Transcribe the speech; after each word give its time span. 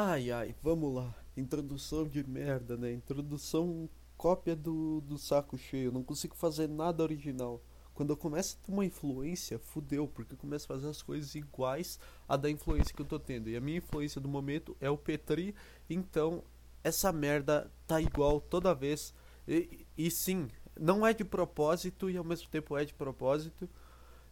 Ai 0.00 0.30
ai, 0.30 0.54
vamos 0.62 0.94
lá. 0.94 1.12
Introdução 1.36 2.06
de 2.06 2.22
merda, 2.22 2.76
né? 2.76 2.92
Introdução 2.92 3.90
cópia 4.16 4.54
do, 4.54 5.00
do 5.00 5.18
saco 5.18 5.58
cheio. 5.58 5.90
Não 5.90 6.04
consigo 6.04 6.36
fazer 6.36 6.68
nada 6.68 7.02
original. 7.02 7.60
Quando 7.94 8.10
eu 8.10 8.16
começo 8.16 8.56
a 8.56 8.64
ter 8.64 8.72
uma 8.72 8.84
influência, 8.84 9.58
fudeu, 9.58 10.06
porque 10.06 10.34
eu 10.34 10.38
começo 10.38 10.66
a 10.66 10.76
fazer 10.76 10.88
as 10.88 11.02
coisas 11.02 11.34
iguais 11.34 11.98
a 12.28 12.36
da 12.36 12.48
influência 12.48 12.94
que 12.94 13.02
eu 13.02 13.06
tô 13.06 13.18
tendo. 13.18 13.50
E 13.50 13.56
a 13.56 13.60
minha 13.60 13.78
influência 13.78 14.20
do 14.20 14.28
momento 14.28 14.76
é 14.80 14.88
o 14.88 14.96
Petri, 14.96 15.52
então 15.90 16.44
essa 16.84 17.10
merda 17.10 17.68
tá 17.84 18.00
igual 18.00 18.40
toda 18.40 18.72
vez. 18.72 19.12
E, 19.48 19.84
e 19.98 20.12
sim, 20.12 20.46
não 20.78 21.04
é 21.04 21.12
de 21.12 21.24
propósito 21.24 22.08
e 22.08 22.16
ao 22.16 22.22
mesmo 22.22 22.48
tempo 22.48 22.78
é 22.78 22.84
de 22.84 22.94
propósito. 22.94 23.68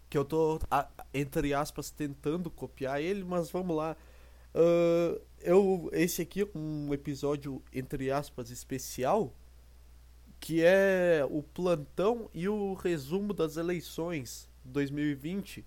Que 0.09 0.17
eu 0.17 0.25
tô, 0.25 0.61
entre 1.13 1.53
aspas, 1.55 1.91
tentando 1.91 2.53
copiar 2.53 3.03
ele, 3.03 3.25
mas 3.25 3.51
vamos 3.51 3.77
lá. 3.77 3.97
Uh, 4.57 5.21
eu, 5.47 5.89
esse 5.93 6.23
aqui 6.23 6.43
é 6.43 6.49
um 6.59 6.93
episódio, 6.93 7.63
entre 7.73 8.11
aspas, 8.11 8.51
especial, 8.51 9.33
que 10.41 10.63
é 10.63 11.25
o 11.31 11.41
plantão 11.41 12.29
e 12.35 12.49
o 12.49 12.75
resumo 12.75 13.33
das 13.33 13.57
eleições 13.57 14.51
2020. 14.65 15.65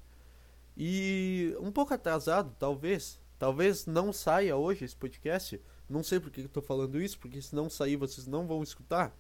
E 0.76 1.56
um 1.62 1.72
pouco 1.72 1.94
atrasado, 1.94 2.54
talvez. 2.60 3.22
Talvez 3.40 3.86
não 3.86 4.12
saia 4.12 4.58
hoje 4.58 4.84
esse 4.84 4.96
podcast. 4.96 5.62
Não 5.90 6.04
sei 6.04 6.20
por 6.20 6.30
que 6.30 6.42
eu 6.42 6.50
tô 6.50 6.62
falando 6.62 7.02
isso, 7.02 7.18
porque 7.18 7.42
se 7.42 7.56
não 7.56 7.70
sair 7.70 7.96
vocês 7.96 8.28
não 8.28 8.46
vão 8.46 8.62
escutar. 8.62 9.16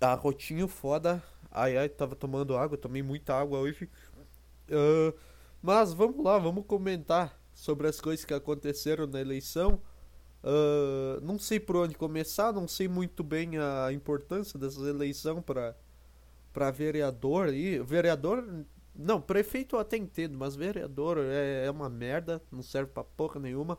A 0.00 0.14
rotinho 0.14 0.66
foda. 0.66 1.22
Ai 1.48 1.76
ai, 1.76 1.88
tava 1.88 2.16
tomando 2.16 2.56
água, 2.56 2.76
tomei 2.76 3.04
muita 3.04 3.34
água 3.34 3.60
hoje. 3.60 3.88
Uh, 4.68 5.16
mas 5.62 5.92
vamos 5.92 6.22
lá, 6.24 6.38
vamos 6.38 6.66
comentar 6.66 7.40
sobre 7.56 7.88
as 7.88 8.00
coisas 8.00 8.24
que 8.24 8.34
aconteceram 8.34 9.06
na 9.06 9.20
eleição. 9.20 9.80
Uh, 10.44 11.20
não 11.22 11.38
sei 11.38 11.58
por 11.58 11.74
onde 11.76 11.96
começar, 11.96 12.52
não 12.52 12.68
sei 12.68 12.86
muito 12.86 13.24
bem 13.24 13.58
a 13.58 13.90
importância 13.92 14.58
dessa 14.58 14.80
eleição 14.82 15.42
para 15.42 15.74
para 16.52 16.70
vereador 16.70 17.52
e 17.52 17.78
vereador 17.80 18.42
não 18.94 19.20
prefeito 19.20 19.76
eu 19.76 19.80
até 19.80 19.98
entendo, 19.98 20.38
mas 20.38 20.56
vereador 20.56 21.18
é, 21.18 21.66
é 21.66 21.70
uma 21.70 21.88
merda, 21.88 22.40
não 22.50 22.62
serve 22.62 22.90
para 22.92 23.04
porra 23.04 23.38
nenhuma. 23.38 23.76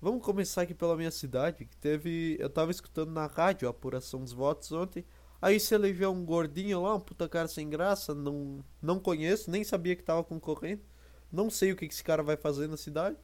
Vamos 0.00 0.22
começar 0.22 0.62
aqui 0.62 0.74
pela 0.74 0.96
minha 0.96 1.10
cidade, 1.10 1.64
que 1.64 1.76
teve, 1.78 2.36
eu 2.38 2.50
tava 2.50 2.70
escutando 2.70 3.10
na 3.10 3.26
rádio 3.26 3.66
a 3.66 3.70
apuração 3.70 4.22
dos 4.22 4.32
votos 4.32 4.70
ontem. 4.70 5.04
Aí 5.40 5.58
se 5.58 5.74
elegeu 5.74 6.12
um 6.12 6.24
gordinho 6.26 6.82
lá, 6.82 6.94
um 6.94 7.00
puta 7.00 7.28
cara 7.28 7.48
sem 7.48 7.70
graça, 7.70 8.14
não 8.14 8.62
não 8.82 9.00
conheço, 9.00 9.50
nem 9.50 9.64
sabia 9.64 9.96
que 9.96 10.02
tava 10.02 10.22
concorrendo. 10.22 10.82
Não 11.30 11.50
sei 11.50 11.72
o 11.72 11.76
que 11.76 11.84
esse 11.84 12.02
cara 12.02 12.22
vai 12.22 12.36
fazer 12.36 12.68
na 12.68 12.76
cidade. 12.76 13.16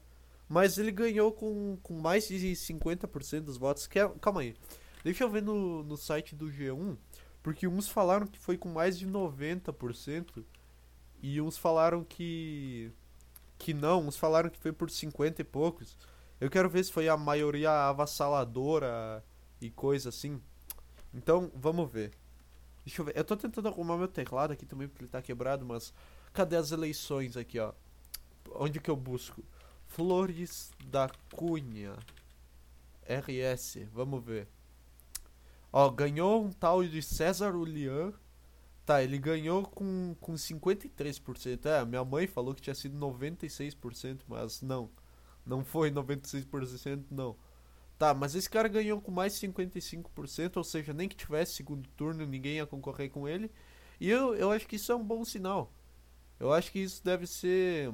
Mas 0.48 0.76
ele 0.78 0.92
ganhou 0.92 1.32
com, 1.32 1.78
com 1.82 1.94
mais 1.94 2.28
de 2.28 2.52
50% 2.52 3.40
dos 3.40 3.56
votos. 3.56 3.86
Que 3.86 3.98
é, 3.98 4.08
calma 4.20 4.42
aí. 4.42 4.54
Deixa 5.02 5.24
eu 5.24 5.30
ver 5.30 5.42
no, 5.42 5.82
no 5.82 5.96
site 5.96 6.34
do 6.34 6.46
G1. 6.46 6.96
Porque 7.42 7.66
uns 7.66 7.88
falaram 7.88 8.26
que 8.26 8.38
foi 8.38 8.56
com 8.56 8.68
mais 8.68 8.98
de 8.98 9.06
90%. 9.06 10.44
E 11.22 11.40
uns 11.40 11.56
falaram 11.56 12.04
que. 12.04 12.92
Que 13.58 13.72
não. 13.72 14.06
Uns 14.06 14.16
falaram 14.16 14.50
que 14.50 14.58
foi 14.58 14.72
por 14.72 14.90
50 14.90 15.40
e 15.40 15.44
poucos. 15.44 15.96
Eu 16.40 16.50
quero 16.50 16.68
ver 16.68 16.84
se 16.84 16.92
foi 16.92 17.08
a 17.08 17.16
maioria 17.16 17.70
avassaladora 17.88 19.24
e 19.60 19.70
coisa 19.70 20.10
assim. 20.10 20.40
Então, 21.12 21.50
vamos 21.54 21.90
ver. 21.90 22.12
Deixa 22.84 23.00
eu 23.00 23.06
ver. 23.06 23.16
Eu 23.16 23.24
tô 23.24 23.36
tentando 23.36 23.68
arrumar 23.68 23.96
meu 23.96 24.08
teclado 24.08 24.52
aqui 24.52 24.66
também 24.66 24.88
porque 24.88 25.04
ele 25.04 25.10
tá 25.10 25.22
quebrado, 25.22 25.64
mas. 25.64 25.92
Cadê 26.32 26.56
as 26.56 26.72
eleições 26.72 27.36
aqui, 27.36 27.58
ó? 27.60 27.72
Onde 28.54 28.80
que 28.80 28.90
eu 28.90 28.96
busco? 28.96 29.42
Flores 29.86 30.70
da 30.86 31.10
Cunha. 31.34 31.96
RS, 33.06 33.86
vamos 33.92 34.24
ver. 34.24 34.48
Ó, 35.72 35.90
ganhou 35.90 36.44
um 36.44 36.50
tal 36.50 36.84
de 36.84 37.02
César 37.02 37.54
Ulian. 37.54 38.12
Tá, 38.86 39.02
ele 39.02 39.18
ganhou 39.18 39.62
com, 39.64 40.14
com 40.20 40.34
53%. 40.34 41.66
É, 41.66 41.84
minha 41.84 42.04
mãe 42.04 42.26
falou 42.26 42.54
que 42.54 42.62
tinha 42.62 42.74
sido 42.74 42.98
96%, 42.98 44.20
mas 44.28 44.62
não. 44.62 44.90
Não 45.44 45.64
foi 45.64 45.90
96%, 45.90 47.04
não. 47.10 47.36
Tá, 47.98 48.12
mas 48.12 48.34
esse 48.34 48.50
cara 48.50 48.68
ganhou 48.68 49.00
com 49.00 49.10
mais 49.10 49.38
de 49.38 49.48
55%, 49.48 50.56
ou 50.56 50.64
seja, 50.64 50.92
nem 50.92 51.08
que 51.08 51.16
tivesse 51.16 51.54
segundo 51.54 51.88
turno, 51.90 52.26
ninguém 52.26 52.56
ia 52.56 52.66
concorrer 52.66 53.10
com 53.10 53.28
ele. 53.28 53.50
E 54.00 54.10
eu, 54.10 54.34
eu 54.34 54.50
acho 54.50 54.66
que 54.66 54.76
isso 54.76 54.90
é 54.92 54.96
um 54.96 55.04
bom 55.04 55.24
sinal. 55.24 55.72
Eu 56.38 56.52
acho 56.52 56.72
que 56.72 56.80
isso 56.80 57.02
deve 57.04 57.26
ser 57.26 57.92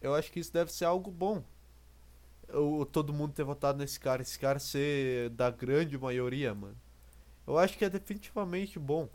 eu 0.00 0.14
acho 0.14 0.32
que 0.32 0.40
isso 0.40 0.52
deve 0.52 0.72
ser 0.72 0.84
algo 0.84 1.10
bom. 1.10 1.44
Eu, 2.48 2.88
todo 2.90 3.12
mundo 3.12 3.32
ter 3.32 3.44
votado 3.44 3.78
nesse 3.78 4.00
cara, 4.00 4.22
esse 4.22 4.38
cara 4.38 4.58
ser 4.58 5.30
da 5.30 5.50
grande 5.50 5.96
maioria, 5.98 6.54
mano. 6.54 6.76
Eu 7.46 7.58
acho 7.58 7.76
que 7.76 7.84
é 7.84 7.90
definitivamente 7.90 8.78
bom. 8.78 9.08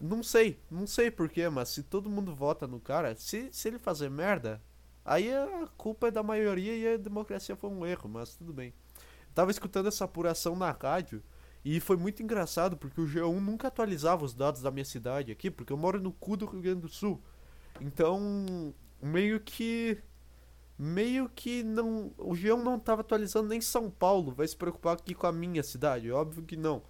Não 0.00 0.22
sei, 0.22 0.58
não 0.70 0.86
sei 0.86 1.10
porquê, 1.10 1.48
mas 1.48 1.68
se 1.68 1.82
todo 1.82 2.10
mundo 2.10 2.34
vota 2.34 2.66
no 2.66 2.80
cara, 2.80 3.14
se, 3.16 3.48
se 3.52 3.68
ele 3.68 3.78
fazer 3.78 4.10
merda, 4.10 4.60
aí 5.04 5.32
a 5.32 5.68
culpa 5.76 6.08
é 6.08 6.10
da 6.10 6.22
maioria 6.22 6.76
e 6.76 6.94
a 6.94 6.96
democracia 6.96 7.54
foi 7.54 7.70
um 7.70 7.86
erro, 7.86 8.08
mas 8.08 8.34
tudo 8.34 8.52
bem. 8.52 8.74
Eu 9.28 9.34
tava 9.34 9.50
escutando 9.50 9.86
essa 9.86 10.04
apuração 10.04 10.56
na 10.56 10.70
rádio 10.70 11.22
e 11.64 11.80
foi 11.80 11.96
muito 11.96 12.22
engraçado 12.22 12.76
porque 12.76 13.00
o 13.00 13.06
G1 13.06 13.40
nunca 13.40 13.68
atualizava 13.68 14.24
os 14.24 14.34
dados 14.34 14.60
da 14.62 14.70
minha 14.70 14.84
cidade 14.84 15.32
aqui, 15.32 15.50
porque 15.50 15.72
eu 15.72 15.76
moro 15.76 16.00
no 16.00 16.12
cu 16.12 16.36
do 16.36 16.46
Rio 16.46 16.60
Grande 16.60 16.80
do 16.80 16.88
Sul. 16.88 17.22
Então, 17.80 18.74
meio 19.04 19.38
que 19.38 19.98
meio 20.76 21.28
que 21.28 21.62
não 21.62 22.12
o 22.18 22.32
G1 22.32 22.62
não 22.62 22.76
estava 22.76 23.02
atualizando 23.02 23.48
nem 23.48 23.60
São 23.60 23.90
Paulo, 23.90 24.32
vai 24.32 24.48
se 24.48 24.56
preocupar 24.56 24.94
aqui 24.94 25.14
com 25.14 25.26
a 25.26 25.32
minha 25.32 25.62
cidade, 25.62 26.10
óbvio 26.10 26.42
que 26.42 26.56
não. 26.56 26.82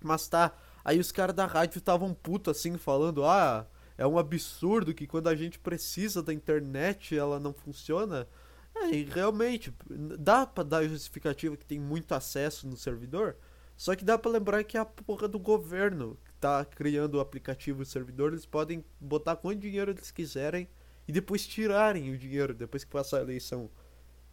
Mas 0.00 0.28
tá, 0.28 0.56
aí 0.84 0.98
os 0.98 1.12
caras 1.12 1.34
da 1.34 1.44
rádio 1.44 1.78
estavam 1.78 2.14
puto 2.14 2.50
assim 2.50 2.78
falando: 2.78 3.24
"Ah, 3.24 3.66
é 3.98 4.06
um 4.06 4.18
absurdo 4.18 4.94
que 4.94 5.06
quando 5.06 5.28
a 5.28 5.34
gente 5.34 5.58
precisa 5.58 6.22
da 6.22 6.32
internet 6.32 7.16
ela 7.16 7.40
não 7.40 7.52
funciona". 7.52 8.26
É, 8.74 8.90
e 8.90 9.04
realmente 9.04 9.74
dá 10.18 10.46
para 10.46 10.64
dar 10.64 10.84
justificativa 10.88 11.56
que 11.56 11.64
tem 11.64 11.80
muito 11.80 12.12
acesso 12.14 12.66
no 12.68 12.76
servidor, 12.76 13.36
só 13.76 13.94
que 13.96 14.04
dá 14.04 14.18
para 14.18 14.30
lembrar 14.30 14.64
que 14.64 14.76
é 14.76 14.80
a 14.80 14.84
porra 14.84 15.26
do 15.26 15.38
governo 15.38 16.18
que 16.24 16.32
tá 16.34 16.64
criando 16.64 17.14
o 17.16 17.20
aplicativo 17.20 17.80
e 17.80 17.84
o 17.84 17.86
servidor, 17.86 18.32
eles 18.32 18.46
podem 18.46 18.84
botar 19.00 19.36
quanto 19.36 19.60
dinheiro 19.60 19.90
eles 19.90 20.10
quiserem 20.10 20.68
e 21.06 21.12
depois 21.12 21.46
tirarem 21.46 22.10
o 22.12 22.18
dinheiro 22.18 22.54
depois 22.54 22.84
que 22.84 22.90
passar 22.90 23.18
a 23.18 23.22
eleição. 23.22 23.70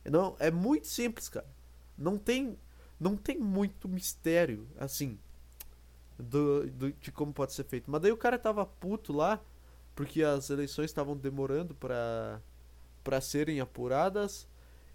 Não, 0.06 0.35
é 0.39 0.51
muito 0.51 0.88
simples, 0.88 1.29
cara. 1.29 1.47
Não 1.97 2.17
tem 2.17 2.57
não 3.00 3.17
tem 3.17 3.38
muito 3.38 3.89
mistério 3.89 4.67
assim 4.78 5.19
do, 6.17 6.69
do, 6.72 6.91
de 6.94 7.12
como 7.12 7.33
pode 7.33 7.53
ser 7.53 7.66
feito. 7.66 7.89
Mas 7.89 8.01
daí 8.01 8.12
o 8.12 8.17
cara 8.17 8.39
tava 8.39 8.66
puto 8.66 9.13
lá 9.13 9.41
porque 9.95 10.23
as 10.23 10.50
eleições 10.50 10.85
estavam 10.85 11.16
demorando 11.16 11.75
para 11.75 12.41
para 13.03 13.19
serem 13.19 13.59
apuradas 13.59 14.47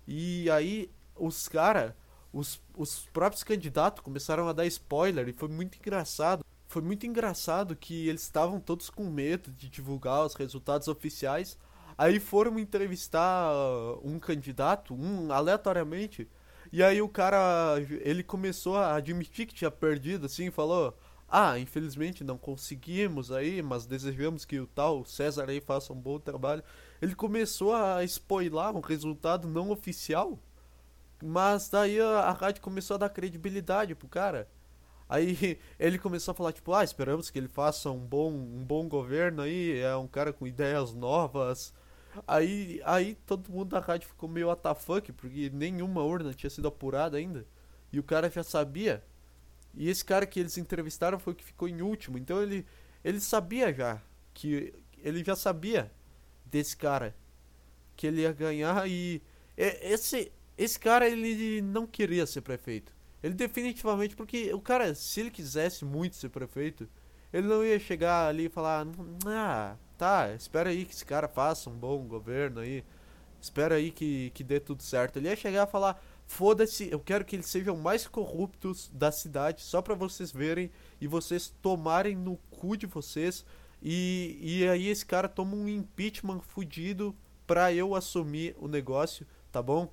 e 0.06 0.50
aí 0.50 0.90
os 1.14 1.46
cara 1.46 1.94
os, 2.32 2.60
os 2.76 3.06
próprios 3.12 3.44
candidatos 3.44 4.02
começaram 4.02 4.48
a 4.48 4.52
dar 4.52 4.66
spoiler 4.66 5.28
e 5.28 5.32
foi 5.32 5.48
muito 5.48 5.76
engraçado 5.78 6.42
foi 6.66 6.82
muito 6.82 7.06
engraçado 7.06 7.76
que 7.76 8.08
eles 8.08 8.22
estavam 8.22 8.60
todos 8.60 8.88
com 8.88 9.04
medo 9.10 9.50
de 9.52 9.68
divulgar 9.68 10.24
os 10.24 10.34
resultados 10.34 10.88
oficiais 10.88 11.58
Aí 11.98 12.20
foram 12.20 12.58
entrevistar 12.60 13.52
um 14.04 14.20
candidato, 14.20 14.94
um 14.94 15.32
aleatoriamente, 15.32 16.28
e 16.72 16.82
aí 16.82 17.02
o 17.02 17.08
cara, 17.08 17.76
ele 18.02 18.22
começou 18.22 18.76
a 18.76 18.94
admitir 18.94 19.46
que 19.46 19.54
tinha 19.54 19.70
perdido, 19.70 20.26
assim, 20.26 20.50
falou: 20.50 20.96
Ah, 21.28 21.58
infelizmente 21.58 22.22
não 22.22 22.38
conseguimos 22.38 23.32
aí, 23.32 23.62
mas 23.62 23.86
desejamos 23.86 24.44
que 24.44 24.60
o 24.60 24.66
tal 24.66 25.04
César 25.04 25.48
aí 25.48 25.60
faça 25.60 25.92
um 25.92 26.00
bom 26.00 26.18
trabalho. 26.20 26.62
Ele 27.02 27.14
começou 27.14 27.74
a 27.74 28.04
spoiler 28.04 28.76
um 28.76 28.80
resultado 28.80 29.48
não 29.48 29.70
oficial, 29.70 30.38
mas 31.22 31.68
daí 31.68 32.00
a, 32.00 32.20
a 32.20 32.32
rádio 32.32 32.62
começou 32.62 32.94
a 32.94 32.98
dar 32.98 33.08
credibilidade 33.10 33.94
pro 33.94 34.08
cara. 34.08 34.48
Aí 35.08 35.58
ele 35.80 35.98
começou 35.98 36.32
a 36.32 36.34
falar, 36.34 36.52
tipo, 36.52 36.72
ah, 36.74 36.84
esperamos 36.84 37.30
que 37.30 37.38
ele 37.38 37.48
faça 37.48 37.90
um 37.90 37.98
bom, 37.98 38.30
um 38.32 38.64
bom 38.64 38.88
governo 38.88 39.42
aí, 39.42 39.80
é 39.80 39.96
um 39.96 40.06
cara 40.06 40.32
com 40.32 40.46
ideias 40.46 40.92
novas, 40.94 41.72
Aí, 42.26 42.80
aí 42.84 43.14
todo 43.26 43.50
mundo 43.50 43.70
da 43.70 43.80
rádio 43.80 44.08
ficou 44.08 44.28
meio 44.28 44.50
WTF, 44.50 45.12
porque 45.12 45.50
nenhuma 45.50 46.02
urna 46.02 46.32
tinha 46.32 46.50
sido 46.50 46.68
apurada 46.68 47.16
ainda. 47.16 47.46
E 47.92 47.98
o 47.98 48.02
cara 48.02 48.30
já 48.30 48.42
sabia. 48.42 49.02
E 49.74 49.88
esse 49.88 50.04
cara 50.04 50.26
que 50.26 50.40
eles 50.40 50.58
entrevistaram 50.58 51.18
foi 51.18 51.32
o 51.32 51.36
que 51.36 51.44
ficou 51.44 51.68
em 51.68 51.82
último. 51.82 52.18
Então 52.18 52.42
ele, 52.42 52.66
ele 53.04 53.20
sabia 53.20 53.72
já. 53.72 54.00
que 54.34 54.74
Ele 54.98 55.24
já 55.24 55.36
sabia 55.36 55.90
desse 56.44 56.76
cara. 56.76 57.14
Que 57.96 58.06
ele 58.06 58.22
ia 58.22 58.32
ganhar 58.32 58.88
e. 58.88 59.22
Esse, 59.56 60.30
esse 60.56 60.78
cara 60.78 61.08
ele 61.08 61.60
não 61.62 61.86
queria 61.86 62.26
ser 62.26 62.42
prefeito. 62.42 62.94
Ele 63.22 63.34
definitivamente. 63.34 64.16
Porque 64.16 64.52
o 64.52 64.60
cara, 64.60 64.94
se 64.94 65.20
ele 65.20 65.30
quisesse 65.30 65.84
muito 65.84 66.16
ser 66.16 66.28
prefeito, 66.28 66.88
ele 67.32 67.46
não 67.46 67.64
ia 67.64 67.78
chegar 67.78 68.28
ali 68.28 68.46
e 68.46 68.48
falar. 68.48 68.86
Ah, 69.26 69.76
tá, 69.98 70.32
espera 70.32 70.70
aí 70.70 70.84
que 70.86 70.94
esse 70.94 71.04
cara 71.04 71.28
faça 71.28 71.68
um 71.68 71.76
bom 71.76 72.06
governo 72.06 72.60
aí. 72.60 72.84
Espera 73.40 73.74
aí 73.74 73.90
que, 73.90 74.30
que 74.30 74.42
dê 74.42 74.58
tudo 74.58 74.82
certo. 74.82 75.16
Ele 75.16 75.28
ia 75.28 75.36
chegar 75.36 75.64
a 75.64 75.66
falar: 75.66 76.02
foda-se, 76.26 76.90
eu 76.90 77.00
quero 77.00 77.24
que 77.24 77.36
eles 77.36 77.46
sejam 77.46 77.76
mais 77.76 78.06
corruptos 78.06 78.90
da 78.92 79.12
cidade, 79.12 79.62
só 79.62 79.82
para 79.82 79.94
vocês 79.94 80.32
verem 80.32 80.70
e 81.00 81.06
vocês 81.06 81.52
tomarem 81.62 82.16
no 82.16 82.36
cu 82.50 82.76
de 82.76 82.86
vocês. 82.86 83.44
E, 83.82 84.38
e 84.40 84.68
aí 84.68 84.88
esse 84.88 85.06
cara 85.06 85.28
toma 85.28 85.54
um 85.54 85.68
impeachment 85.68 86.40
fudido 86.40 87.14
pra 87.46 87.72
eu 87.72 87.94
assumir 87.94 88.56
o 88.58 88.66
negócio, 88.66 89.26
tá 89.52 89.62
bom? 89.62 89.90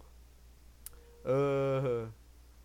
Uh, 1.23 2.11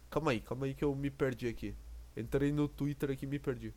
calma 0.09 0.33
aí, 0.33 0.41
calma 0.41 0.67
aí 0.67 0.75
que 0.75 0.85
eu 0.85 0.95
me 0.95 1.11
perdi 1.11 1.47
aqui. 1.47 1.75
Entrei 2.17 2.53
no 2.53 2.69
Twitter 2.69 3.11
aqui 3.11 3.25
e 3.27 3.29
me 3.29 3.39
perdi. 3.39 3.73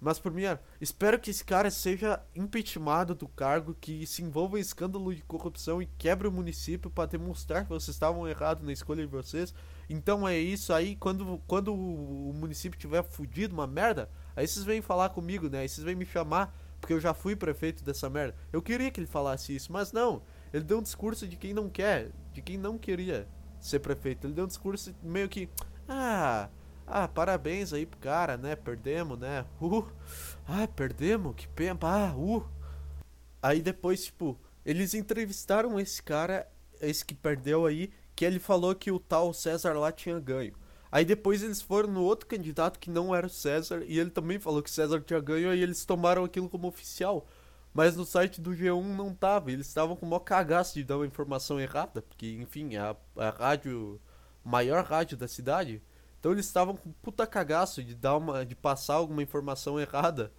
Mas 0.00 0.18
por 0.18 0.30
mim, 0.30 0.42
espero 0.80 1.18
que 1.18 1.30
esse 1.30 1.44
cara 1.44 1.70
seja 1.70 2.20
impeachmentado 2.34 3.14
do 3.14 3.26
cargo, 3.26 3.74
que 3.80 4.06
se 4.06 4.22
envolva 4.22 4.58
em 4.58 4.60
escândalo 4.60 5.14
de 5.14 5.22
corrupção 5.22 5.80
e 5.80 5.86
quebre 5.98 6.28
o 6.28 6.32
município 6.32 6.90
para 6.90 7.08
demonstrar 7.08 7.64
que 7.64 7.70
vocês 7.70 7.94
estavam 7.94 8.28
errados 8.28 8.62
na 8.62 8.72
escolha 8.72 9.02
de 9.02 9.10
vocês. 9.10 9.54
Então 9.88 10.28
é 10.28 10.38
isso 10.38 10.72
aí, 10.72 10.96
quando, 10.96 11.40
quando 11.46 11.72
o 11.72 12.32
município 12.34 12.78
tiver 12.78 13.02
fudido, 13.02 13.54
uma 13.54 13.66
merda, 13.66 14.10
aí 14.34 14.46
vocês 14.46 14.64
vêm 14.64 14.82
falar 14.82 15.08
comigo, 15.10 15.48
né? 15.48 15.60
Aí 15.60 15.68
vocês 15.68 15.84
vêm 15.84 15.94
me 15.94 16.04
chamar, 16.04 16.54
porque 16.80 16.92
eu 16.92 17.00
já 17.00 17.14
fui 17.14 17.34
prefeito 17.34 17.82
dessa 17.82 18.10
merda. 18.10 18.34
Eu 18.52 18.60
queria 18.60 18.90
que 18.90 19.00
ele 19.00 19.06
falasse 19.06 19.56
isso, 19.56 19.72
mas 19.72 19.92
não. 19.92 20.22
Ele 20.52 20.64
deu 20.64 20.78
um 20.78 20.82
discurso 20.82 21.26
de 21.26 21.36
quem 21.36 21.54
não 21.54 21.70
quer, 21.70 22.10
de 22.34 22.42
quem 22.42 22.58
não 22.58 22.76
queria 22.76 23.26
ser 23.60 23.78
prefeito. 23.78 24.26
Ele 24.26 24.34
deu 24.34 24.44
um 24.44 24.48
discurso 24.48 24.94
meio 25.02 25.28
que. 25.28 25.48
Ah, 25.88 26.48
ah, 26.86 27.08
parabéns 27.08 27.72
aí 27.72 27.84
pro 27.84 27.98
cara, 27.98 28.36
né? 28.36 28.54
Perdemos, 28.54 29.18
né? 29.18 29.44
Uh, 29.60 29.84
ah, 30.46 30.68
perdemos, 30.68 31.34
que 31.34 31.48
pena. 31.48 31.78
Ah, 31.82 32.14
uh. 32.16 32.46
Aí 33.42 33.60
depois, 33.60 34.04
tipo, 34.04 34.38
eles 34.64 34.94
entrevistaram 34.94 35.78
esse 35.78 36.02
cara, 36.02 36.46
esse 36.80 37.04
que 37.04 37.14
perdeu 37.14 37.66
aí, 37.66 37.90
que 38.14 38.24
ele 38.24 38.38
falou 38.38 38.74
que 38.74 38.90
o 38.90 38.98
tal 38.98 39.32
César 39.34 39.72
lá 39.74 39.92
tinha 39.92 40.18
ganho. 40.18 40.54
Aí 40.90 41.04
depois 41.04 41.42
eles 41.42 41.60
foram 41.60 41.90
no 41.90 42.02
outro 42.02 42.26
candidato 42.26 42.78
que 42.78 42.88
não 42.90 43.14
era 43.14 43.26
o 43.26 43.30
César, 43.30 43.82
e 43.86 43.98
ele 43.98 44.10
também 44.10 44.38
falou 44.38 44.62
que 44.62 44.70
César 44.70 45.00
tinha 45.00 45.20
ganho, 45.20 45.50
aí 45.50 45.60
eles 45.60 45.84
tomaram 45.84 46.24
aquilo 46.24 46.48
como 46.48 46.68
oficial. 46.68 47.26
Mas 47.74 47.94
no 47.94 48.06
site 48.06 48.40
do 48.40 48.52
G1 48.52 48.82
não 48.96 49.14
tava, 49.14 49.52
eles 49.52 49.66
estavam 49.66 49.94
com 49.94 50.06
o 50.06 50.08
maior 50.08 50.20
cagaço 50.20 50.74
de 50.74 50.84
dar 50.84 50.96
uma 50.96 51.06
informação 51.06 51.60
errada, 51.60 52.00
porque, 52.00 52.32
enfim, 52.40 52.76
a, 52.76 52.96
a 53.16 53.30
rádio, 53.30 54.00
maior 54.42 54.82
rádio 54.84 55.16
da 55.16 55.28
cidade, 55.28 55.82
então 56.26 56.32
eles 56.32 56.46
estavam 56.46 56.74
com 56.74 56.90
puta 56.90 57.24
cagaço 57.24 57.84
de 57.84 57.94
dar 57.94 58.16
uma 58.16 58.44
de 58.44 58.56
passar 58.56 58.94
alguma 58.94 59.22
informação 59.22 59.78
errada. 59.78 60.32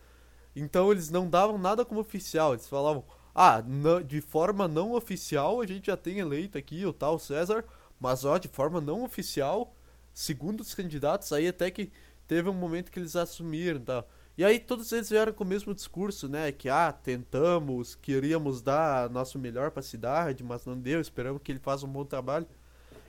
Então 0.54 0.92
eles 0.92 1.10
não 1.10 1.30
davam 1.30 1.58
nada 1.58 1.86
como 1.86 2.02
oficial, 2.02 2.52
eles 2.52 2.68
falavam: 2.68 3.06
"Ah, 3.34 3.64
não, 3.66 4.02
de 4.04 4.20
forma 4.20 4.68
não 4.68 4.92
oficial 4.92 5.62
a 5.62 5.66
gente 5.66 5.88
já 5.88 5.96
tem 5.96 6.20
eleito 6.20 6.58
aqui 6.58 6.86
o 6.86 6.92
tal 6.92 7.18
César, 7.18 7.64
mas 7.98 8.26
ó, 8.26 8.38
de 8.38 8.50
forma 8.50 8.82
não 8.82 9.02
oficial, 9.02 9.74
segundo 10.14 10.60
os 10.60 10.74
candidatos 10.74 11.32
aí 11.32 11.48
até 11.48 11.72
que 11.72 11.90
teve 12.28 12.50
um 12.50 12.54
momento 12.54 12.92
que 12.92 13.00
eles 13.00 13.16
assumiram, 13.16 13.80
tá? 13.80 14.04
E 14.38 14.44
aí 14.44 14.60
todos 14.60 14.92
eles 14.92 15.10
vieram 15.10 15.32
com 15.32 15.46
o 15.46 15.48
mesmo 15.48 15.74
discurso, 15.74 16.28
né? 16.28 16.52
Que 16.52 16.68
ah, 16.68 16.92
tentamos, 16.92 17.96
queríamos 17.96 18.62
dar 18.62 19.10
nosso 19.10 19.40
melhor 19.40 19.72
para 19.72 19.80
a 19.80 19.84
cidade, 19.84 20.44
mas 20.44 20.66
não 20.66 20.78
deu, 20.78 21.00
esperamos 21.00 21.42
que 21.42 21.50
ele 21.50 21.60
faça 21.60 21.86
um 21.86 21.90
bom 21.90 22.04
trabalho. 22.04 22.46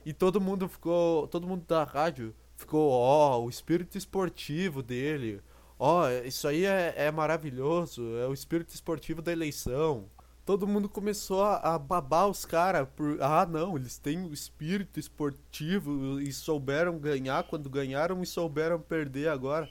E 0.07 0.13
todo 0.13 0.41
mundo 0.41 0.69
ficou, 0.69 1.27
todo 1.27 1.47
mundo 1.47 1.65
da 1.67 1.83
rádio 1.83 2.33
ficou, 2.59 2.91
ó, 2.91 3.39
oh, 3.39 3.45
o 3.45 3.49
espírito 3.49 3.97
esportivo 3.97 4.83
dele. 4.83 5.41
Ó, 5.79 6.05
oh, 6.05 6.09
isso 6.27 6.49
aí 6.49 6.65
é, 6.65 6.93
é, 6.97 7.11
maravilhoso, 7.11 8.17
é 8.17 8.27
o 8.27 8.35
espírito 8.35 8.75
esportivo 8.75 9.23
da 9.23 9.31
eleição. 9.31 10.11
Todo 10.45 10.67
mundo 10.67 10.89
começou 10.89 11.45
a, 11.45 11.75
a 11.75 11.79
babar 11.79 12.27
os 12.27 12.45
caras 12.45 12.89
por. 12.97 13.23
Ah, 13.23 13.47
não, 13.47 13.77
eles 13.77 13.97
têm 13.99 14.25
o 14.25 14.33
espírito 14.33 14.99
esportivo 14.99 16.21
e 16.21 16.33
souberam 16.33 16.99
ganhar 16.99 17.45
quando 17.45 17.71
ganharam 17.71 18.23
e 18.23 18.27
souberam 18.27 18.81
perder 18.81 19.29
agora. 19.29 19.69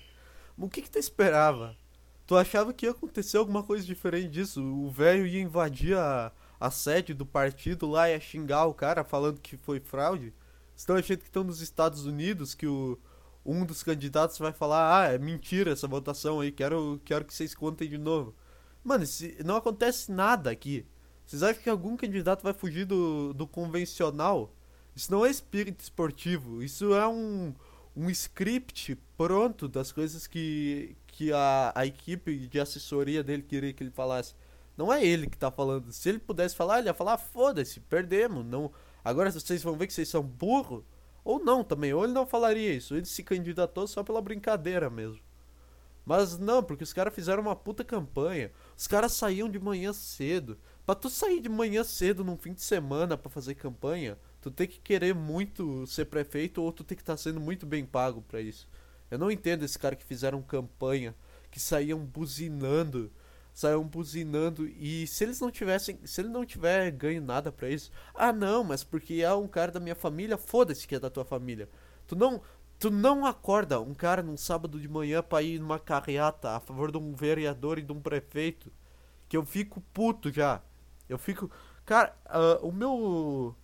O 0.57 0.69
que 0.69 0.81
que 0.81 0.89
tu 0.89 0.97
esperava? 0.97 1.75
Tu 2.25 2.35
achava 2.37 2.73
que 2.73 2.85
ia 2.85 2.91
acontecer 2.91 3.37
alguma 3.37 3.63
coisa 3.63 3.85
diferente 3.85 4.29
disso? 4.29 4.63
O 4.63 4.89
velho 4.89 5.25
ia 5.25 5.41
invadir 5.41 5.97
a, 5.97 6.31
a 6.59 6.71
sede 6.71 7.13
do 7.13 7.25
partido 7.25 7.89
lá 7.89 8.09
e 8.09 8.13
ia 8.13 8.19
xingar 8.19 8.65
o 8.65 8.73
cara 8.73 9.03
falando 9.03 9.41
que 9.41 9.57
foi 9.57 9.79
fraude? 9.79 10.33
Estão 10.77 10.95
achando 10.95 11.19
que 11.19 11.25
estão 11.25 11.43
nos 11.43 11.59
Estados 11.59 12.05
Unidos, 12.05 12.53
que 12.53 12.67
o, 12.67 12.97
um 13.45 13.65
dos 13.65 13.81
candidatos 13.83 14.37
vai 14.37 14.53
falar, 14.53 15.01
ah, 15.01 15.13
é 15.13 15.17
mentira 15.17 15.71
essa 15.71 15.87
votação 15.87 16.39
aí, 16.39 16.51
quero, 16.51 17.01
quero 17.03 17.25
que 17.25 17.33
vocês 17.33 17.55
contem 17.55 17.89
de 17.89 17.97
novo. 17.97 18.35
Mano, 18.83 19.05
se, 19.05 19.37
não 19.43 19.55
acontece 19.55 20.11
nada 20.11 20.51
aqui. 20.51 20.85
Vocês 21.25 21.43
acham 21.43 21.61
que 21.61 21.69
algum 21.69 21.97
candidato 21.97 22.43
vai 22.43 22.53
fugir 22.53 22.85
do, 22.85 23.33
do 23.33 23.47
convencional? 23.47 24.53
Isso 24.95 25.11
não 25.11 25.25
é 25.25 25.29
espírito 25.29 25.81
esportivo, 25.81 26.63
isso 26.63 26.93
é 26.93 27.07
um, 27.07 27.53
um 27.95 28.09
script 28.09 28.97
pronto 29.17 29.67
das 29.67 29.91
coisas 29.91 30.25
que, 30.25 30.95
que 31.07 31.31
a, 31.33 31.71
a 31.75 31.85
equipe 31.85 32.47
de 32.47 32.59
assessoria 32.59 33.23
dele 33.23 33.43
queria 33.43 33.73
que 33.73 33.83
ele 33.83 33.91
falasse. 33.91 34.33
Não 34.77 34.93
é 34.93 35.03
ele 35.03 35.27
que 35.27 35.37
tá 35.37 35.49
falando. 35.49 35.91
Se 35.91 36.07
ele 36.07 36.19
pudesse 36.19 36.55
falar, 36.55 36.79
ele 36.79 36.87
ia 36.87 36.93
falar, 36.93 37.17
foda-se, 37.17 37.79
perdemos. 37.79 38.45
Não, 38.45 38.71
Agora 39.07 39.31
vocês 39.31 39.63
vão 39.63 39.77
ver 39.77 39.87
que 39.87 39.93
vocês 39.93 40.09
são 40.09 40.21
burro 40.21 40.85
ou 41.23 41.39
não 41.39 41.63
também, 41.63 41.93
ou 41.93 42.03
ele 42.03 42.11
não 42.11 42.27
falaria 42.27 42.73
isso, 42.73 42.93
ele 42.93 43.05
se 43.05 43.23
candidatou 43.23 43.87
só 43.87 44.03
pela 44.03 44.21
brincadeira 44.21 44.89
mesmo. 44.89 45.21
Mas 46.05 46.37
não, 46.37 46.61
porque 46.61 46.83
os 46.83 46.91
caras 46.91 47.15
fizeram 47.15 47.41
uma 47.41 47.55
puta 47.55 47.85
campanha. 47.85 48.51
Os 48.77 48.85
caras 48.85 49.13
saíam 49.13 49.49
de 49.49 49.57
manhã 49.59 49.93
cedo. 49.93 50.57
Pra 50.85 50.93
tu 50.93 51.09
sair 51.09 51.39
de 51.39 51.47
manhã 51.47 51.85
cedo 51.85 52.21
num 52.21 52.35
fim 52.35 52.51
de 52.53 52.61
semana 52.61 53.17
para 53.17 53.29
fazer 53.29 53.55
campanha, 53.55 54.17
tu 54.41 54.51
tem 54.51 54.67
que 54.67 54.79
querer 54.79 55.15
muito 55.15 55.87
ser 55.87 56.05
prefeito 56.05 56.61
ou 56.61 56.73
tu 56.73 56.83
tem 56.83 56.97
que 56.97 57.01
estar 57.01 57.13
tá 57.13 57.17
sendo 57.17 57.39
muito 57.39 57.65
bem 57.65 57.85
pago 57.85 58.21
para 58.21 58.41
isso. 58.41 58.67
Eu 59.09 59.17
não 59.17 59.31
entendo 59.31 59.63
esse 59.63 59.79
cara 59.79 59.95
que 59.95 60.03
fizeram 60.03 60.41
campanha, 60.41 61.15
que 61.49 61.61
saíam 61.61 61.99
buzinando 61.99 63.09
saiam 63.57 63.83
buzinando 63.83 64.67
e 64.67 65.07
se 65.07 65.23
eles 65.23 65.41
não 65.41 65.49
tivessem, 65.49 65.99
se 66.05 66.21
ele 66.21 66.29
não 66.29 66.45
tiver 66.45 66.91
ganho 66.91 67.19
nada 67.19 67.51
para 67.51 67.67
isso, 67.67 67.89
ah 68.13 68.31
não, 68.31 68.63
mas 68.63 68.83
porque 68.83 69.15
é 69.15 69.33
um 69.33 69.47
cara 69.47 69.71
da 69.71 69.79
minha 69.79 69.95
família, 69.95 70.37
foda-se 70.37 70.87
que 70.87 70.93
é 70.93 70.99
da 70.99 71.09
tua 71.09 71.25
família. 71.25 71.67
Tu 72.05 72.15
não, 72.15 72.39
tu 72.77 72.91
não 72.91 73.25
acorda 73.25 73.81
um 73.81 73.95
cara 73.95 74.21
num 74.21 74.37
sábado 74.37 74.79
de 74.79 74.87
manhã 74.87 75.23
para 75.23 75.41
ir 75.41 75.59
numa 75.59 75.79
carreata 75.79 76.51
a 76.51 76.59
favor 76.59 76.91
de 76.91 76.99
um 76.99 77.15
vereador 77.15 77.79
e 77.79 77.81
de 77.81 77.91
um 77.91 77.99
prefeito, 77.99 78.71
que 79.27 79.35
eu 79.35 79.43
fico 79.43 79.81
puto 79.91 80.31
já. 80.31 80.61
Eu 81.09 81.17
fico, 81.17 81.49
cara, 81.83 82.15
uh, 82.27 82.67
o 82.67 82.71
meu 82.71 83.55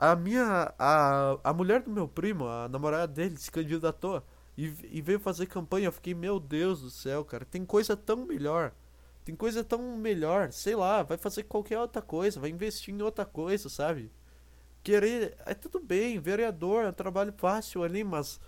a 0.00 0.16
minha 0.16 0.74
a, 0.76 1.38
a 1.44 1.52
mulher 1.52 1.82
do 1.82 1.90
meu 1.92 2.08
primo, 2.08 2.48
a 2.48 2.68
namorada 2.68 3.06
dele 3.06 3.36
se 3.36 3.52
candidatou 3.52 4.20
e, 4.56 4.74
e 4.90 5.00
veio 5.00 5.20
fazer 5.20 5.46
campanha. 5.46 5.86
Eu 5.86 5.92
fiquei, 5.92 6.12
meu 6.14 6.40
Deus 6.40 6.82
do 6.82 6.90
céu, 6.90 7.24
cara, 7.24 7.44
tem 7.44 7.64
coisa 7.64 7.96
tão 7.96 8.26
melhor. 8.26 8.72
Tem 9.28 9.36
coisa 9.36 9.62
tão 9.62 9.98
melhor, 9.98 10.50
sei 10.52 10.74
lá, 10.74 11.02
vai 11.02 11.18
fazer 11.18 11.42
qualquer 11.42 11.78
outra 11.78 12.00
coisa, 12.00 12.40
vai 12.40 12.48
investir 12.48 12.94
em 12.94 13.02
outra 13.02 13.26
coisa, 13.26 13.68
sabe? 13.68 14.10
Querer. 14.82 15.36
É 15.44 15.52
tudo 15.52 15.78
bem, 15.80 16.18
vereador, 16.18 16.86
é 16.86 16.88
um 16.88 16.92
trabalho 16.94 17.34
fácil 17.36 17.82
ali, 17.82 18.02
mas. 18.02 18.40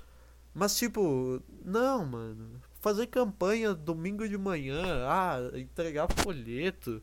Mas 0.55 0.79
tipo, 0.79 1.43
não, 1.63 2.07
mano. 2.07 2.63
Fazer 2.81 3.09
campanha 3.09 3.75
domingo 3.75 4.27
de 4.27 4.39
manhã, 4.39 5.05
ah, 5.07 5.51
entregar 5.55 6.09
folheto. 6.25 7.03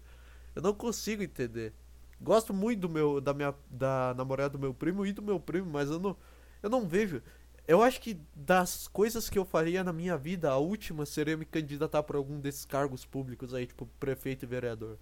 Eu 0.56 0.64
não 0.64 0.74
consigo 0.74 1.22
entender. 1.22 1.72
Gosto 2.20 2.52
muito 2.56 2.80
do 2.80 2.90
meu 2.90 3.22
da 3.22 3.32
minha 3.32 3.54
da 3.70 4.16
namorada 4.18 4.50
do 4.50 4.60
meu 4.60 4.74
primo 4.74 5.06
e 5.06 5.14
do 5.14 5.22
meu 5.22 5.40
primo, 5.40 5.70
mas 5.70 5.92
eu 5.92 6.00
não 6.00 6.18
eu 6.64 6.70
não 6.72 6.88
vejo 6.88 7.22
eu 7.68 7.84
acho 7.84 8.00
que 8.00 8.18
das 8.34 8.88
coisas 8.88 9.30
que 9.30 9.38
eu 9.38 9.44
faria 9.44 9.84
na 9.84 9.92
minha 9.92 10.18
vida, 10.18 10.50
a 10.50 10.58
última 10.58 11.06
seria 11.06 11.36
me 11.36 11.46
candidatar 11.46 12.02
para 12.04 12.18
algum 12.18 12.40
desses 12.40 12.64
cargos 12.64 13.06
públicos 13.06 13.54
aí, 13.54 13.68
tipo 13.68 13.86
prefeito 14.00 14.46
e 14.46 14.48
vereador. 14.48 14.98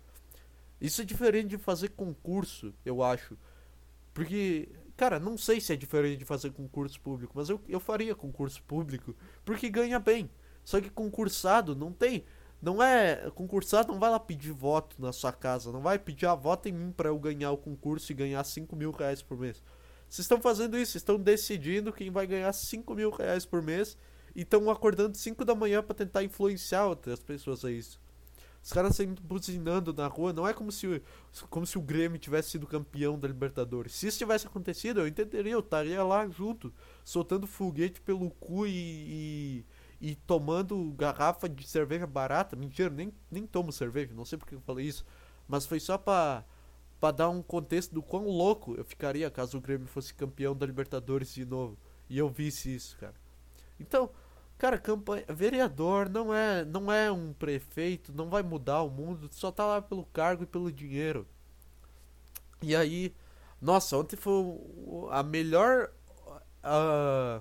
Isso 0.82 1.02
é 1.02 1.06
diferente 1.06 1.50
de 1.50 1.58
fazer 1.58 1.90
concurso, 1.90 2.74
eu 2.84 3.04
acho. 3.04 3.38
Porque, 4.14 4.70
cara, 4.98 5.20
não 5.20 5.38
sei 5.38 5.62
se 5.62 5.74
é 5.74 5.76
diferente 5.76 6.20
de 6.20 6.26
fazer 6.26 6.52
concurso 6.52 7.00
público, 7.00 7.34
mas 7.36 7.50
eu, 7.50 7.62
eu 7.68 7.80
faria 7.80 8.16
concurso 8.16 8.64
público 8.64 9.16
porque 9.44 9.70
ganha 9.70 10.00
bem. 10.00 10.30
Só 10.64 10.82
que 10.82 10.90
concursado 10.90 11.76
não 11.76 11.92
tem. 11.94 12.26
Não 12.62 12.82
é. 12.82 13.30
Concursado 13.36 13.92
não 13.92 14.00
vai 14.00 14.10
lá 14.10 14.20
pedir 14.20 14.52
voto 14.52 14.96
na 15.00 15.14
sua 15.14 15.32
casa. 15.32 15.72
Não 15.72 15.82
vai 15.82 16.00
pedir 16.00 16.26
a 16.26 16.34
voto 16.34 16.68
em 16.68 16.72
mim 16.72 16.92
para 16.92 17.10
eu 17.10 17.20
ganhar 17.20 17.52
o 17.52 17.58
concurso 17.58 18.12
e 18.12 18.16
ganhar 18.16 18.44
5 18.44 18.76
mil 18.76 18.92
reais 18.92 19.22
por 19.22 19.38
mês. 19.38 19.62
Vocês 20.10 20.26
estão 20.26 20.40
fazendo 20.40 20.78
isso, 20.78 20.98
estão 20.98 21.18
decidindo 21.18 21.92
quem 21.92 22.10
vai 22.10 22.26
ganhar 22.28 22.52
5 22.54 22.94
mil 22.94 23.10
reais 23.10 23.46
por 23.46 23.62
mês 23.62 23.98
e 24.36 24.42
estão 24.42 24.70
acordando 24.70 25.18
5 25.18 25.44
da 25.44 25.56
manhã 25.56 25.82
para 25.82 25.96
tentar 25.96 26.24
influenciar 26.24 26.86
outras 26.86 27.20
pessoas 27.20 27.64
a 27.66 27.72
isso. 27.72 28.00
Os 28.66 28.74
caras 28.74 28.96
saindo 28.96 29.22
buzinando 29.22 29.94
na 29.94 30.08
rua, 30.08 30.34
não 30.34 30.48
é 30.48 30.52
como 30.52 30.72
se, 30.72 31.00
como 31.52 31.68
se 31.68 31.78
o 31.78 31.82
Grêmio 31.82 32.18
tivesse 32.18 32.50
sido 32.50 32.66
campeão 32.66 33.20
da 33.20 33.28
Libertadores. 33.28 33.94
Se 33.94 34.08
isso 34.08 34.18
tivesse 34.18 34.48
acontecido, 34.48 35.02
eu 35.02 35.08
entenderia, 35.08 35.54
eu 35.54 35.60
estaria 35.60 36.04
lá 36.04 36.28
junto, 36.28 36.74
soltando 37.04 37.46
foguete 37.46 38.02
pelo 38.02 38.32
cu 38.32 38.66
e, 38.66 38.72
e, 38.72 39.66
e 40.02 40.16
tomando 40.16 40.92
garrafa 40.98 41.48
de 41.48 41.68
cerveja 41.68 42.08
barata. 42.08 42.56
Mentira, 42.56 42.90
nem, 42.90 43.14
nem 43.30 43.46
tomo 43.46 43.72
cerveja, 43.72 44.16
não 44.16 44.26
sei 44.26 44.40
porque 44.40 44.56
eu 44.56 44.62
falei 44.62 44.88
isso. 44.88 45.06
Mas 45.48 45.68
foi 45.68 45.80
só 45.80 45.96
pra 45.96 46.44
para 47.06 47.18
dar 47.18 47.30
um 47.30 47.44
contexto 47.44 47.94
do 47.94 48.02
quão 48.02 48.26
louco 48.26 48.74
eu 48.76 48.84
ficaria 48.84 49.30
caso 49.30 49.60
o 49.60 49.62
Grêmio 49.62 49.86
fosse 49.86 50.12
campeão 50.12 50.56
da 50.56 50.66
Libertadores 50.66 51.32
de 51.36 51.46
novo 51.46 51.78
e 52.10 52.18
eu 52.18 52.28
visse 52.28 52.74
isso, 52.74 52.98
cara. 52.98 53.14
Então, 53.80 54.10
cara, 54.58 54.80
campanha, 54.80 55.24
vereador 55.30 56.10
não 56.10 56.34
é, 56.34 56.66
não 56.66 56.92
é 56.92 57.12
um 57.12 57.32
prefeito, 57.32 58.12
não 58.12 58.28
vai 58.28 58.42
mudar 58.42 58.82
o 58.82 58.90
mundo, 58.90 59.30
só 59.32 59.52
tá 59.52 59.68
lá 59.68 59.84
pelo 59.84 60.04
cargo 60.06 60.42
e 60.42 60.48
pelo 60.48 60.72
dinheiro. 60.72 61.28
E 62.60 62.76
aí, 62.76 63.14
nossa, 63.62 63.96
ontem 63.98 64.16
foi 64.16 64.44
a 65.12 65.22
melhor 65.22 65.92
uh, 66.64 67.40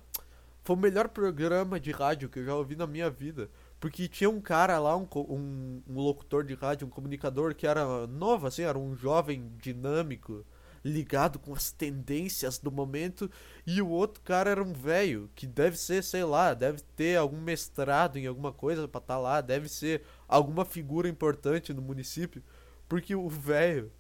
foi 0.63 0.77
o 0.77 0.79
melhor 0.79 1.09
programa 1.09 1.81
de 1.81 1.91
rádio 1.91 2.29
que 2.29 2.41
eu 2.41 2.45
já 2.45 2.55
ouvi 2.55 2.77
na 2.77 2.87
minha 2.87 3.09
vida. 3.09 3.49
Porque 3.81 4.09
tinha 4.09 4.31
um 4.31 4.41
cara 4.41 4.79
lá, 4.79 4.97
um, 4.97 5.07
um, 5.15 5.83
um, 5.87 6.01
locutor 6.01 6.45
de 6.45 6.55
rádio, 6.55 6.87
um 6.87 6.91
comunicador 6.91 7.55
que 7.55 7.67
era 7.67 8.07
novo, 8.07 8.47
assim, 8.47 8.63
era 8.63 8.79
um 8.79 8.97
jovem 8.97 9.53
dinâmico, 9.59 10.45
ligado 10.83 11.39
com 11.39 11.53
as 11.53 11.71
tendências 11.71 12.59
do 12.59 12.73
momento. 12.73 13.31
E 13.67 13.83
o 13.83 13.89
outro 13.89 14.23
cara 14.23 14.51
era 14.51 14.63
um 14.63 14.73
velho, 14.73 15.31
que 15.35 15.47
deve 15.47 15.77
ser, 15.77 16.03
sei 16.03 16.25
lá, 16.25 16.55
deve 16.55 16.81
ter 16.97 17.17
algum 17.17 17.41
mestrado 17.41 18.17
em 18.17 18.27
alguma 18.27 18.53
coisa 18.53 18.89
pra 18.89 19.01
estar 19.01 19.15
tá 19.15 19.21
lá, 19.21 19.41
deve 19.41 19.69
ser 19.69 20.03
alguma 20.27 20.65
figura 20.65 21.09
importante 21.09 21.73
no 21.73 21.83
município. 21.83 22.43
Porque 22.89 23.15
o 23.15 23.29
velho, 23.29 23.93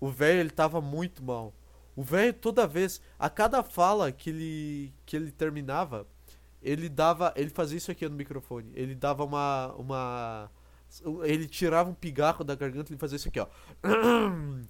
o 0.00 0.08
velho 0.08 0.40
ele 0.40 0.50
tava 0.50 0.80
muito 0.80 1.22
mal. 1.22 1.54
O 1.94 2.02
velho 2.02 2.34
toda 2.34 2.66
vez, 2.66 3.00
a 3.18 3.30
cada 3.30 3.62
fala 3.62 4.12
que 4.12 4.28
ele 4.28 4.94
que 5.06 5.16
ele 5.16 5.30
terminava, 5.30 6.06
ele 6.62 6.88
dava, 6.88 7.32
ele 7.36 7.50
fazia 7.50 7.78
isso 7.78 7.90
aqui 7.90 8.08
no 8.08 8.16
microfone. 8.16 8.70
Ele 8.74 8.94
dava 8.94 9.24
uma 9.24 9.74
uma 9.78 10.50
ele 11.24 11.46
tirava 11.46 11.90
um 11.90 11.94
pigarro 11.94 12.44
da 12.44 12.54
garganta 12.54 12.94
e 12.94 12.96
fazia 12.96 13.16
isso 13.16 13.28
aqui, 13.28 13.40
ó. 13.40 13.46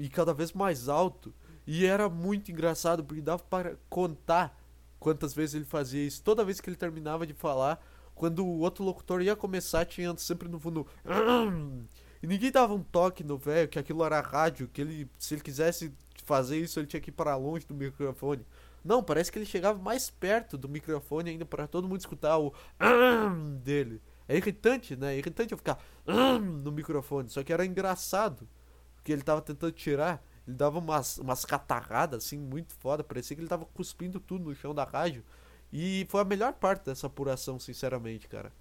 E 0.00 0.08
cada 0.08 0.34
vez 0.34 0.52
mais 0.52 0.88
alto. 0.88 1.32
E 1.66 1.86
era 1.86 2.08
muito 2.08 2.50
engraçado 2.50 3.04
porque 3.04 3.22
dava 3.22 3.42
para 3.44 3.76
contar 3.88 4.56
quantas 4.98 5.32
vezes 5.34 5.54
ele 5.54 5.64
fazia 5.64 6.04
isso. 6.04 6.22
Toda 6.22 6.44
vez 6.44 6.60
que 6.60 6.68
ele 6.68 6.76
terminava 6.76 7.26
de 7.26 7.34
falar, 7.34 7.80
quando 8.14 8.44
o 8.44 8.58
outro 8.58 8.84
locutor 8.84 9.22
ia 9.22 9.36
começar, 9.36 9.84
tinha 9.84 10.16
sempre 10.16 10.48
no 10.48 10.58
fundo. 10.58 10.86
E 12.22 12.26
ninguém 12.26 12.50
dava 12.50 12.72
um 12.72 12.82
toque 12.82 13.22
no 13.22 13.36
velho 13.36 13.68
que 13.68 13.78
aquilo 13.78 14.02
era 14.02 14.20
rádio, 14.22 14.68
que 14.72 14.80
ele, 14.80 15.08
se 15.18 15.34
ele 15.34 15.42
quisesse 15.42 15.92
fazer 16.24 16.58
isso, 16.58 16.80
ele 16.80 16.86
tinha 16.86 17.00
que 17.00 17.10
ir 17.10 17.12
para 17.12 17.36
longe 17.36 17.66
do 17.66 17.74
microfone. 17.74 18.44
Não, 18.86 19.02
parece 19.02 19.32
que 19.32 19.38
ele 19.38 19.44
chegava 19.44 19.82
mais 19.82 20.08
perto 20.08 20.56
do 20.56 20.68
microfone 20.68 21.30
ainda 21.30 21.44
para 21.44 21.66
todo 21.66 21.88
mundo 21.88 21.98
escutar 21.98 22.38
o 22.38 22.54
dele. 23.62 24.00
É 24.28 24.36
irritante, 24.36 24.94
né? 24.94 25.14
É 25.14 25.18
irritante 25.18 25.52
eu 25.52 25.58
ficar 25.58 25.82
no 26.06 26.70
microfone. 26.70 27.28
Só 27.28 27.42
que 27.42 27.52
era 27.52 27.66
engraçado. 27.66 28.48
Porque 28.94 29.12
ele 29.12 29.22
tava 29.22 29.42
tentando 29.42 29.72
tirar. 29.72 30.24
Ele 30.46 30.56
dava 30.56 30.78
umas, 30.78 31.18
umas 31.18 31.44
catarradas 31.44 32.24
assim 32.24 32.38
muito 32.38 32.74
foda. 32.74 33.02
Parecia 33.02 33.34
que 33.34 33.42
ele 33.42 33.48
tava 33.48 33.64
cuspindo 33.66 34.20
tudo 34.20 34.44
no 34.44 34.54
chão 34.54 34.72
da 34.72 34.84
rádio. 34.84 35.24
E 35.72 36.06
foi 36.08 36.20
a 36.20 36.24
melhor 36.24 36.52
parte 36.52 36.84
dessa 36.84 37.08
apuração, 37.08 37.58
sinceramente, 37.58 38.28
cara. 38.28 38.52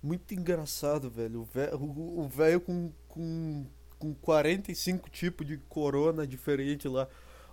Muito 0.00 0.32
engraçado, 0.32 1.10
velho. 1.10 1.46
O 1.70 2.28
velho 2.28 2.60
com, 2.60 2.92
com, 3.08 3.66
com 3.98 4.14
45 4.14 5.10
tipos 5.10 5.44
de 5.44 5.58
corona 5.58 6.24
diferente 6.24 6.86
lá, 6.86 7.08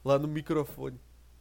lá 0.05 0.19
no 0.19 0.27
microfone. 0.27 0.99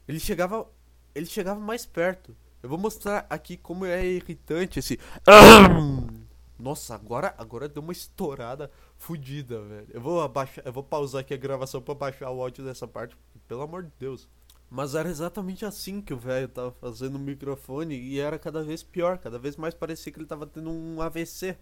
Ele 0.09 0.21
chegava. 0.21 0.67
Ele 1.15 1.27
chegava 1.27 1.59
mais 1.59 1.87
perto. 1.87 2.37
Eu 2.63 2.69
vou 2.69 2.79
mostrar 2.79 3.27
aqui 3.31 3.57
como 3.57 3.85
é 3.87 4.05
irritante 4.05 4.79
esse. 4.79 4.99
Nossa, 6.59 6.95
agora, 6.95 7.35
agora 7.37 7.69
deu 7.69 7.83
uma 7.83 7.93
estourada 7.93 8.71
fodida, 8.97 9.61
velho. 9.61 9.87
Eu 9.91 10.01
vou 10.01 10.23
abaixar, 10.23 10.65
eu 10.67 10.73
vou 10.73 10.83
pausar 10.83 11.21
aqui 11.21 11.35
a 11.35 11.37
gravação 11.37 11.83
para 11.83 11.95
baixar 11.95 12.31
o 12.31 12.41
áudio 12.41 12.65
dessa 12.65 12.89
parte, 12.89 13.17
pelo 13.47 13.63
amor 13.63 13.85
de 13.85 13.93
Deus. 13.99 14.29
Mas 14.71 14.95
era 14.95 15.09
exatamente 15.09 15.65
assim 15.65 16.01
que 16.01 16.13
o 16.13 16.19
velho 16.19 16.49
tava 16.49 16.73
fazendo 16.73 17.17
o 17.17 17.21
microfone 17.21 17.95
e 17.95 18.19
era 18.19 18.39
cada 18.39 18.65
vez 18.65 18.83
pior, 18.83 19.19
cada 19.19 19.39
vez 19.39 19.57
mais 19.57 19.75
parecia 19.75 20.11
que 20.11 20.19
ele 20.19 20.27
tava 20.27 20.47
tendo 20.47 20.71
um 20.71 21.01
AVC. 21.01 21.57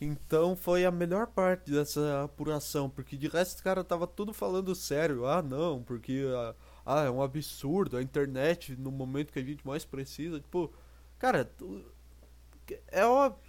Então 0.00 0.56
foi 0.56 0.84
a 0.84 0.90
melhor 0.90 1.28
parte 1.28 1.70
dessa 1.70 2.24
apuração, 2.24 2.90
porque 2.90 3.16
de 3.16 3.28
resto 3.28 3.60
o 3.60 3.62
cara 3.62 3.84
tava 3.84 4.06
tudo 4.06 4.32
falando 4.32 4.74
sério. 4.74 5.26
Ah, 5.26 5.40
não, 5.40 5.82
porque 5.82 6.24
ah, 6.34 6.54
ah, 6.90 7.04
é 7.04 7.10
um 7.10 7.22
absurdo 7.22 7.96
a 7.96 8.02
internet 8.02 8.76
no 8.76 8.90
momento 8.90 9.32
que 9.32 9.38
a 9.38 9.44
gente 9.44 9.66
mais 9.66 9.84
precisa. 9.84 10.40
Tipo, 10.40 10.72
cara, 11.18 11.50
é 12.88 13.04
óbvio. 13.04 13.40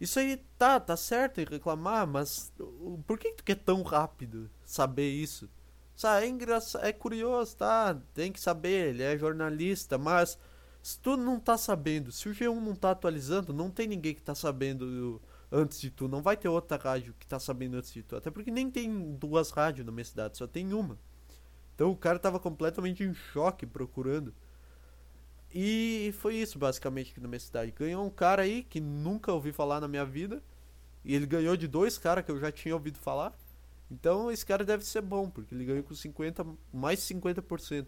Isso 0.00 0.18
aí 0.18 0.38
tá, 0.56 0.80
tá 0.80 0.96
certo 0.96 1.40
em 1.40 1.44
reclamar, 1.44 2.06
mas 2.06 2.52
por 3.06 3.18
que 3.18 3.32
tu 3.32 3.44
quer 3.44 3.56
tão 3.56 3.82
rápido 3.82 4.50
saber 4.64 5.10
isso? 5.10 5.48
Sabe, 5.94 6.24
é 6.26 6.28
engraçado, 6.28 6.84
é 6.86 6.92
curioso, 6.92 7.56
tá? 7.56 7.94
Tem 8.14 8.32
que 8.32 8.40
saber, 8.40 8.88
ele 8.88 9.02
é 9.02 9.18
jornalista, 9.18 9.98
mas 9.98 10.38
se 10.82 10.98
tu 10.98 11.16
não 11.16 11.38
tá 11.38 11.58
sabendo, 11.58 12.10
se 12.10 12.28
o 12.28 12.32
G1 12.32 12.58
não 12.58 12.74
tá 12.74 12.92
atualizando, 12.92 13.52
não 13.52 13.70
tem 13.70 13.86
ninguém 13.86 14.14
que 14.14 14.22
tá 14.22 14.34
sabendo 14.34 15.20
antes 15.52 15.80
de 15.80 15.90
tu. 15.90 16.08
Não 16.08 16.22
vai 16.22 16.36
ter 16.36 16.48
outra 16.48 16.78
rádio 16.78 17.14
que 17.18 17.26
tá 17.26 17.38
sabendo 17.38 17.76
antes 17.76 17.92
de 17.92 18.02
tu. 18.02 18.16
Até 18.16 18.30
porque 18.30 18.50
nem 18.50 18.70
tem 18.70 19.12
duas 19.14 19.50
rádios 19.50 19.84
na 19.84 19.92
minha 19.92 20.04
cidade, 20.04 20.38
só 20.38 20.46
tem 20.46 20.72
uma. 20.72 20.98
Então 21.80 21.90
o 21.90 21.96
cara 21.96 22.18
tava 22.18 22.38
completamente 22.38 23.02
em 23.02 23.14
choque 23.14 23.64
procurando. 23.64 24.34
E 25.50 26.12
foi 26.18 26.36
isso 26.36 26.58
basicamente 26.58 27.10
aqui 27.10 27.20
na 27.20 27.26
minha 27.26 27.40
cidade. 27.40 27.72
Ganhou 27.72 28.04
um 28.04 28.10
cara 28.10 28.42
aí 28.42 28.62
que 28.64 28.78
nunca 28.78 29.32
ouvi 29.32 29.50
falar 29.50 29.80
na 29.80 29.88
minha 29.88 30.04
vida. 30.04 30.42
E 31.02 31.14
ele 31.14 31.24
ganhou 31.24 31.56
de 31.56 31.66
dois 31.66 31.96
caras 31.96 32.22
que 32.22 32.30
eu 32.30 32.38
já 32.38 32.52
tinha 32.52 32.74
ouvido 32.74 32.98
falar. 32.98 33.32
Então 33.90 34.30
esse 34.30 34.44
cara 34.44 34.62
deve 34.62 34.84
ser 34.84 35.00
bom, 35.00 35.30
porque 35.30 35.54
ele 35.54 35.64
ganhou 35.64 35.82
com 35.82 35.94
50, 35.94 36.46
mais 36.70 37.00
50%. 37.00 37.86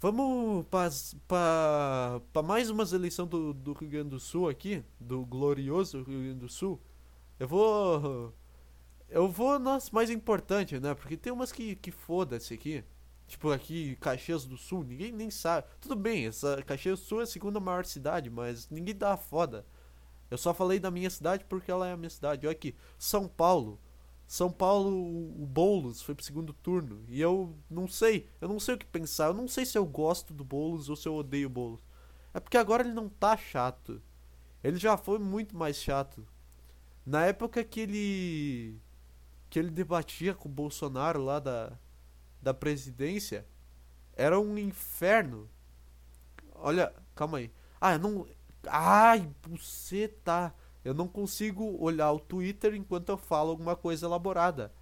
Vamos 0.00 0.64
para 1.28 2.42
mais 2.42 2.70
umas 2.70 2.94
eleições 2.94 3.28
do, 3.28 3.52
do 3.52 3.74
Rio 3.74 3.90
Grande 3.90 4.08
do 4.08 4.18
Sul 4.18 4.48
aqui, 4.48 4.82
do 4.98 5.22
glorioso 5.26 6.02
Rio 6.02 6.22
Grande 6.22 6.40
do 6.40 6.48
Sul. 6.48 6.80
Eu 7.38 7.46
vou 7.46 8.32
eu 9.08 9.28
vou 9.28 9.58
nas 9.58 9.90
mais 9.90 10.10
importantes, 10.10 10.80
né? 10.80 10.94
Porque 10.94 11.16
tem 11.16 11.32
umas 11.32 11.52
que, 11.52 11.76
que 11.76 11.90
foda-se 11.90 12.54
aqui. 12.54 12.84
Tipo, 13.26 13.50
aqui, 13.50 13.96
Caxias 13.96 14.44
do 14.44 14.56
Sul, 14.56 14.84
ninguém 14.84 15.10
nem 15.12 15.30
sabe. 15.30 15.66
Tudo 15.80 15.96
bem, 15.96 16.26
essa 16.26 16.62
Caxias 16.62 17.00
do 17.00 17.06
Sul 17.06 17.20
é 17.20 17.24
a 17.24 17.26
segunda 17.26 17.58
maior 17.58 17.84
cidade, 17.84 18.30
mas 18.30 18.68
ninguém 18.70 18.94
dá 18.94 19.16
foda. 19.16 19.66
Eu 20.30 20.38
só 20.38 20.54
falei 20.54 20.78
da 20.78 20.90
minha 20.90 21.10
cidade 21.10 21.44
porque 21.44 21.70
ela 21.70 21.86
é 21.86 21.92
a 21.92 21.96
minha 21.96 22.10
cidade. 22.10 22.46
Olha 22.46 22.52
aqui, 22.52 22.74
São 22.98 23.28
Paulo. 23.28 23.80
São 24.26 24.50
Paulo, 24.50 24.90
o 24.90 25.46
Boulos 25.46 26.02
foi 26.02 26.14
pro 26.14 26.24
segundo 26.24 26.52
turno. 26.52 27.04
E 27.08 27.20
eu 27.20 27.56
não 27.70 27.86
sei, 27.86 28.28
eu 28.40 28.48
não 28.48 28.58
sei 28.58 28.74
o 28.74 28.78
que 28.78 28.86
pensar. 28.86 29.28
Eu 29.28 29.34
não 29.34 29.46
sei 29.46 29.64
se 29.64 29.78
eu 29.78 29.86
gosto 29.86 30.34
do 30.34 30.44
Boulos 30.44 30.88
ou 30.88 30.96
se 30.96 31.08
eu 31.08 31.14
odeio 31.14 31.46
o 31.46 31.50
Boulos. 31.50 31.80
É 32.34 32.40
porque 32.40 32.56
agora 32.56 32.82
ele 32.82 32.92
não 32.92 33.08
tá 33.08 33.36
chato. 33.36 34.02
Ele 34.62 34.76
já 34.78 34.96
foi 34.96 35.18
muito 35.18 35.56
mais 35.56 35.76
chato. 35.76 36.26
Na 37.04 37.24
época 37.24 37.62
que 37.62 37.80
ele 37.80 38.80
que 39.56 39.60
ele 39.60 39.70
debatia 39.70 40.34
com 40.34 40.50
o 40.50 40.52
Bolsonaro 40.52 41.24
lá 41.24 41.40
da, 41.40 41.72
da 42.42 42.52
presidência, 42.52 43.46
era 44.12 44.38
um 44.38 44.58
inferno. 44.58 45.48
Olha, 46.56 46.92
calma 47.14 47.38
aí. 47.38 47.50
Ah, 47.80 47.94
eu 47.94 47.98
não. 47.98 48.26
Ai, 48.66 49.26
você 49.48 50.08
tá. 50.08 50.52
Eu 50.84 50.92
não 50.92 51.08
consigo 51.08 51.74
olhar 51.82 52.12
o 52.12 52.20
Twitter 52.20 52.74
enquanto 52.74 53.08
eu 53.08 53.16
falo 53.16 53.48
alguma 53.48 53.74
coisa 53.74 54.04
elaborada. 54.04 54.74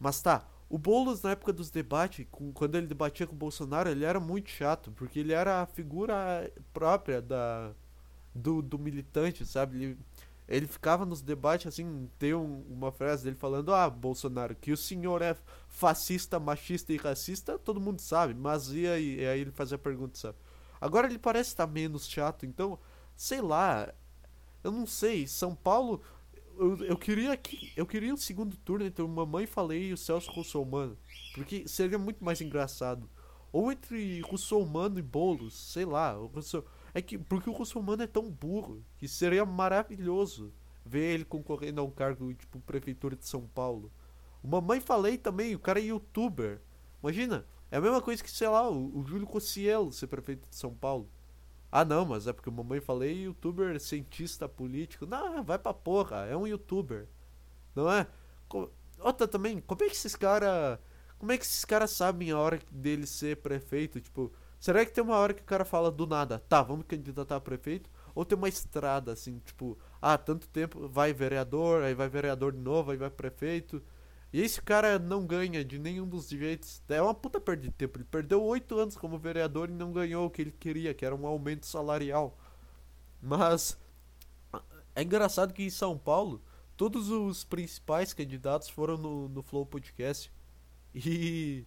Mas 0.00 0.22
tá, 0.22 0.48
o 0.70 0.78
Boulos 0.78 1.20
na 1.20 1.32
época 1.32 1.52
dos 1.52 1.70
debates, 1.70 2.26
com, 2.30 2.50
quando 2.50 2.76
ele 2.76 2.86
debatia 2.86 3.26
com 3.26 3.34
o 3.34 3.38
Bolsonaro, 3.38 3.90
ele 3.90 4.06
era 4.06 4.18
muito 4.18 4.48
chato, 4.48 4.90
porque 4.92 5.18
ele 5.18 5.34
era 5.34 5.60
a 5.60 5.66
figura 5.66 6.50
própria 6.72 7.20
da 7.20 7.74
do, 8.34 8.62
do 8.62 8.78
militante, 8.78 9.44
sabe? 9.44 9.76
Ele, 9.84 9.98
ele 10.48 10.66
ficava 10.66 11.04
nos 11.04 11.20
debates 11.22 11.66
assim, 11.66 12.08
tem 12.18 12.34
um, 12.34 12.62
uma 12.68 12.90
frase 12.92 13.24
dele 13.24 13.36
falando: 13.36 13.74
"Ah, 13.74 13.88
Bolsonaro, 13.90 14.54
que 14.56 14.72
o 14.72 14.76
senhor 14.76 15.22
é 15.22 15.36
fascista, 15.68 16.40
machista 16.40 16.92
e 16.92 16.96
racista, 16.96 17.58
todo 17.58 17.80
mundo 17.80 18.00
sabe". 18.00 18.34
Mas 18.34 18.72
e 18.72 18.86
aí, 18.86 19.20
e 19.20 19.26
aí 19.26 19.40
ele 19.40 19.50
fazia 19.52 19.76
a 19.76 19.78
pergunta, 19.78 20.18
sabe? 20.18 20.38
Agora 20.80 21.06
ele 21.06 21.18
parece 21.18 21.50
estar 21.50 21.66
menos 21.66 22.08
chato, 22.08 22.46
então, 22.46 22.78
sei 23.16 23.40
lá, 23.40 23.92
eu 24.62 24.72
não 24.72 24.86
sei, 24.86 25.26
São 25.26 25.54
Paulo 25.54 26.02
eu, 26.58 26.84
eu 26.84 26.96
queria 26.96 27.36
que 27.36 27.72
eu 27.76 27.86
queria 27.86 28.12
um 28.12 28.16
segundo 28.16 28.56
turno 28.56 28.84
entre 28.84 29.02
o 29.02 29.08
Mamãe 29.08 29.46
Falei 29.46 29.88
e 29.88 29.92
o 29.92 29.96
Celso 29.96 30.30
Russomano, 30.32 30.98
porque 31.34 31.66
seria 31.68 31.98
muito 31.98 32.24
mais 32.24 32.40
engraçado. 32.40 33.08
Ou 33.52 33.72
entre 33.72 34.20
Russomano 34.22 34.98
e 34.98 35.02
Bolos, 35.02 35.72
sei 35.72 35.84
lá, 35.84 36.18
o 36.18 36.26
Russo 36.26 36.64
é 36.98 37.02
que 37.02 37.16
porque 37.16 37.48
o 37.48 37.52
Russomano 37.52 38.02
é 38.02 38.06
tão 38.06 38.30
burro 38.30 38.84
que 38.96 39.08
seria 39.08 39.44
maravilhoso 39.44 40.52
ver 40.84 41.14
ele 41.14 41.24
concorrendo 41.24 41.80
a 41.80 41.84
um 41.84 41.90
cargo 41.90 42.32
tipo 42.34 42.60
prefeitura 42.60 43.14
de 43.14 43.26
São 43.26 43.46
Paulo. 43.46 43.92
O 44.42 44.48
Mamãe 44.48 44.80
Falei 44.80 45.16
também, 45.16 45.54
o 45.54 45.58
cara 45.58 45.80
é 45.80 45.84
youtuber. 45.84 46.60
Imagina, 47.02 47.46
é 47.70 47.76
a 47.76 47.80
mesma 47.80 48.00
coisa 48.00 48.22
que, 48.22 48.30
sei 48.30 48.48
lá, 48.48 48.68
o, 48.68 48.98
o 48.98 49.04
Júlio 49.06 49.26
Cossielo 49.26 49.92
ser 49.92 50.06
prefeito 50.06 50.48
de 50.48 50.56
São 50.56 50.74
Paulo. 50.74 51.08
Ah 51.70 51.84
não, 51.84 52.04
mas 52.04 52.26
é 52.26 52.32
porque 52.32 52.50
Mamãe 52.50 52.80
Falei 52.80 53.24
youtuber, 53.24 53.78
cientista 53.78 54.48
político. 54.48 55.06
Não, 55.06 55.44
vai 55.44 55.58
pra 55.58 55.74
porra, 55.74 56.24
é 56.26 56.36
um 56.36 56.46
youtuber. 56.46 57.06
Não 57.74 57.90
é? 57.90 58.06
outra 59.00 59.28
também, 59.28 59.60
como 59.60 59.84
é 59.84 59.86
que 59.86 59.94
esses 59.94 60.16
caras. 60.16 60.78
Como 61.18 61.32
é 61.32 61.36
que 61.36 61.44
esses 61.44 61.64
caras 61.64 61.90
sabem 61.90 62.30
a 62.30 62.38
hora 62.38 62.60
dele 62.70 63.06
ser 63.06 63.36
prefeito? 63.38 64.00
Tipo, 64.00 64.32
será 64.58 64.84
que 64.84 64.92
tem 64.92 65.02
uma 65.02 65.16
hora 65.16 65.34
que 65.34 65.42
o 65.42 65.46
cara 65.46 65.64
fala 65.64 65.90
do 65.90 66.06
nada, 66.06 66.38
tá, 66.48 66.62
vamos 66.62 66.86
candidatar 66.86 67.36
a 67.36 67.40
prefeito? 67.40 67.90
Ou 68.14 68.24
tem 68.24 68.36
uma 68.36 68.48
estrada 68.48 69.12
assim, 69.12 69.38
tipo, 69.40 69.78
ah, 70.00 70.18
tanto 70.18 70.48
tempo 70.48 70.88
vai 70.88 71.12
vereador, 71.12 71.82
aí 71.82 71.94
vai 71.94 72.08
vereador 72.08 72.52
de 72.52 72.58
novo, 72.58 72.90
aí 72.90 72.96
vai 72.96 73.10
prefeito. 73.10 73.82
E 74.32 74.40
esse 74.40 74.60
cara 74.60 74.98
não 74.98 75.26
ganha 75.26 75.64
de 75.64 75.78
nenhum 75.78 76.06
dos 76.06 76.28
jeitos. 76.28 76.82
É 76.88 77.00
uma 77.00 77.14
puta 77.14 77.40
perda 77.40 77.62
de 77.62 77.70
tempo. 77.70 77.98
Ele 77.98 78.04
perdeu 78.04 78.42
oito 78.42 78.78
anos 78.78 78.96
como 78.96 79.18
vereador 79.18 79.70
e 79.70 79.72
não 79.72 79.92
ganhou 79.92 80.26
o 80.26 80.30
que 80.30 80.42
ele 80.42 80.52
queria, 80.52 80.92
que 80.92 81.04
era 81.04 81.14
um 81.14 81.26
aumento 81.26 81.64
salarial. 81.64 82.36
Mas 83.22 83.78
é 84.94 85.02
engraçado 85.02 85.54
que 85.54 85.62
em 85.62 85.70
São 85.70 85.96
Paulo, 85.96 86.42
todos 86.76 87.08
os 87.10 87.44
principais 87.44 88.12
candidatos 88.12 88.68
foram 88.68 88.96
no, 88.96 89.28
no 89.28 89.42
Flow 89.42 89.64
Podcast. 89.64 90.30
E, 90.94 91.64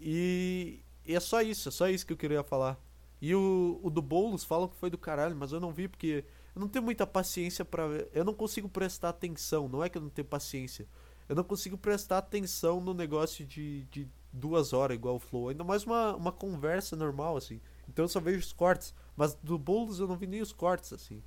e, 0.00 0.80
e. 1.06 1.14
é 1.14 1.20
só 1.20 1.40
isso, 1.42 1.68
é 1.68 1.72
só 1.72 1.88
isso 1.88 2.06
que 2.06 2.12
eu 2.12 2.16
queria 2.16 2.42
falar. 2.42 2.78
E 3.20 3.34
o, 3.34 3.80
o 3.82 3.90
do 3.90 4.02
Boulos 4.02 4.44
falam 4.44 4.68
que 4.68 4.76
foi 4.76 4.90
do 4.90 4.98
caralho, 4.98 5.34
mas 5.34 5.52
eu 5.52 5.60
não 5.60 5.72
vi 5.72 5.88
porque 5.88 6.24
eu 6.54 6.60
não 6.60 6.68
tenho 6.68 6.84
muita 6.84 7.06
paciência 7.06 7.64
para 7.64 7.84
Eu 8.12 8.24
não 8.24 8.34
consigo 8.34 8.68
prestar 8.68 9.08
atenção, 9.08 9.68
não 9.68 9.82
é 9.82 9.88
que 9.88 9.96
eu 9.96 10.02
não 10.02 10.10
tenho 10.10 10.28
paciência 10.28 10.86
eu 11.28 11.34
não 11.34 11.44
consigo 11.44 11.76
prestar 11.76 12.18
atenção 12.18 12.80
no 12.80 12.94
negócio 12.94 13.44
de, 13.44 13.84
de 13.84 14.08
duas 14.32 14.72
horas 14.72 14.96
igual 14.96 15.16
o 15.16 15.20
Flow. 15.20 15.48
Ainda 15.48 15.64
mais 15.64 15.84
uma, 15.84 16.14
uma 16.14 16.32
conversa 16.32 16.94
normal, 16.94 17.36
assim. 17.36 17.60
Então 17.88 18.04
eu 18.04 18.08
só 18.08 18.20
vejo 18.20 18.38
os 18.38 18.52
cortes. 18.52 18.94
Mas 19.16 19.34
do 19.34 19.58
Boulos 19.58 19.98
eu 19.98 20.06
não 20.06 20.16
vi 20.16 20.26
nem 20.26 20.40
os 20.40 20.52
cortes, 20.52 20.92
assim. 20.92 21.22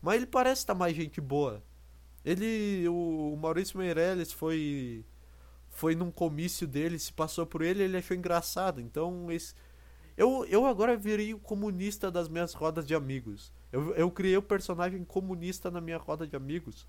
Mas 0.00 0.16
ele 0.16 0.26
parece 0.26 0.62
estar 0.62 0.74
tá 0.74 0.78
mais 0.78 0.94
gente 0.94 1.20
boa. 1.20 1.62
Ele. 2.24 2.86
O, 2.88 3.32
o 3.32 3.36
Maurício 3.36 3.78
Meirelles 3.78 4.32
foi. 4.32 5.04
Foi 5.72 5.94
num 5.96 6.10
comício 6.10 6.68
dele, 6.68 6.98
se 6.98 7.12
passou 7.12 7.46
por 7.46 7.62
ele 7.62 7.82
ele 7.82 7.96
achou 7.96 8.16
engraçado. 8.16 8.80
Então 8.80 9.32
esse. 9.32 9.54
Eu, 10.16 10.44
eu 10.44 10.66
agora 10.66 10.96
virei 10.96 11.32
o 11.32 11.38
comunista 11.38 12.10
das 12.10 12.28
minhas 12.28 12.52
rodas 12.52 12.86
de 12.86 12.94
amigos. 12.94 13.50
Eu, 13.72 13.94
eu 13.94 14.10
criei 14.10 14.36
o 14.36 14.42
personagem 14.42 15.02
comunista 15.02 15.70
na 15.70 15.80
minha 15.80 15.96
roda 15.96 16.26
de 16.26 16.36
amigos. 16.36 16.86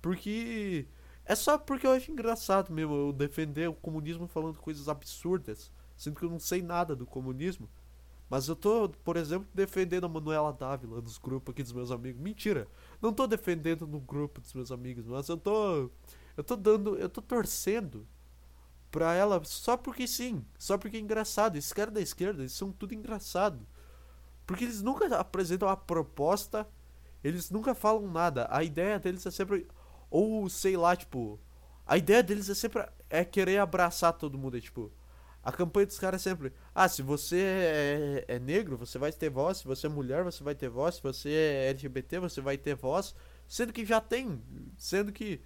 Porque 0.00 0.88
é 1.26 1.34
só 1.34 1.58
porque 1.58 1.86
eu 1.86 1.92
acho 1.92 2.10
engraçado 2.10 2.72
mesmo 2.72 2.94
eu 2.94 3.12
defender 3.12 3.68
o 3.68 3.74
comunismo 3.74 4.26
falando 4.26 4.58
coisas 4.58 4.88
absurdas, 4.88 5.70
sendo 5.94 6.16
que 6.16 6.24
eu 6.24 6.30
não 6.30 6.40
sei 6.40 6.62
nada 6.62 6.96
do 6.96 7.06
comunismo. 7.06 7.68
Mas 8.30 8.48
eu 8.48 8.56
tô, 8.56 8.88
por 9.04 9.18
exemplo, 9.18 9.46
defendendo 9.52 10.04
a 10.04 10.08
Manuela 10.08 10.54
Dávila 10.54 11.02
nos 11.02 11.18
grupos 11.18 11.52
aqui 11.52 11.62
dos 11.62 11.72
meus 11.72 11.90
amigos. 11.90 12.20
Mentira! 12.20 12.66
Não 13.00 13.12
tô 13.12 13.26
defendendo 13.26 13.86
no 13.86 14.00
grupo 14.00 14.40
dos 14.40 14.54
meus 14.54 14.72
amigos, 14.72 15.06
mas 15.06 15.28
eu 15.28 15.36
tô. 15.36 15.90
Eu 16.34 16.42
tô 16.42 16.56
dando. 16.56 16.96
Eu 16.96 17.10
tô 17.10 17.20
torcendo 17.20 18.08
pra 18.92 19.14
ela 19.14 19.42
só 19.44 19.76
porque 19.76 20.06
sim. 20.06 20.44
Só 20.56 20.78
porque 20.78 20.98
é 20.98 21.00
engraçado. 21.00 21.56
Esses 21.56 21.72
caras 21.72 21.92
da 21.92 22.00
esquerda, 22.00 22.42
eles 22.42 22.52
são 22.52 22.70
tudo 22.70 22.94
engraçado. 22.94 23.66
Porque 24.46 24.64
eles 24.64 24.82
nunca 24.82 25.16
apresentam 25.16 25.68
a 25.68 25.76
proposta, 25.76 26.68
eles 27.24 27.50
nunca 27.50 27.74
falam 27.74 28.06
nada. 28.06 28.46
A 28.50 28.62
ideia 28.62 28.98
deles 28.98 29.24
é 29.26 29.30
sempre 29.30 29.66
ou, 30.10 30.48
sei 30.48 30.76
lá, 30.76 30.94
tipo. 30.94 31.40
A 31.86 31.96
ideia 31.96 32.22
deles 32.22 32.48
é 32.48 32.54
sempre 32.54 32.86
é 33.10 33.24
querer 33.24 33.58
abraçar 33.58 34.12
todo 34.12 34.38
mundo. 34.38 34.58
É 34.58 34.60
tipo. 34.60 34.92
A 35.42 35.50
campanha 35.50 35.86
dos 35.86 35.98
caras 35.98 36.24
é 36.24 36.30
sempre. 36.30 36.52
Ah, 36.74 36.88
se 36.88 37.02
você 37.02 38.24
é, 38.28 38.34
é, 38.36 38.38
negro, 38.38 38.76
você 38.76 38.98
vai 38.98 39.10
ter 39.10 39.30
voz. 39.30 39.58
Se 39.58 39.64
você 39.64 39.86
é 39.86 39.90
mulher, 39.90 40.22
você 40.22 40.44
vai 40.44 40.54
ter 40.54 40.68
voz. 40.68 40.96
Se 40.96 41.02
você 41.02 41.30
é 41.30 41.70
LGBT, 41.70 42.20
você 42.20 42.40
vai 42.40 42.56
ter 42.58 42.76
voz. 42.76 43.14
Sendo 43.48 43.72
que 43.72 43.84
já 43.84 44.00
tem. 44.00 44.40
Sendo 44.76 45.10
que. 45.12 45.40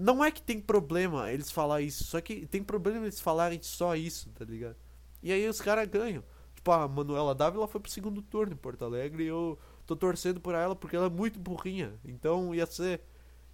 Não 0.00 0.24
é 0.24 0.30
que 0.30 0.42
tem 0.42 0.60
problema 0.60 1.30
eles 1.30 1.50
falar 1.50 1.80
isso. 1.82 2.04
Só 2.04 2.20
que 2.20 2.46
tem 2.46 2.62
problema 2.62 3.04
eles 3.04 3.20
falarem 3.20 3.60
só 3.62 3.94
isso, 3.94 4.30
tá 4.30 4.44
ligado? 4.44 4.76
E 5.22 5.32
aí 5.32 5.46
os 5.48 5.60
caras 5.60 5.86
ganham. 5.88 6.24
Tipo, 6.54 6.72
a 6.72 6.88
Manuela 6.88 7.34
Dávila 7.34 7.68
foi 7.68 7.80
pro 7.80 7.90
segundo 7.90 8.22
turno 8.22 8.54
em 8.54 8.56
Porto 8.56 8.84
Alegre 8.84 9.24
e 9.24 9.26
eu 9.26 9.58
tô 9.86 9.96
torcendo 9.96 10.40
por 10.40 10.54
ela 10.54 10.74
porque 10.76 10.96
ela 10.96 11.06
é 11.06 11.10
muito 11.10 11.38
burrinha. 11.38 11.94
Então 12.04 12.54
ia 12.54 12.66
ser 12.66 13.02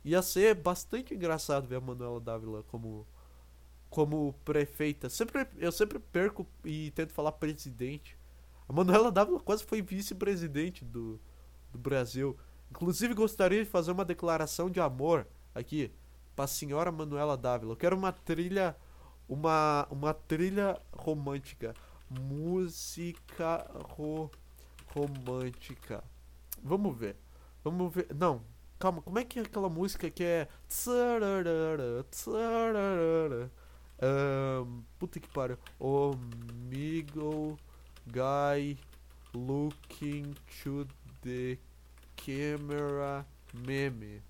Ia 0.07 0.23
ser 0.23 0.55
bastante 0.55 1.13
engraçado 1.15 1.67
ver 1.67 1.77
a 1.77 1.81
Manuela 1.81 2.21
Dávila 2.21 2.63
como 2.69 3.05
como 3.91 4.35
prefeita. 4.45 5.09
Sempre, 5.09 5.49
eu 5.59 5.73
sempre 5.73 5.99
perco 5.99 6.47
e 6.65 6.93
tento 6.93 7.13
falar 7.13 7.33
presidente. 7.33 8.17
A 8.69 8.73
Manuela 8.73 9.11
Dávila 9.11 9.41
quase 9.41 9.65
foi 9.65 9.83
vice-presidente 9.83 10.85
do, 10.85 11.21
do 11.73 11.79
Brasil. 11.79 12.37
Inclusive 12.71 13.15
gostaria 13.15 13.65
de 13.65 13.71
fazer 13.71 13.91
uma 13.91 14.05
declaração 14.05 14.71
de 14.71 14.79
amor 14.79 15.27
aqui 15.53 15.91
para 16.37 16.45
a 16.45 16.49
senhora 16.49 16.93
Manuela 16.93 17.37
Dávila. 17.37 17.73
Eu 17.73 17.77
quero 17.77 17.97
uma 17.97 18.13
trilha 18.13 18.77
uma 19.29 19.89
uma 19.91 20.15
trilha 20.15 20.81
romântica, 20.93 21.75
música 22.09 23.69
ro, 23.97 24.31
romântica. 24.95 26.05
Vamos 26.63 26.97
ver. 26.97 27.17
Vamos 27.65 27.93
ver. 27.93 28.07
Não, 28.15 28.45
Calma, 28.79 29.01
como 29.01 29.19
é 29.19 29.25
que 29.25 29.39
é 29.39 29.43
aquela 29.43 29.71
música 29.71 30.11
que 30.11 30.23
é. 30.23 30.49
Um, 33.99 34.83
puta 34.99 35.19
que 35.19 35.29
pariu. 35.29 35.57
Omigo 35.79 37.59
guy 38.07 38.79
looking 39.33 40.35
to 40.63 40.87
the 41.23 41.59
camera 42.17 43.27
meme. 43.55 44.23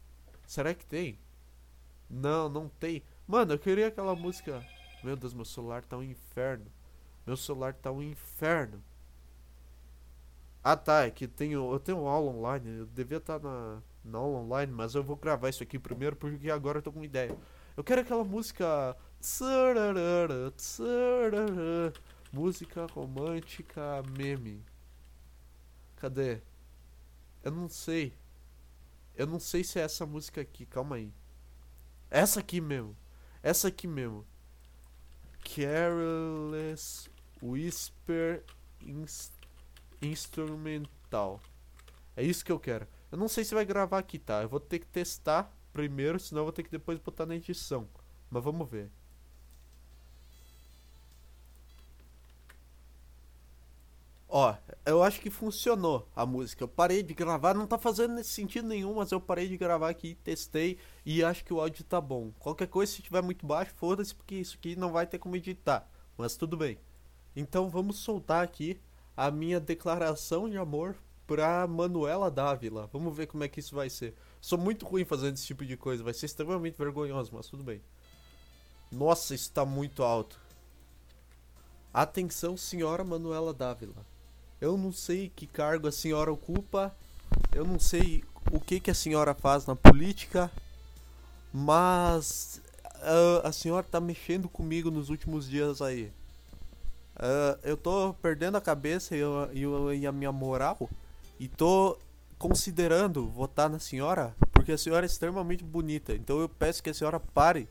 Será 0.46 0.72
que 0.72 0.86
tem? 0.86 1.18
Não, 2.08 2.48
não 2.48 2.68
tem. 2.68 3.02
Mano, 3.26 3.54
eu 3.54 3.58
queria 3.58 3.88
aquela 3.88 4.14
música. 4.14 4.64
Meu 5.02 5.16
Deus, 5.16 5.34
meu 5.34 5.44
celular 5.44 5.84
tá 5.84 5.96
um 5.96 6.02
inferno. 6.02 6.66
Meu 7.26 7.36
celular 7.36 7.74
tá 7.74 7.90
um 7.90 8.02
inferno. 8.02 8.82
Ah 10.62 10.76
tá, 10.76 11.06
é 11.06 11.10
que 11.10 11.28
tenho, 11.28 11.72
eu 11.72 11.78
tenho 11.78 12.06
aula 12.06 12.30
online. 12.30 12.78
Eu 12.78 12.86
devia 12.86 13.18
estar 13.18 13.38
tá 13.38 13.48
na 13.48 13.82
não 14.04 14.34
online, 14.34 14.72
mas 14.72 14.94
eu 14.94 15.02
vou 15.02 15.16
gravar 15.16 15.48
isso 15.48 15.62
aqui 15.62 15.78
primeiro 15.78 16.16
porque 16.16 16.50
agora 16.50 16.78
eu 16.78 16.82
tô 16.82 16.92
com 16.92 17.04
ideia. 17.04 17.36
Eu 17.76 17.84
quero 17.84 18.00
aquela 18.00 18.24
música. 18.24 18.96
Música 22.32 22.86
romântica 22.86 24.02
meme. 24.16 24.62
Cadê? 25.96 26.40
Eu 27.42 27.50
não 27.50 27.68
sei. 27.68 28.12
Eu 29.14 29.26
não 29.26 29.40
sei 29.40 29.64
se 29.64 29.78
é 29.78 29.82
essa 29.82 30.04
música 30.04 30.40
aqui, 30.40 30.66
calma 30.66 30.96
aí. 30.96 31.12
Essa 32.10 32.40
aqui 32.40 32.60
mesmo. 32.60 32.96
Essa 33.42 33.68
aqui 33.68 33.86
mesmo. 33.86 34.24
Careless 35.44 37.08
Whisper 37.42 38.42
inst 38.80 39.32
Instrumental. 40.02 41.40
É 42.16 42.22
isso 42.22 42.44
que 42.44 42.52
eu 42.52 42.60
quero. 42.60 42.86
Eu 43.10 43.18
não 43.18 43.28
sei 43.28 43.44
se 43.44 43.54
vai 43.54 43.64
gravar 43.64 43.98
aqui, 43.98 44.18
tá? 44.18 44.42
Eu 44.42 44.48
vou 44.48 44.60
ter 44.60 44.78
que 44.78 44.86
testar 44.86 45.50
primeiro, 45.72 46.18
senão 46.18 46.40
eu 46.40 46.44
vou 46.46 46.52
ter 46.52 46.62
que 46.62 46.70
depois 46.70 46.98
botar 46.98 47.26
na 47.26 47.36
edição. 47.36 47.88
Mas 48.30 48.42
vamos 48.42 48.68
ver. 48.68 48.90
Ó, 54.28 54.54
eu 54.86 55.02
acho 55.02 55.20
que 55.20 55.30
funcionou 55.30 56.08
a 56.14 56.24
música. 56.24 56.62
Eu 56.62 56.68
parei 56.68 57.02
de 57.02 57.12
gravar, 57.12 57.54
não 57.54 57.66
tá 57.66 57.76
fazendo 57.76 58.22
sentido 58.22 58.68
nenhum, 58.68 58.94
mas 58.94 59.10
eu 59.10 59.20
parei 59.20 59.48
de 59.48 59.56
gravar 59.56 59.90
aqui, 59.90 60.14
testei 60.22 60.78
e 61.04 61.24
acho 61.24 61.44
que 61.44 61.52
o 61.52 61.60
áudio 61.60 61.84
tá 61.84 62.00
bom. 62.00 62.30
Qualquer 62.38 62.68
coisa, 62.68 62.92
se 62.92 63.02
tiver 63.02 63.20
muito 63.20 63.44
baixo, 63.44 63.74
foda-se, 63.74 64.14
porque 64.14 64.36
isso 64.36 64.56
aqui 64.56 64.76
não 64.76 64.92
vai 64.92 65.04
ter 65.04 65.18
como 65.18 65.34
editar. 65.34 65.90
Mas 66.16 66.36
tudo 66.36 66.56
bem. 66.56 66.78
Então 67.34 67.68
vamos 67.68 67.98
soltar 67.98 68.44
aqui 68.44 68.80
a 69.16 69.28
minha 69.28 69.58
declaração 69.58 70.48
de 70.48 70.56
amor 70.56 70.94
pra 71.26 71.66
Manuela 71.66 72.30
Dávila. 72.30 72.88
Vamos 72.92 73.14
ver 73.14 73.26
como 73.26 73.42
é 73.42 73.48
que 73.48 73.58
isso 73.58 73.74
vai 73.74 73.90
ser. 73.90 74.14
Sou 74.40 74.56
muito 74.56 74.86
ruim 74.86 75.04
fazendo 75.04 75.34
esse 75.34 75.46
tipo 75.46 75.66
de 75.66 75.76
coisa, 75.76 76.04
vai 76.04 76.14
ser 76.14 76.26
extremamente 76.26 76.78
vergonhoso, 76.78 77.32
mas 77.34 77.48
tudo 77.48 77.64
bem. 77.64 77.82
Nossa, 78.92 79.34
isso 79.34 79.50
tá 79.50 79.64
muito 79.64 80.04
alto. 80.04 80.40
Atenção, 81.92 82.56
senhora 82.56 83.02
Manuela 83.02 83.52
Dávila. 83.52 84.06
Eu 84.60 84.76
não 84.76 84.92
sei 84.92 85.30
que 85.34 85.46
cargo 85.46 85.86
a 85.86 85.92
senhora 85.92 86.32
ocupa, 86.32 86.94
eu 87.52 87.64
não 87.64 87.78
sei 87.78 88.24
o 88.50 88.58
que, 88.58 88.80
que 88.80 88.90
a 88.90 88.94
senhora 88.94 89.34
faz 89.34 89.66
na 89.66 89.76
política, 89.76 90.50
mas 91.52 92.60
uh, 92.96 93.46
a 93.46 93.52
senhora 93.52 93.84
tá 93.84 94.00
mexendo 94.00 94.48
comigo 94.48 94.90
nos 94.90 95.10
últimos 95.10 95.48
dias 95.48 95.82
aí. 95.82 96.12
Uh, 97.16 97.58
eu 97.62 97.76
tô 97.76 98.14
perdendo 98.20 98.56
a 98.56 98.60
cabeça 98.60 99.16
e, 99.16 99.20
eu, 99.20 99.50
eu, 99.54 99.94
e 99.94 100.06
a 100.06 100.12
minha 100.12 100.32
moral 100.32 100.88
e 101.40 101.48
tô 101.48 101.98
considerando 102.38 103.26
votar 103.28 103.70
na 103.70 103.78
senhora 103.78 104.34
porque 104.52 104.72
a 104.72 104.78
senhora 104.78 105.04
é 105.04 105.08
extremamente 105.08 105.62
bonita. 105.62 106.14
Então 106.14 106.40
eu 106.40 106.48
peço 106.48 106.82
que 106.82 106.90
a 106.90 106.94
senhora 106.94 107.20
pare 107.20 107.68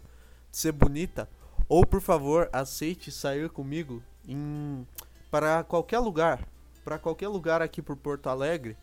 de 0.51 0.57
ser 0.57 0.71
bonita 0.71 1.29
ou 1.67 1.85
por 1.85 2.01
favor 2.01 2.49
aceite 2.53 3.11
sair 3.11 3.49
comigo 3.49 4.01
em 4.27 4.87
para 5.29 5.63
qualquer 5.63 5.99
lugar, 5.99 6.47
para 6.85 6.99
qualquer 6.99 7.27
lugar 7.27 7.63
aqui 7.63 7.81
por 7.81 7.97
Porto 7.97 8.29
Alegre, 8.29 8.77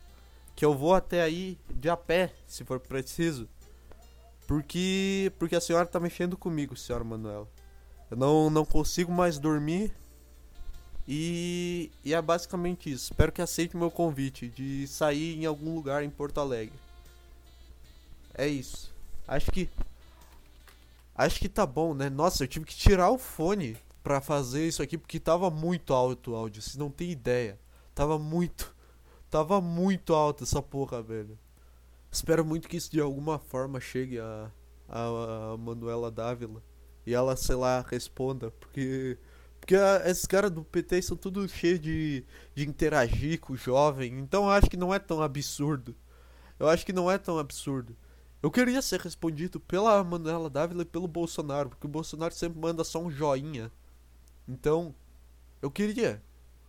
que 0.56 0.64
eu 0.64 0.74
vou 0.74 0.92
até 0.92 1.22
aí 1.22 1.56
de 1.70 1.88
a 1.88 1.96
pé, 1.96 2.34
se 2.48 2.64
for 2.64 2.80
preciso. 2.80 3.48
Porque, 4.46 5.32
porque 5.38 5.54
a 5.54 5.60
senhora 5.60 5.86
tá 5.86 6.00
mexendo 6.00 6.36
comigo, 6.36 6.76
senhora 6.76 7.04
Manuela. 7.04 7.48
Eu 8.10 8.16
não, 8.16 8.50
não 8.50 8.64
consigo 8.64 9.12
mais 9.12 9.38
dormir. 9.38 9.92
E, 11.06 11.90
e 12.04 12.12
é 12.12 12.20
basicamente 12.20 12.90
isso. 12.90 13.04
Espero 13.04 13.32
que 13.32 13.40
aceite 13.40 13.76
meu 13.76 13.90
convite 13.90 14.48
de 14.48 14.86
sair 14.88 15.40
em 15.40 15.46
algum 15.46 15.74
lugar 15.74 16.02
em 16.02 16.10
Porto 16.10 16.40
Alegre. 16.40 16.74
É 18.34 18.46
isso. 18.46 18.92
Acho 19.26 19.50
que. 19.50 19.70
Acho 21.14 21.38
que 21.38 21.48
tá 21.48 21.64
bom, 21.64 21.94
né? 21.94 22.10
Nossa, 22.10 22.42
eu 22.42 22.48
tive 22.48 22.64
que 22.64 22.74
tirar 22.74 23.10
o 23.10 23.18
fone 23.18 23.76
pra 24.02 24.20
fazer 24.20 24.66
isso 24.66 24.82
aqui 24.82 24.98
porque 24.98 25.20
tava 25.20 25.50
muito 25.50 25.94
alto 25.94 26.32
o 26.32 26.36
áudio. 26.36 26.60
Vocês 26.60 26.76
não 26.76 26.90
tem 26.90 27.10
ideia. 27.10 27.58
Tava 27.94 28.18
muito. 28.18 28.74
Tava 29.30 29.60
muito 29.60 30.14
alto 30.14 30.44
essa 30.44 30.60
porra, 30.62 31.02
velho. 31.02 31.38
Espero 32.10 32.44
muito 32.44 32.68
que 32.68 32.76
isso 32.76 32.90
de 32.90 33.00
alguma 33.00 33.38
forma 33.38 33.80
chegue 33.80 34.18
a, 34.18 34.50
a, 34.88 35.52
a 35.52 35.56
Manuela 35.56 36.10
Dávila. 36.10 36.62
E 37.06 37.14
ela, 37.14 37.36
sei 37.36 37.56
lá, 37.56 37.84
responda. 37.88 38.50
Porque. 38.50 39.18
Porque 39.58 39.76
a, 39.76 40.02
esses 40.06 40.26
caras 40.26 40.50
do 40.50 40.64
PT 40.64 41.02
são 41.02 41.16
tudo 41.16 41.48
cheio 41.48 41.78
de, 41.78 42.24
de 42.54 42.68
interagir 42.68 43.40
com 43.40 43.52
o 43.52 43.56
jovem. 43.56 44.18
Então 44.18 44.44
eu 44.44 44.50
acho 44.50 44.68
que 44.68 44.76
não 44.76 44.92
é 44.92 44.98
tão 44.98 45.22
absurdo. 45.22 45.94
Eu 46.58 46.68
acho 46.68 46.84
que 46.84 46.92
não 46.92 47.10
é 47.10 47.16
tão 47.16 47.38
absurdo. 47.38 47.96
Eu 48.42 48.50
queria 48.50 48.82
ser 48.82 49.00
respondido 49.00 49.60
pela 49.60 50.02
Manuela 50.02 50.50
Dávila 50.50 50.82
e 50.82 50.84
pelo 50.84 51.06
Bolsonaro. 51.06 51.70
Porque 51.70 51.86
o 51.86 51.90
Bolsonaro 51.90 52.34
sempre 52.34 52.58
manda 52.60 52.82
só 52.82 53.00
um 53.00 53.10
joinha. 53.10 53.70
Então, 54.48 54.94
eu 55.62 55.70
queria. 55.70 56.20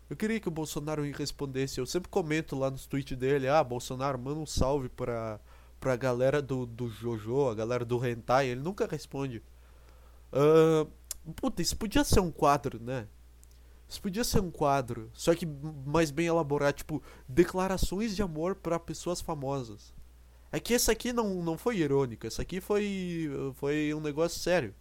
Eu 0.09 0.15
queria 0.15 0.39
que 0.39 0.47
o 0.47 0.51
Bolsonaro 0.51 1.01
me 1.01 1.11
respondesse. 1.11 1.79
Eu 1.79 1.85
sempre 1.85 2.09
comento 2.09 2.57
lá 2.57 2.69
nos 2.69 2.85
tweets 2.85 3.17
dele: 3.17 3.47
Ah, 3.47 3.63
Bolsonaro, 3.63 4.19
manda 4.19 4.39
um 4.39 4.45
salve 4.45 4.89
pra, 4.89 5.39
pra 5.79 5.95
galera 5.95 6.41
do, 6.41 6.65
do 6.65 6.89
Jojo, 6.89 7.49
a 7.49 7.55
galera 7.55 7.85
do 7.85 8.05
Hentai. 8.05 8.47
Ele 8.47 8.61
nunca 8.61 8.85
responde. 8.85 9.41
Uh, 10.31 10.89
puta, 11.33 11.61
isso 11.61 11.77
podia 11.77 12.03
ser 12.03 12.19
um 12.19 12.31
quadro, 12.31 12.81
né? 12.81 13.07
Isso 13.87 14.01
podia 14.01 14.23
ser 14.23 14.41
um 14.41 14.49
quadro, 14.49 15.11
só 15.13 15.35
que 15.35 15.45
mais 15.45 16.09
bem 16.09 16.25
elaborado, 16.25 16.77
tipo, 16.77 17.03
declarações 17.27 18.15
de 18.15 18.23
amor 18.23 18.55
para 18.55 18.79
pessoas 18.79 19.21
famosas. 19.21 19.93
É 20.51 20.59
que 20.59 20.73
esse 20.73 20.89
aqui 20.89 21.13
não, 21.13 21.43
não 21.43 21.57
foi 21.57 21.77
irônico, 21.77 22.25
esse 22.25 22.41
aqui 22.41 22.59
foi, 22.59 23.29
foi 23.55 23.93
um 23.93 23.99
negócio 23.99 24.39
sério. 24.39 24.73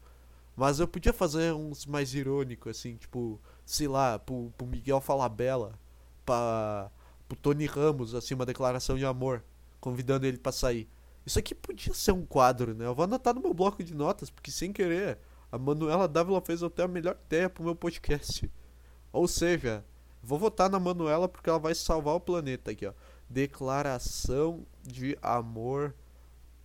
Mas 0.56 0.80
eu 0.80 0.88
podia 0.88 1.12
fazer 1.12 1.52
uns 1.52 1.84
mais 1.86 2.14
irônicos, 2.14 2.70
assim, 2.78 2.96
tipo, 2.96 3.40
sei 3.64 3.88
lá, 3.88 4.18
pro, 4.18 4.52
pro 4.56 4.66
Miguel 4.66 5.00
Falabella, 5.00 5.78
pra, 6.24 6.90
pro 7.28 7.36
Tony 7.36 7.66
Ramos, 7.66 8.14
assim, 8.14 8.34
uma 8.34 8.46
declaração 8.46 8.96
de 8.96 9.04
amor, 9.04 9.42
convidando 9.80 10.26
ele 10.26 10.38
para 10.38 10.52
sair. 10.52 10.88
Isso 11.24 11.38
aqui 11.38 11.54
podia 11.54 11.94
ser 11.94 12.12
um 12.12 12.26
quadro, 12.26 12.74
né? 12.74 12.86
Eu 12.86 12.94
vou 12.94 13.04
anotar 13.04 13.34
no 13.34 13.40
meu 13.40 13.54
bloco 13.54 13.82
de 13.82 13.94
notas, 13.94 14.30
porque 14.30 14.50
sem 14.50 14.72
querer, 14.72 15.18
a 15.50 15.58
Manuela 15.58 16.08
Dávila 16.08 16.40
fez 16.40 16.62
até 16.62 16.82
a 16.82 16.88
melhor 16.88 17.16
ideia 17.26 17.48
pro 17.48 17.64
meu 17.64 17.76
podcast. 17.76 18.50
Ou 19.12 19.28
seja, 19.28 19.84
vou 20.22 20.38
votar 20.38 20.68
na 20.68 20.80
Manuela 20.80 21.28
porque 21.28 21.48
ela 21.48 21.58
vai 21.58 21.74
salvar 21.74 22.14
o 22.14 22.20
planeta 22.20 22.70
aqui, 22.70 22.86
ó. 22.86 22.92
Declaração 23.28 24.66
de 24.82 25.16
amor 25.22 25.94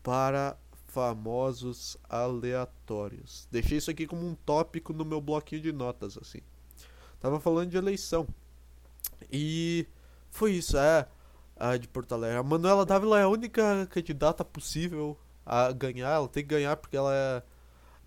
para 0.02 0.58
famosos 0.88 1.98
aleatórios. 2.10 3.48
Deixei 3.52 3.78
isso 3.78 3.92
aqui 3.92 4.08
como 4.08 4.26
um 4.26 4.36
tópico 4.36 4.92
no 4.94 5.06
meu 5.06 5.22
bloquinho 5.22 5.62
de 5.62 5.72
notas, 5.72 6.18
assim. 6.18 6.40
Tava 7.20 7.40
falando 7.40 7.70
de 7.70 7.78
eleição. 7.78 8.28
E 9.32 9.88
foi 10.30 10.54
isso, 10.54 10.78
é. 10.78 11.08
A 11.56 11.76
de 11.78 11.88
Porto 11.88 12.14
Alegre. 12.14 12.38
A 12.38 12.44
Manuela 12.44 12.86
Dávila 12.86 13.20
é 13.20 13.24
a 13.24 13.28
única 13.28 13.88
candidata 13.88 14.46
possível 14.46 15.18
a 15.46 15.72
ganhar. 15.72 16.12
Ela 16.12 16.28
tem 16.28 16.44
que 16.44 16.50
ganhar 16.50 16.78
porque 16.78 16.96
ela 16.96 17.14
é. 17.14 17.44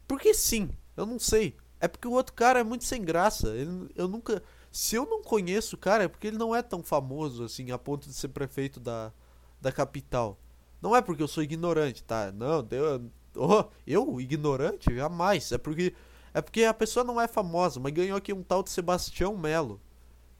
Porque 0.06 0.32
sim, 0.32 0.70
eu 0.96 1.04
não 1.04 1.18
sei. 1.18 1.56
É 1.80 1.88
porque 1.88 2.06
o 2.06 2.12
outro 2.12 2.34
cara 2.34 2.60
é 2.60 2.64
muito 2.64 2.84
sem 2.84 3.02
graça. 3.02 3.48
Ele, 3.48 3.90
eu 3.96 4.06
nunca. 4.06 4.42
Se 4.70 4.94
eu 4.94 5.04
não 5.04 5.22
conheço 5.22 5.74
o 5.74 5.78
cara, 5.78 6.04
é 6.04 6.08
porque 6.08 6.28
ele 6.28 6.38
não 6.38 6.54
é 6.54 6.62
tão 6.62 6.82
famoso 6.82 7.42
assim, 7.42 7.72
a 7.72 7.78
ponto 7.78 8.06
de 8.06 8.14
ser 8.14 8.28
prefeito 8.28 8.78
da, 8.78 9.12
da 9.60 9.72
capital. 9.72 10.38
Não 10.80 10.94
é 10.94 11.02
porque 11.02 11.22
eu 11.22 11.28
sou 11.28 11.42
ignorante, 11.42 12.04
tá? 12.04 12.30
Não, 12.32 12.66
eu, 12.70 13.10
oh, 13.36 13.64
eu 13.86 14.20
ignorante? 14.20 14.94
Jamais. 14.94 15.50
É 15.50 15.58
porque 15.58 15.94
é 16.32 16.40
porque 16.40 16.64
a 16.64 16.74
pessoa 16.74 17.04
não 17.04 17.20
é 17.20 17.26
famosa, 17.26 17.80
mas 17.80 17.92
ganhou 17.92 18.16
aqui 18.16 18.32
um 18.32 18.42
tal 18.42 18.62
de 18.62 18.70
Sebastião 18.70 19.36
Melo. 19.36 19.80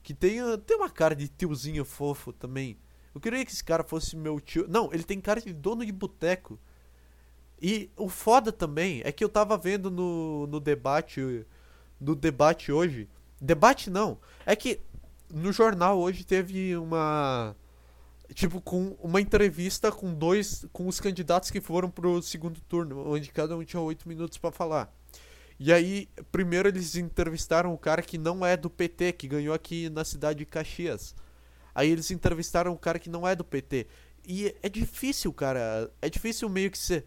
Que 0.03 0.13
tem, 0.13 0.39
tem 0.65 0.77
uma 0.77 0.89
cara 0.89 1.15
de 1.15 1.27
tiozinho 1.27 1.85
fofo 1.85 2.33
também. 2.33 2.77
Eu 3.13 3.19
queria 3.19 3.45
que 3.45 3.51
esse 3.51 3.63
cara 3.63 3.83
fosse 3.83 4.15
meu 4.15 4.39
tio. 4.39 4.65
Não, 4.67 4.91
ele 4.93 5.03
tem 5.03 5.19
cara 5.19 5.41
de 5.41 5.53
dono 5.53 5.85
de 5.85 5.91
boteco. 5.91 6.59
E 7.61 7.91
o 7.95 8.09
foda 8.09 8.51
também 8.51 9.01
é 9.03 9.11
que 9.11 9.23
eu 9.23 9.29
tava 9.29 9.57
vendo 9.57 9.91
no, 9.91 10.47
no 10.47 10.59
debate. 10.59 11.45
No 11.99 12.15
debate 12.15 12.71
hoje. 12.71 13.07
Debate 13.39 13.89
não. 13.89 14.17
É 14.45 14.55
que 14.55 14.79
no 15.31 15.51
jornal 15.51 15.99
hoje 15.99 16.23
teve 16.25 16.75
uma. 16.77 17.55
Tipo, 18.33 18.61
com 18.61 18.97
uma 19.01 19.21
entrevista 19.21 19.91
com 19.91 20.13
dois. 20.13 20.65
Com 20.71 20.87
os 20.87 20.99
candidatos 20.99 21.51
que 21.51 21.61
foram 21.61 21.91
pro 21.91 22.21
segundo 22.21 22.59
turno, 22.61 23.07
onde 23.07 23.31
cada 23.31 23.55
um 23.55 23.63
tinha 23.63 23.81
oito 23.81 24.07
minutos 24.07 24.37
para 24.37 24.51
falar. 24.51 24.91
E 25.63 25.71
aí, 25.71 26.09
primeiro 26.31 26.67
eles 26.67 26.95
entrevistaram 26.95 27.71
o 27.71 27.77
cara 27.77 28.01
que 28.01 28.17
não 28.17 28.43
é 28.43 28.57
do 28.57 28.67
PT, 28.67 29.13
que 29.13 29.27
ganhou 29.27 29.53
aqui 29.53 29.91
na 29.91 30.03
cidade 30.03 30.39
de 30.39 30.45
Caxias. 30.47 31.13
Aí 31.75 31.87
eles 31.87 32.09
entrevistaram 32.09 32.73
o 32.73 32.77
cara 32.79 32.97
que 32.97 33.11
não 33.11 33.27
é 33.27 33.35
do 33.35 33.43
PT. 33.43 33.85
E 34.25 34.55
é 34.63 34.67
difícil, 34.67 35.31
cara. 35.31 35.93
É 36.01 36.09
difícil 36.09 36.49
meio 36.49 36.71
que 36.71 36.79
ser. 36.79 37.05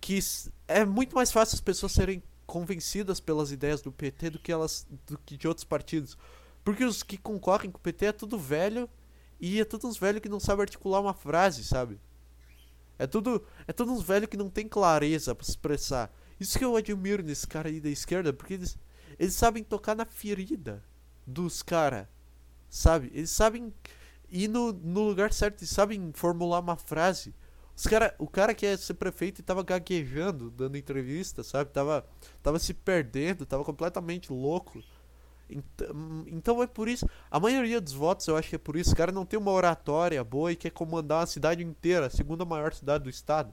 Que 0.00 0.20
é 0.68 0.84
muito 0.84 1.16
mais 1.16 1.32
fácil 1.32 1.56
as 1.56 1.60
pessoas 1.60 1.90
serem 1.90 2.22
convencidas 2.46 3.18
pelas 3.18 3.50
ideias 3.50 3.82
do 3.82 3.90
PT 3.90 4.30
do 4.30 4.38
que 4.38 4.52
elas 4.52 4.86
do 5.04 5.18
que 5.18 5.36
de 5.36 5.48
outros 5.48 5.64
partidos. 5.64 6.16
Porque 6.62 6.84
os 6.84 7.02
que 7.02 7.18
concorrem 7.18 7.68
com 7.68 7.78
o 7.78 7.82
PT 7.82 8.06
é 8.06 8.12
tudo 8.12 8.38
velho 8.38 8.88
e 9.40 9.60
é 9.60 9.64
tudo 9.64 9.88
uns 9.88 9.98
velhos 9.98 10.22
que 10.22 10.28
não 10.28 10.38
sabem 10.38 10.62
articular 10.62 11.00
uma 11.00 11.14
frase, 11.14 11.64
sabe? 11.64 11.98
É 12.96 13.08
tudo 13.08 13.44
é 13.66 13.72
tudo 13.72 13.90
uns 13.90 14.04
velhos 14.04 14.28
que 14.28 14.36
não 14.36 14.48
tem 14.48 14.68
clareza 14.68 15.34
para 15.34 15.48
expressar. 15.48 16.12
Isso 16.40 16.58
que 16.58 16.64
eu 16.64 16.74
admiro 16.74 17.22
nesse 17.22 17.46
cara 17.46 17.68
aí 17.68 17.80
da 17.80 17.90
esquerda, 17.90 18.32
porque 18.32 18.54
eles, 18.54 18.78
eles 19.18 19.34
sabem 19.34 19.62
tocar 19.62 19.94
na 19.94 20.06
ferida 20.06 20.82
dos 21.26 21.62
caras, 21.62 22.06
sabe? 22.68 23.10
Eles 23.14 23.30
sabem 23.30 23.72
ir 24.30 24.48
no, 24.48 24.72
no 24.72 25.02
lugar 25.02 25.34
certo, 25.34 25.60
eles 25.60 25.70
sabem 25.70 26.10
formular 26.14 26.60
uma 26.60 26.76
frase. 26.76 27.34
Os 27.76 27.86
cara, 27.86 28.14
o 28.18 28.26
cara 28.26 28.54
que 28.54 28.64
ia 28.64 28.76
ser 28.76 28.94
prefeito 28.94 29.42
tava 29.42 29.62
gaguejando, 29.62 30.50
dando 30.50 30.76
entrevista, 30.76 31.42
sabe? 31.42 31.70
Tava, 31.70 32.06
tava 32.42 32.58
se 32.58 32.72
perdendo, 32.72 33.44
tava 33.44 33.64
completamente 33.64 34.32
louco. 34.32 34.82
Então, 35.48 36.24
então 36.26 36.62
é 36.62 36.66
por 36.66 36.88
isso. 36.88 37.08
A 37.30 37.40
maioria 37.40 37.80
dos 37.80 37.92
votos 37.92 38.26
eu 38.28 38.36
acho 38.36 38.48
que 38.48 38.56
é 38.56 38.58
por 38.58 38.76
isso. 38.76 38.92
O 38.92 38.96
cara 38.96 39.12
não 39.12 39.26
tem 39.26 39.38
uma 39.38 39.50
oratória 39.50 40.22
boa 40.22 40.52
e 40.52 40.56
quer 40.56 40.70
comandar 40.70 41.20
uma 41.20 41.26
cidade 41.26 41.62
inteira, 41.62 42.06
a 42.06 42.10
segunda 42.10 42.44
maior 42.44 42.72
cidade 42.72 43.04
do 43.04 43.10
estado. 43.10 43.52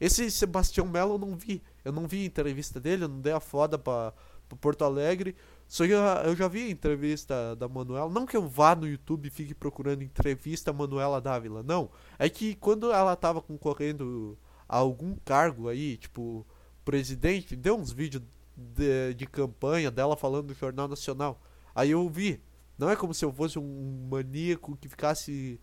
Esse 0.00 0.30
Sebastião 0.30 0.86
Melo 0.86 1.14
eu 1.14 1.18
não 1.18 1.36
vi. 1.36 1.62
Eu 1.88 1.92
não 1.92 2.06
vi 2.06 2.22
a 2.22 2.26
entrevista 2.26 2.78
dele, 2.78 3.04
eu 3.04 3.08
não 3.08 3.20
dei 3.20 3.32
a 3.32 3.40
foda 3.40 3.78
pra, 3.78 4.12
pra 4.48 4.58
Porto 4.58 4.84
Alegre. 4.84 5.34
Só 5.66 5.86
que 5.86 5.92
eu, 5.92 6.00
eu, 6.00 6.36
já 6.36 6.48
vi 6.48 6.64
a 6.64 6.70
entrevista 6.70 7.56
da 7.56 7.68
Manuela. 7.68 8.10
Não 8.10 8.26
que 8.26 8.36
eu 8.36 8.46
vá 8.46 8.74
no 8.74 8.86
YouTube 8.86 9.26
e 9.26 9.30
fique 9.30 9.54
procurando 9.54 10.02
entrevista 10.02 10.72
Manuela 10.72 11.20
Dávila, 11.20 11.62
não. 11.62 11.90
É 12.18 12.28
que 12.28 12.54
quando 12.56 12.92
ela 12.92 13.16
tava 13.16 13.40
concorrendo 13.40 14.38
a 14.68 14.76
algum 14.76 15.16
cargo 15.24 15.68
aí, 15.68 15.96
tipo, 15.96 16.46
presidente, 16.84 17.56
deu 17.56 17.76
uns 17.76 17.90
vídeos 17.90 18.22
de, 18.56 19.14
de 19.14 19.26
campanha 19.26 19.90
dela 19.90 20.16
falando 20.16 20.48
do 20.48 20.54
Jornal 20.54 20.88
Nacional. 20.88 21.40
Aí 21.74 21.90
eu 21.90 22.08
vi. 22.08 22.40
Não 22.76 22.88
é 22.88 22.96
como 22.96 23.14
se 23.14 23.24
eu 23.24 23.32
fosse 23.32 23.58
um 23.58 24.08
maníaco 24.10 24.76
que 24.76 24.88
ficasse 24.88 25.60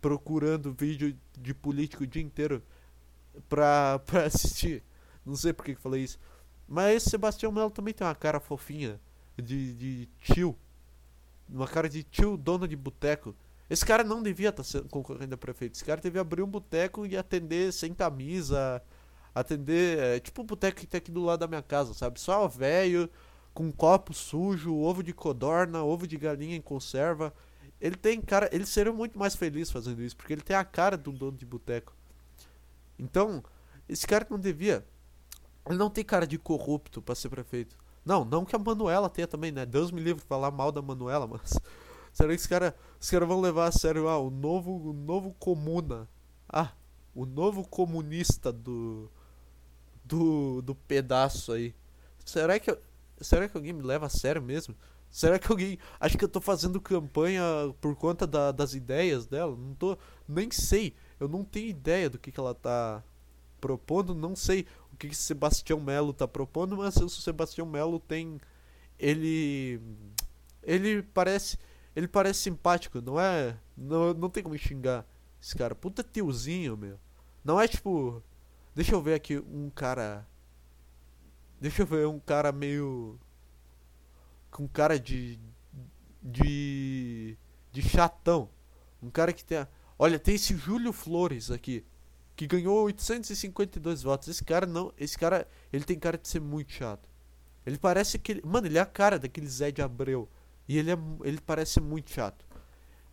procurando 0.00 0.72
vídeo 0.72 1.16
de 1.38 1.54
político 1.54 2.04
o 2.04 2.06
dia 2.06 2.22
inteiro 2.22 2.62
pra, 3.48 3.98
pra 4.06 4.24
assistir. 4.24 4.82
Não 5.24 5.36
sei 5.36 5.52
por 5.52 5.64
que 5.64 5.74
falei 5.74 6.02
isso. 6.02 6.18
Mas 6.68 6.96
esse 6.96 7.10
Sebastião 7.10 7.52
Melo 7.52 7.70
também 7.70 7.94
tem 7.94 8.06
uma 8.06 8.14
cara 8.14 8.40
fofinha 8.40 9.00
de, 9.36 9.74
de 9.74 10.08
tio. 10.20 10.56
Uma 11.48 11.66
cara 11.66 11.88
de 11.88 12.02
tio 12.02 12.36
dono 12.36 12.66
de 12.66 12.76
boteco. 12.76 13.34
Esse 13.68 13.84
cara 13.84 14.04
não 14.04 14.22
devia 14.22 14.50
estar 14.50 14.62
tá 14.62 14.88
concorrendo 14.90 15.34
a 15.34 15.38
prefeito. 15.38 15.74
Esse 15.74 15.84
cara 15.84 16.00
devia 16.00 16.20
abrir 16.20 16.42
um 16.42 16.48
boteco 16.48 17.06
e 17.06 17.16
atender 17.16 17.72
sem 17.72 17.94
camisa. 17.94 18.82
Atender. 19.34 19.98
É, 19.98 20.20
tipo 20.20 20.42
o 20.42 20.44
boteco 20.44 20.80
que 20.80 20.86
tem 20.86 20.98
aqui 20.98 21.10
do 21.10 21.22
lado 21.24 21.40
da 21.40 21.46
minha 21.46 21.62
casa, 21.62 21.94
sabe? 21.94 22.20
Só 22.20 22.46
velho, 22.46 23.10
com 23.52 23.64
um 23.64 23.72
copo 23.72 24.12
sujo, 24.12 24.74
ovo 24.74 25.02
de 25.02 25.12
codorna, 25.12 25.82
ovo 25.82 26.06
de 26.06 26.16
galinha 26.16 26.56
em 26.56 26.60
conserva. 26.60 27.32
Ele 27.80 27.96
tem 27.96 28.20
cara. 28.20 28.48
Ele 28.52 28.66
seria 28.66 28.92
muito 28.92 29.18
mais 29.18 29.34
feliz 29.34 29.70
fazendo 29.70 30.02
isso, 30.02 30.16
porque 30.16 30.32
ele 30.32 30.42
tem 30.42 30.56
a 30.56 30.64
cara 30.64 30.96
do 30.96 31.12
dono 31.12 31.36
de 31.36 31.44
boteco. 31.44 31.94
Então, 32.98 33.42
esse 33.88 34.06
cara 34.06 34.26
não 34.30 34.38
devia. 34.38 34.86
Ele 35.66 35.78
não 35.78 35.90
tem 35.90 36.04
cara 36.04 36.26
de 36.26 36.38
corrupto 36.38 37.00
para 37.00 37.14
ser 37.14 37.28
prefeito. 37.28 37.76
Não, 38.04 38.24
não 38.24 38.44
que 38.44 38.54
a 38.54 38.58
Manuela 38.58 39.08
tenha 39.08 39.26
também, 39.26 39.50
né? 39.50 39.64
Deus 39.64 39.90
me 39.90 40.00
livre 40.00 40.22
falar 40.22 40.50
mal 40.50 40.70
da 40.70 40.82
Manuela, 40.82 41.26
mas. 41.28 41.58
Será 42.12 42.28
que 42.28 42.36
os 42.36 42.46
caras 42.46 42.74
cara 43.10 43.26
vão 43.26 43.40
levar 43.40 43.66
a 43.66 43.72
sério 43.72 44.08
ah, 44.08 44.18
o 44.18 44.30
novo, 44.30 44.90
o 44.90 44.92
novo 44.92 45.34
comuna? 45.38 46.08
Ah, 46.48 46.72
o 47.14 47.26
novo 47.26 47.66
comunista 47.66 48.52
do, 48.52 49.10
do, 50.04 50.62
do 50.62 50.74
pedaço 50.74 51.52
aí. 51.52 51.74
Será 52.24 52.58
que, 52.58 52.76
será 53.20 53.48
que 53.48 53.56
alguém 53.56 53.72
me 53.72 53.82
leva 53.82 54.06
a 54.06 54.10
sério 54.10 54.42
mesmo? 54.42 54.76
Será 55.10 55.38
que 55.38 55.50
alguém. 55.50 55.78
Acho 56.00 56.18
que 56.18 56.24
eu 56.24 56.28
tô 56.28 56.40
fazendo 56.40 56.80
campanha 56.80 57.42
por 57.80 57.94
conta 57.94 58.26
da, 58.26 58.50
das 58.50 58.74
ideias 58.74 59.26
dela? 59.26 59.56
Não 59.56 59.74
tô. 59.74 59.96
Nem 60.28 60.50
sei. 60.50 60.94
Eu 61.20 61.28
não 61.28 61.44
tenho 61.44 61.68
ideia 61.68 62.10
do 62.10 62.18
que, 62.18 62.32
que 62.32 62.40
ela 62.40 62.54
tá 62.54 63.02
propondo. 63.60 64.12
Não 64.12 64.34
sei 64.34 64.66
o 64.94 64.96
que, 64.96 65.14
Sebastião 65.14 65.80
Melo 65.80 66.12
tá 66.12 66.26
propondo, 66.26 66.76
mas 66.76 66.96
o 66.96 67.08
Sebastião 67.08 67.66
Melo 67.66 67.98
tem. 67.98 68.40
Ele. 68.98 69.80
Ele 70.62 71.02
parece. 71.02 71.58
Ele 71.94 72.08
parece 72.08 72.40
simpático, 72.40 73.00
não 73.00 73.20
é? 73.20 73.56
Não, 73.76 74.14
não 74.14 74.30
tem 74.30 74.42
como 74.42 74.56
xingar 74.56 75.06
esse 75.40 75.54
cara. 75.54 75.74
Puta 75.74 76.02
tiozinho, 76.02 76.76
meu. 76.76 76.98
Não 77.44 77.60
é 77.60 77.68
tipo. 77.68 78.22
Deixa 78.74 78.92
eu 78.94 79.02
ver 79.02 79.14
aqui 79.14 79.38
um 79.38 79.68
cara. 79.70 80.26
Deixa 81.60 81.82
eu 81.82 81.86
ver 81.86 82.06
um 82.06 82.20
cara 82.20 82.52
meio. 82.52 83.18
Com 84.50 84.68
cara 84.68 84.98
de. 84.98 85.38
De. 86.22 87.36
De 87.72 87.82
chatão. 87.82 88.48
Um 89.02 89.10
cara 89.10 89.32
que 89.32 89.44
tem. 89.44 89.66
Olha, 89.98 90.18
tem 90.18 90.36
esse 90.36 90.56
Júlio 90.56 90.92
Flores 90.92 91.50
aqui. 91.50 91.84
Que 92.36 92.46
ganhou 92.46 92.84
852 92.84 94.02
votos. 94.02 94.28
Esse 94.28 94.44
cara 94.44 94.66
não. 94.66 94.92
Esse 94.98 95.16
cara. 95.16 95.46
Ele 95.72 95.84
tem 95.84 95.98
cara 95.98 96.18
de 96.18 96.28
ser 96.28 96.40
muito 96.40 96.72
chato. 96.72 97.08
Ele 97.66 97.78
parece 97.78 98.18
que. 98.18 98.44
Mano, 98.46 98.66
ele 98.66 98.78
é 98.78 98.80
a 98.80 98.86
cara 98.86 99.18
daquele 99.18 99.46
Zé 99.46 99.70
de 99.70 99.82
Abreu. 99.82 100.28
E 100.68 100.78
ele, 100.78 100.90
é, 100.90 100.98
ele 101.22 101.40
parece 101.40 101.80
muito 101.80 102.10
chato. 102.10 102.44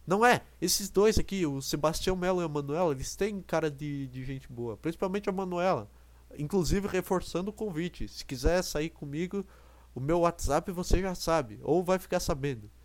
Não 0.06 0.26
é. 0.26 0.42
Esses 0.60 0.90
dois 0.90 1.18
aqui, 1.20 1.46
o 1.46 1.62
Sebastião 1.62 2.16
Melo 2.16 2.42
e 2.42 2.46
a 2.46 2.50
Manuela, 2.50 2.92
eles 2.92 3.16
têm 3.16 3.42
cara 3.42 3.70
de, 3.70 4.08
de 4.08 4.24
gente 4.24 4.52
boa. 4.52 4.76
Principalmente 4.78 5.30
a 5.30 5.32
Manuela. 5.32 5.90
Inclusive 6.38 6.88
reforçando 6.88 7.52
o 7.52 7.54
convite. 7.54 8.08
Se 8.08 8.26
quiser 8.26 8.64
sair 8.64 8.90
comigo, 8.90 9.46
o 9.94 10.00
meu 10.00 10.20
WhatsApp 10.22 10.72
você 10.72 11.02
já 11.02 11.14
sabe. 11.14 11.60
Ou 11.64 11.84
vai 11.84 12.00
ficar 12.00 12.20
sabendo. 12.20 12.70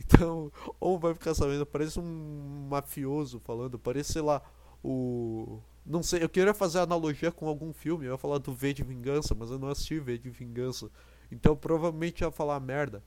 Então, 0.00 0.52
ou 0.78 0.96
vai 0.96 1.12
ficar 1.12 1.34
sabendo. 1.34 1.66
Parece 1.66 1.98
um 1.98 2.68
mafioso 2.70 3.40
falando. 3.40 3.80
Parece, 3.80 4.12
sei 4.12 4.22
lá, 4.22 4.40
o. 4.82 5.60
Não 5.84 6.02
sei, 6.02 6.22
eu 6.22 6.28
queria 6.28 6.52
fazer 6.52 6.80
analogia 6.80 7.32
com 7.32 7.48
algum 7.48 7.72
filme. 7.72 8.06
Eu 8.06 8.12
ia 8.12 8.18
falar 8.18 8.38
do 8.38 8.52
V 8.52 8.74
de 8.74 8.82
Vingança, 8.82 9.34
mas 9.34 9.50
eu 9.50 9.58
não 9.58 9.68
assisti 9.68 9.98
V 9.98 10.18
de 10.18 10.30
Vingança. 10.30 10.90
Então 11.30 11.56
provavelmente 11.56 12.20
ia 12.20 12.30
falar 12.30 12.60
merda. 12.60 13.02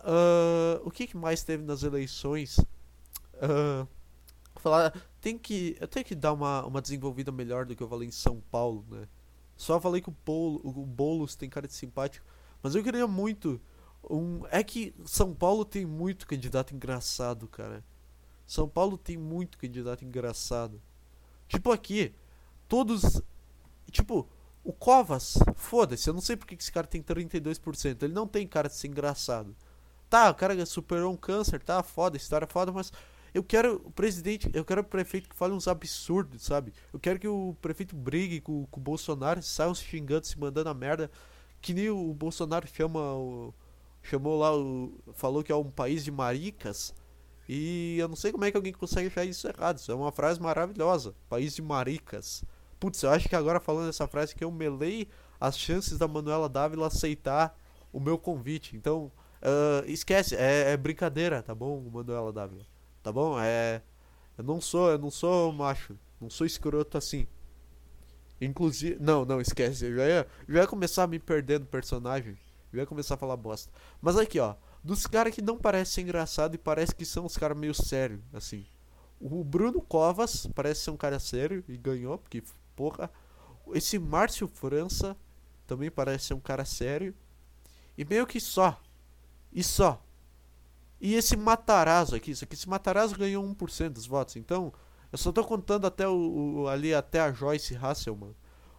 Uh, 0.00 0.80
o 0.82 0.90
que, 0.90 1.06
que, 1.06 1.16
mais 1.16 1.44
teve 1.44 1.62
nas 1.62 1.82
eleições? 1.82 2.58
Uh, 3.34 3.86
falar, 4.56 4.94
tem 5.20 5.36
que, 5.36 5.76
eu 5.78 5.86
tenho 5.86 6.04
que 6.04 6.14
dar 6.14 6.32
uma, 6.32 6.64
uma 6.64 6.80
desenvolvida 6.80 7.30
melhor 7.30 7.66
do 7.66 7.76
que 7.76 7.82
eu 7.82 7.88
falei 7.88 8.08
em 8.08 8.12
São 8.12 8.42
Paulo, 8.50 8.84
né? 8.90 9.06
Só 9.56 9.78
falei 9.78 10.00
que 10.00 10.08
o, 10.08 10.16
Bolo, 10.24 10.60
o 10.64 10.86
Boulos 10.86 11.36
tem 11.36 11.50
cara 11.50 11.66
de 11.66 11.74
simpático, 11.74 12.24
mas 12.62 12.74
eu 12.74 12.82
queria 12.82 13.06
muito 13.06 13.60
um, 14.08 14.42
é 14.50 14.62
que 14.62 14.94
São 15.04 15.34
Paulo 15.34 15.64
tem 15.64 15.84
muito 15.84 16.26
candidato 16.26 16.74
engraçado, 16.74 17.46
cara. 17.48 17.84
São 18.50 18.68
Paulo 18.68 18.98
tem 18.98 19.16
muito 19.16 19.56
candidato 19.56 20.04
engraçado. 20.04 20.82
Tipo 21.46 21.70
aqui, 21.70 22.12
todos, 22.66 23.22
tipo, 23.92 24.28
o 24.64 24.72
Covas, 24.72 25.38
foda-se, 25.54 26.10
eu 26.10 26.14
não 26.14 26.20
sei 26.20 26.36
porque 26.36 26.56
esse 26.56 26.72
cara 26.72 26.84
tem 26.84 27.00
32%. 27.00 28.02
Ele 28.02 28.12
não 28.12 28.26
tem 28.26 28.48
cara 28.48 28.68
de 28.68 28.74
ser 28.74 28.88
engraçado. 28.88 29.54
Tá, 30.08 30.30
o 30.30 30.34
cara 30.34 30.66
superou 30.66 31.12
um 31.12 31.16
câncer, 31.16 31.62
tá, 31.62 31.80
foda, 31.84 32.16
história 32.16 32.44
foda, 32.44 32.72
mas 32.72 32.92
eu 33.32 33.44
quero 33.44 33.82
o 33.84 33.90
presidente, 33.92 34.50
eu 34.52 34.64
quero 34.64 34.80
o 34.80 34.84
prefeito 34.84 35.28
que 35.28 35.36
fale 35.36 35.54
uns 35.54 35.68
absurdos, 35.68 36.42
sabe? 36.42 36.72
Eu 36.92 36.98
quero 36.98 37.20
que 37.20 37.28
o 37.28 37.56
prefeito 37.62 37.94
brigue 37.94 38.40
com, 38.40 38.66
com 38.66 38.80
o 38.80 38.82
Bolsonaro, 38.82 39.40
saiam 39.44 39.76
se 39.76 39.84
xingando, 39.84 40.26
se 40.26 40.36
mandando 40.36 40.70
a 40.70 40.74
merda. 40.74 41.08
Que 41.60 41.72
nem 41.72 41.88
o 41.88 42.12
Bolsonaro 42.12 42.66
chama 42.66 43.14
o. 43.14 43.54
Chamou 44.02 44.36
lá 44.36 44.56
o. 44.56 44.92
Falou 45.14 45.44
que 45.44 45.52
é 45.52 45.54
um 45.54 45.70
país 45.70 46.02
de 46.02 46.10
maricas. 46.10 46.92
E 47.52 47.98
eu 47.98 48.06
não 48.06 48.14
sei 48.14 48.30
como 48.30 48.44
é 48.44 48.50
que 48.50 48.56
alguém 48.56 48.72
consegue 48.72 49.08
achar 49.08 49.24
isso 49.24 49.48
errado. 49.48 49.78
Isso 49.78 49.90
é 49.90 49.94
uma 49.94 50.12
frase 50.12 50.40
maravilhosa. 50.40 51.14
País 51.28 51.54
de 51.54 51.62
maricas. 51.62 52.44
Putz, 52.78 53.02
eu 53.02 53.10
acho 53.10 53.28
que 53.28 53.34
agora 53.34 53.58
falando 53.58 53.88
essa 53.88 54.06
frase 54.06 54.34
que 54.34 54.44
eu 54.44 54.50
melei 54.50 55.08
as 55.40 55.58
chances 55.58 55.98
da 55.98 56.06
Manuela 56.06 56.48
Dávila 56.48 56.86
aceitar 56.86 57.58
o 57.92 57.98
meu 57.98 58.16
convite. 58.16 58.76
Então, 58.76 59.10
Uh, 59.40 59.82
esquece, 59.86 60.36
é, 60.36 60.72
é, 60.72 60.76
brincadeira, 60.76 61.42
tá 61.42 61.54
bom, 61.54 61.80
Manuela 61.90 62.30
W. 62.30 62.60
Tá 63.02 63.10
bom? 63.10 63.40
É. 63.40 63.80
Eu 64.36 64.44
não 64.44 64.60
sou, 64.60 64.90
eu 64.90 64.98
não 64.98 65.10
sou 65.10 65.52
macho. 65.52 65.96
Não 66.20 66.28
sou 66.28 66.46
escroto 66.46 66.98
assim. 66.98 67.26
Inclusive. 68.40 68.98
Não, 69.00 69.24
não, 69.24 69.40
esquece. 69.40 69.86
Eu 69.86 69.96
já 69.96 70.06
ia, 70.06 70.26
já 70.48 70.60
ia 70.60 70.66
começar 70.66 71.04
a 71.04 71.06
me 71.06 71.18
perder 71.18 71.60
no 71.60 71.66
personagem. 71.66 72.36
Eu 72.72 72.80
ia 72.80 72.86
começar 72.86 73.14
a 73.14 73.16
falar 73.16 73.36
bosta. 73.36 73.72
Mas 74.00 74.16
aqui, 74.16 74.38
ó. 74.38 74.54
Dos 74.82 75.06
caras 75.06 75.34
que 75.34 75.42
não 75.42 75.58
parecem 75.58 76.04
engraçado 76.04 76.54
e 76.54 76.58
parece 76.58 76.94
que 76.94 77.04
são 77.04 77.26
os 77.26 77.36
caras 77.36 77.56
meio 77.56 77.74
sérios, 77.74 78.20
assim. 78.32 78.66
O 79.20 79.44
Bruno 79.44 79.82
Covas 79.82 80.46
parece 80.54 80.82
ser 80.82 80.90
um 80.90 80.96
cara 80.96 81.18
sério 81.18 81.62
e 81.68 81.76
ganhou, 81.76 82.16
porque, 82.18 82.42
porra. 82.74 83.10
Esse 83.74 83.98
Márcio 83.98 84.48
França 84.48 85.16
também 85.66 85.90
parece 85.90 86.26
ser 86.26 86.34
um 86.34 86.40
cara 86.40 86.64
sério. 86.64 87.14
E 87.96 88.04
meio 88.04 88.26
que 88.26 88.40
só. 88.40 88.80
E 89.52 89.62
só. 89.62 90.02
E 91.00 91.14
esse 91.14 91.36
Matarazzo 91.36 92.16
aqui, 92.16 92.30
isso 92.30 92.44
aqui, 92.44 92.54
esse 92.54 92.68
Matarazzo 92.68 93.16
ganhou 93.16 93.44
1% 93.44 93.90
dos 93.90 94.06
votos. 94.06 94.36
Então, 94.36 94.72
eu 95.12 95.18
só 95.18 95.30
tô 95.30 95.44
contando 95.44 95.86
até 95.86 96.08
o, 96.08 96.62
o, 96.62 96.68
ali 96.68 96.94
até 96.94 97.20
a 97.20 97.32
Joyce 97.32 97.76
Hasselman. 97.76 98.34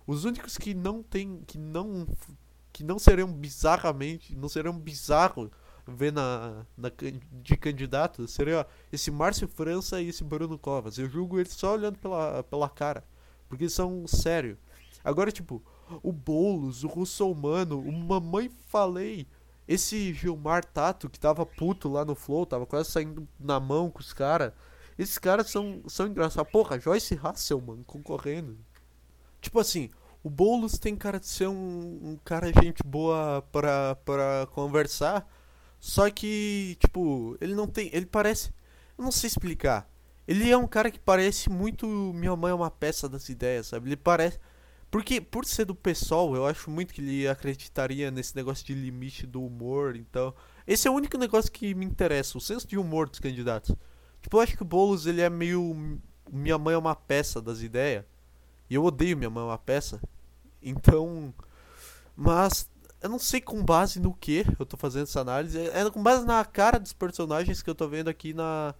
Os 0.05 0.25
únicos 0.25 0.57
que 0.57 0.73
não 0.73 1.03
tem 1.03 1.41
que 1.45 1.57
não 1.57 2.07
que 2.73 2.83
não 2.83 2.97
seriam 2.97 3.31
bizarramente, 3.31 4.35
não 4.35 4.47
seriam 4.47 4.77
bizarro 4.77 5.51
ver 5.87 6.11
na, 6.11 6.65
na 6.77 6.91
de 7.31 7.57
candidato, 7.57 8.27
seria 8.27 8.65
esse 8.91 9.09
Márcio 9.11 9.47
França 9.47 10.01
e 10.01 10.09
esse 10.09 10.23
Bruno 10.23 10.57
Covas. 10.57 10.97
Eu 10.97 11.09
julgo 11.09 11.39
eles 11.39 11.53
só 11.53 11.73
olhando 11.73 11.97
pela, 11.97 12.43
pela 12.43 12.69
cara, 12.69 13.03
porque 13.47 13.65
eles 13.65 13.73
são 13.73 14.05
sério. 14.07 14.57
Agora 15.03 15.31
tipo, 15.31 15.61
o 16.03 16.11
Boulos, 16.11 16.83
o 16.83 16.87
Russomano, 16.87 17.79
o 17.79 17.91
Mamãe 17.91 18.49
Falei, 18.67 19.27
esse 19.67 20.13
Gilmar 20.13 20.65
Tato, 20.65 21.09
que 21.09 21.19
tava 21.19 21.45
puto 21.45 21.89
lá 21.89 22.03
no 22.03 22.15
Flow, 22.15 22.45
tava 22.45 22.65
quase 22.65 22.91
saindo 22.91 23.27
na 23.39 23.59
mão 23.59 23.89
com 23.89 23.99
os 23.99 24.13
caras. 24.13 24.53
Esses 24.97 25.17
caras 25.17 25.49
são, 25.49 25.81
são 25.87 26.07
engraçados. 26.07 26.51
Porra, 26.51 26.79
Joyce 26.79 27.19
Hasselman 27.21 27.83
concorrendo. 27.83 28.57
Tipo 29.39 29.59
assim, 29.59 29.89
o 30.23 30.29
Boulos 30.29 30.77
tem 30.77 30.95
cara 30.95 31.19
de 31.19 31.27
ser 31.27 31.47
um, 31.47 31.99
um 32.03 32.19
cara 32.23 32.51
gente 32.61 32.83
boa 32.85 33.41
pra, 33.51 33.95
pra 33.95 34.47
conversar. 34.51 35.27
Só 35.81 36.09
que, 36.11 36.77
tipo, 36.79 37.35
ele 37.41 37.55
não 37.55 37.67
tem. 37.67 37.89
Ele 37.91 38.05
parece. 38.05 38.53
Eu 38.97 39.03
não 39.03 39.11
sei 39.11 39.27
explicar. 39.27 39.89
Ele 40.27 40.49
é 40.49 40.55
um 40.55 40.67
cara 40.67 40.91
que 40.91 40.99
parece 40.99 41.49
muito. 41.49 41.87
Minha 41.87 42.35
mãe 42.35 42.51
é 42.51 42.53
uma 42.53 42.71
peça 42.71 43.09
das 43.09 43.27
ideias, 43.27 43.67
sabe? 43.67 43.89
Ele 43.89 43.97
parece. 43.97 44.39
Porque, 44.91 45.19
por 45.21 45.45
ser 45.45 45.65
do 45.65 45.73
pessoal, 45.73 46.35
eu 46.35 46.45
acho 46.45 46.69
muito 46.69 46.93
que 46.93 47.01
ele 47.01 47.27
acreditaria 47.27 48.11
nesse 48.11 48.35
negócio 48.35 48.65
de 48.65 48.73
limite 48.73 49.25
do 49.25 49.41
humor, 49.43 49.95
então... 49.95 50.35
Esse 50.67 50.85
é 50.85 50.91
o 50.91 50.93
único 50.93 51.17
negócio 51.17 51.49
que 51.49 51.73
me 51.73 51.85
interessa, 51.85 52.37
o 52.37 52.41
senso 52.41 52.67
de 52.67 52.77
humor 52.77 53.09
dos 53.09 53.19
candidatos. 53.19 53.73
Tipo, 54.21 54.37
eu 54.37 54.41
acho 54.41 54.55
que 54.55 54.61
o 54.63 54.65
Boulos, 54.65 55.05
ele 55.05 55.21
é 55.21 55.29
meio... 55.29 55.97
Minha 56.29 56.57
mãe 56.57 56.75
é 56.75 56.77
uma 56.77 56.93
peça 56.93 57.41
das 57.41 57.61
ideias. 57.61 58.03
E 58.69 58.75
eu 58.75 58.83
odeio 58.83 59.17
Minha 59.17 59.29
Mãe 59.29 59.43
é 59.43 59.47
uma 59.47 59.57
peça. 59.57 60.01
Então... 60.61 61.33
Mas, 62.15 62.69
eu 63.01 63.09
não 63.09 63.19
sei 63.19 63.41
com 63.41 63.63
base 63.63 63.99
no 63.99 64.13
que 64.13 64.45
eu 64.59 64.65
tô 64.65 64.77
fazendo 64.77 65.03
essa 65.03 65.21
análise. 65.21 65.57
É, 65.57 65.81
é 65.81 65.89
com 65.89 66.01
base 66.01 66.25
na 66.25 66.43
cara 66.45 66.79
dos 66.79 66.93
personagens 66.93 67.61
que 67.61 67.69
eu 67.69 67.75
tô 67.75 67.87
vendo 67.87 68.09
aqui 68.09 68.33
na, 68.33 68.75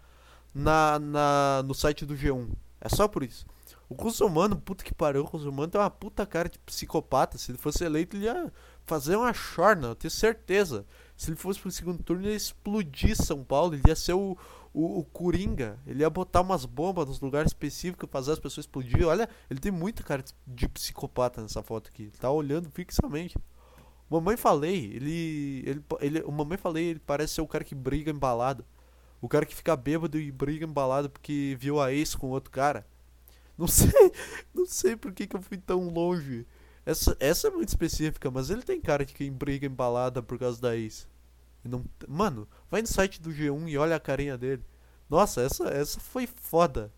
na, 0.54 1.00
na 1.00 1.64
no 1.66 1.74
site 1.74 2.06
do 2.06 2.16
G1. 2.16 2.50
É 2.80 2.90
só 2.90 3.08
por 3.08 3.24
isso. 3.24 3.46
O 3.90 3.96
Russomano, 3.96 4.56
puta 4.56 4.84
que 4.84 4.94
pariu, 4.94 5.24
o 5.24 5.26
Russomano 5.26 5.68
tem 5.68 5.82
uma 5.82 5.90
puta 5.90 6.26
cara 6.26 6.48
de 6.48 6.58
psicopata. 6.60 7.38
Se 7.38 7.52
ele 7.52 7.58
fosse 7.58 7.84
eleito, 7.84 8.16
ele 8.16 8.26
ia 8.26 8.52
fazer 8.86 9.16
uma 9.16 9.34
chorna, 9.34 9.90
eu 9.90 9.96
tenho 9.96 10.12
certeza. 10.12 10.86
Se 11.18 11.30
ele 11.30 11.36
fosse 11.36 11.60
pro 11.60 11.72
segundo 11.72 12.02
turno, 12.02 12.24
ele 12.24 12.30
ia 12.30 12.36
explodir 12.38 13.16
São 13.16 13.44
Paulo, 13.44 13.74
ele 13.74 13.84
ia 13.86 13.96
ser 13.96 14.14
o, 14.14 14.38
o, 14.74 15.00
o 15.00 15.04
Coringa. 15.04 15.78
Ele 15.86 16.02
ia 16.04 16.10
botar 16.10 16.42
umas 16.42 16.64
bombas 16.64 17.08
nos 17.08 17.20
lugares 17.20 17.50
específicos, 17.50 18.10
fazer 18.10 18.32
as 18.34 18.40
pessoas 18.40 18.66
explodir. 18.66 19.06
Olha, 19.06 19.28
ele 19.50 19.60
tem 19.60 19.72
muita 19.72 20.04
cara 20.04 20.24
de 20.48 20.70
psicopata 20.70 21.42
nessa 21.42 21.62
foto 21.62 21.90
aqui. 21.90 22.04
Ele 22.04 22.12
tá 22.12 22.32
olhando 22.32 22.70
fixamente. 22.70 23.36
Mamãe 24.12 24.36
falei, 24.36 24.92
ele, 24.94 25.64
ele, 25.66 25.84
ele. 26.02 26.22
O 26.24 26.32
mamãe 26.34 26.58
falei, 26.58 26.84
ele 26.84 27.00
parece 27.00 27.36
ser 27.36 27.42
o 27.42 27.48
cara 27.48 27.64
que 27.64 27.74
briga 27.74 28.12
embalado. 28.12 28.66
O 29.22 29.30
cara 29.30 29.46
que 29.46 29.56
fica 29.56 29.74
bêbado 29.74 30.20
e 30.20 30.30
briga 30.30 30.66
embalado 30.66 31.10
porque 31.10 31.56
viu 31.58 31.80
a 31.80 31.94
ex 31.94 32.14
com 32.14 32.28
outro 32.28 32.52
cara. 32.52 32.86
Não 33.58 33.68
sei, 33.70 34.12
não 34.54 34.66
sei 34.66 34.98
por 34.98 35.14
que, 35.14 35.26
que 35.26 35.36
eu 35.36 35.42
fui 35.42 35.58
tão 35.58 35.88
longe. 35.88 36.46
Essa, 36.86 37.16
essa 37.22 37.48
é 37.48 37.52
muito 37.52 37.70
específica, 37.70 38.30
mas 38.30 38.50
ele 38.50 38.64
tem 38.64 38.82
cara 38.82 39.06
de 39.06 39.14
quem 39.14 39.32
briga 39.32 39.66
embalada 39.66 40.22
por 40.22 40.38
causa 40.38 40.60
da 40.60 40.76
ex. 40.76 41.08
Não, 41.64 41.86
mano, 42.06 42.46
vai 42.70 42.82
no 42.82 42.88
site 42.88 43.22
do 43.22 43.30
G1 43.30 43.70
e 43.70 43.78
olha 43.78 43.96
a 43.96 44.00
carinha 44.00 44.38
dele. 44.38 44.66
Nossa, 45.10 45.42
essa, 45.42 45.70
essa 45.70 46.02
foi 46.02 46.28
foda. 46.28 46.92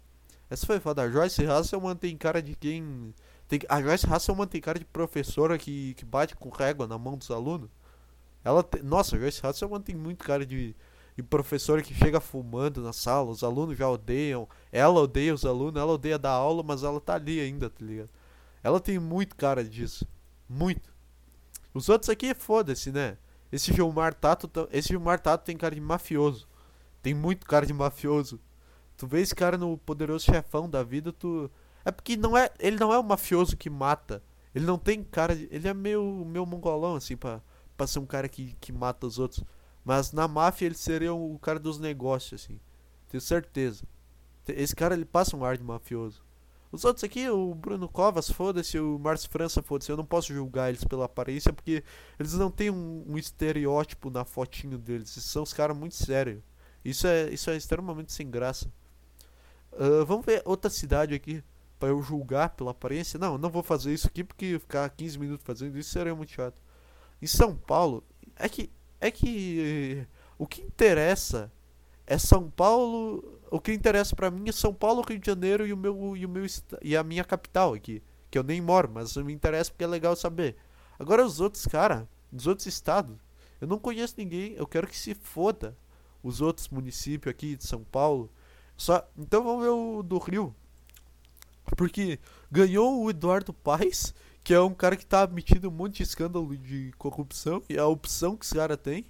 Essa 0.50 0.66
foi 0.66 0.80
foda. 0.80 1.04
A 1.04 1.12
Joyce 1.12 1.46
Hasselman 1.46 1.96
tem 1.96 2.18
cara 2.18 2.42
de 2.42 2.56
quem 2.56 3.14
Tem, 3.48 3.60
a 3.70 3.82
Joyce 3.82 4.08
Hasselman 4.08 4.48
tem 4.48 4.62
cara 4.62 4.80
de 4.80 4.86
professora 4.86 5.58
que, 5.58 5.94
que 5.96 6.06
bate 6.06 6.36
com 6.36 6.50
régua 6.50 6.88
na 6.88 6.98
mão 6.98 7.18
dos 7.18 7.30
alunos. 7.30 7.70
Ela 8.44 8.64
te, 8.64 8.82
nossa, 8.82 9.16
a 9.16 9.20
Joyce 9.20 9.46
Hasselman 9.46 9.82
tem 9.82 9.96
muito 9.96 10.24
cara 10.24 10.46
de, 10.46 10.76
de 11.16 11.24
professora 11.24 11.82
que 11.82 11.94
chega 11.94 12.20
fumando 12.20 12.82
na 12.82 12.94
sala, 12.94 13.30
os 13.30 13.44
alunos 13.44 13.78
já 13.78 13.90
odeiam. 13.90 14.48
Ela 14.72 15.00
odeia 15.00 15.34
os 15.34 15.46
alunos, 15.46 15.80
ela 15.80 15.94
odeia 15.94 16.18
dar 16.18 16.32
aula, 16.32 16.64
mas 16.64 16.84
ela 16.84 17.00
tá 17.00 17.16
ali 17.16 17.40
ainda, 17.40 17.70
tá 17.70 17.86
ligado? 17.86 18.10
Ela 18.64 18.80
tem 18.80 18.98
muito 18.98 19.36
cara 19.36 19.64
disso. 19.64 20.08
Muito. 20.48 20.94
Os 21.74 21.90
outros 21.90 22.10
aqui, 22.10 22.34
foda-se, 22.34 22.92
né? 22.92 23.18
Esse 23.52 23.74
Gilmar 23.74 24.14
Tato, 24.14 24.50
esse 24.72 24.90
Gilmar 24.90 25.20
Tato 25.20 25.46
tem 25.46 25.58
cara 25.58 25.76
de 25.76 25.82
mafioso. 25.82 26.48
Tem 27.02 27.14
muito 27.14 27.46
cara 27.46 27.66
de 27.66 27.74
mafioso. 27.74 28.40
Tu 28.98 29.06
vê 29.06 29.22
esse 29.22 29.36
cara 29.36 29.58
no 29.58 29.78
poderoso 29.78 30.26
chefão 30.26 30.70
da 30.70 30.84
vida, 30.84 31.12
tu 31.12 31.52
é 31.86 31.92
porque 31.92 32.16
não 32.16 32.38
é, 32.38 32.50
ele 32.60 32.78
não 32.78 32.94
é 32.94 33.00
um 33.00 33.04
mafioso 33.04 33.58
que 33.58 33.70
mata. 33.70 34.24
Ele 34.54 34.66
não 34.66 34.78
tem 34.78 35.04
cara 35.04 35.36
de, 35.36 35.48
ele 35.52 35.68
é 35.68 35.74
meio 35.74 36.24
meio 36.26 36.46
mongolão 36.46 36.96
assim 36.96 37.18
para 37.18 37.42
para 37.76 37.88
ser 37.88 38.00
um 38.00 38.06
cara 38.06 38.30
que, 38.30 38.56
que 38.62 38.72
mata 38.72 39.08
os 39.08 39.20
outros. 39.20 39.44
Mas 39.84 40.12
na 40.14 40.28
máfia 40.28 40.68
ele 40.68 40.76
seria 40.76 41.14
o 41.14 41.38
cara 41.40 41.60
dos 41.60 41.80
negócios 41.80 42.44
assim. 42.44 42.60
Tenho 43.10 43.22
certeza. 43.22 43.84
Esse 44.48 44.76
cara 44.76 44.94
ele 44.94 45.06
passa 45.06 45.36
um 45.36 45.44
ar 45.44 45.58
de 45.58 45.64
mafioso. 45.64 46.24
Os 46.72 46.84
outros 46.86 47.04
aqui, 47.04 47.30
o 47.30 47.54
Bruno 47.54 47.88
Covas, 47.88 48.32
foda-se, 48.32 48.80
o 48.80 48.98
Márcio 48.98 49.30
França, 49.30 49.62
foda-se. 49.62 49.92
Eu 49.92 49.98
não 49.98 50.06
posso 50.06 50.34
julgar 50.34 50.70
eles 50.70 50.84
pela 50.84 51.06
aparência 51.06 51.54
porque 51.54 51.84
eles 52.20 52.34
não 52.34 52.50
têm 52.50 52.72
um, 52.72 53.06
um 53.08 53.18
estereótipo 53.18 54.10
na 54.10 54.26
fotinho 54.26 54.78
deles. 54.78 55.16
Eles 55.16 55.26
são 55.26 55.44
os 55.44 55.54
caras 55.54 55.78
muito 55.78 55.96
sérios. 55.96 56.42
Isso 56.84 57.06
é, 57.06 57.30
isso 57.30 57.50
é 57.52 57.56
extremamente 57.56 58.12
sem 58.12 58.30
graça. 58.30 58.72
Uh, 59.72 60.06
vamos 60.06 60.26
ver 60.26 60.42
outra 60.46 60.70
cidade 60.70 61.14
aqui 61.14 61.44
para 61.84 61.90
eu 61.90 62.02
julgar 62.02 62.52
pela 62.52 62.72
aparência. 62.72 63.20
Não, 63.20 63.38
não 63.38 63.50
vou 63.50 63.62
fazer 63.62 63.94
isso 63.94 64.08
aqui 64.08 64.24
porque 64.24 64.58
ficar 64.58 64.90
15 64.90 65.20
minutos 65.20 65.46
fazendo 65.46 65.78
isso 65.78 65.90
seria 65.90 66.16
muito 66.16 66.32
chato. 66.32 66.56
Em 67.22 67.28
São 67.28 67.58
Paulo, 67.58 68.02
é 68.38 68.48
que 68.48 68.72
é 69.02 69.12
que 69.12 70.08
o 70.38 70.48
que 70.48 70.62
interessa 70.62 71.52
é 72.08 72.18
São 72.18 72.50
Paulo, 72.50 73.38
o 73.52 73.60
que 73.60 73.74
interessa 73.74 74.16
para 74.16 74.32
mim 74.32 74.48
é 74.48 74.54
São 74.54 74.74
Paulo, 74.74 75.04
Rio 75.06 75.20
de 75.20 75.26
Janeiro 75.26 75.68
e 75.68 75.74
o 75.74 75.78
meu 75.78 76.16
e 76.16 76.26
o 76.26 76.30
meu 76.30 76.46
e 76.82 76.96
a 76.96 77.04
minha 77.04 77.26
capital 77.26 77.74
aqui, 77.74 78.02
que 78.32 78.38
eu 78.38 78.44
nem 78.44 78.62
moro, 78.62 78.90
mas 78.90 79.18
me 79.18 79.34
interessa 79.34 79.70
porque 79.70 79.84
é 79.84 79.88
legal 79.88 80.16
saber. 80.16 80.56
Agora 80.98 81.26
os 81.26 81.42
outros, 81.42 81.68
cara, 81.68 82.08
dos 82.32 82.48
outros 82.48 82.66
estados, 82.66 83.18
eu 83.60 83.68
não 83.68 83.78
conheço 83.78 84.16
ninguém, 84.18 84.54
eu 84.54 84.66
quero 84.66 84.88
que 84.88 84.98
se 84.98 85.14
foda 85.14 85.78
os 86.24 86.40
outros 86.40 86.70
municípios 86.70 87.30
aqui 87.30 87.58
de 87.58 87.68
São 87.68 87.84
Paulo. 87.84 88.32
Só, 88.78 89.06
então 89.18 89.44
vamos 89.44 89.64
ver 89.64 89.70
o 89.72 90.02
do 90.02 90.18
Rio. 90.18 90.56
Porque 91.78 92.20
ganhou 92.52 93.02
o 93.02 93.10
Eduardo 93.10 93.54
Paes, 93.54 94.14
que 94.44 94.54
é 94.54 94.60
um 94.60 94.74
cara 94.74 94.96
que 94.96 95.06
tá 95.06 95.26
metido 95.26 95.70
um 95.70 95.72
monte 95.72 95.98
de 95.98 96.04
escândalo 96.04 96.56
de 96.58 96.92
corrupção, 96.98 97.64
e 97.70 97.76
é 97.76 97.80
a 97.80 97.88
opção 97.88 98.36
que 98.36 98.46
esse 98.46 98.56
cara 98.56 98.76
tem. 98.76 99.06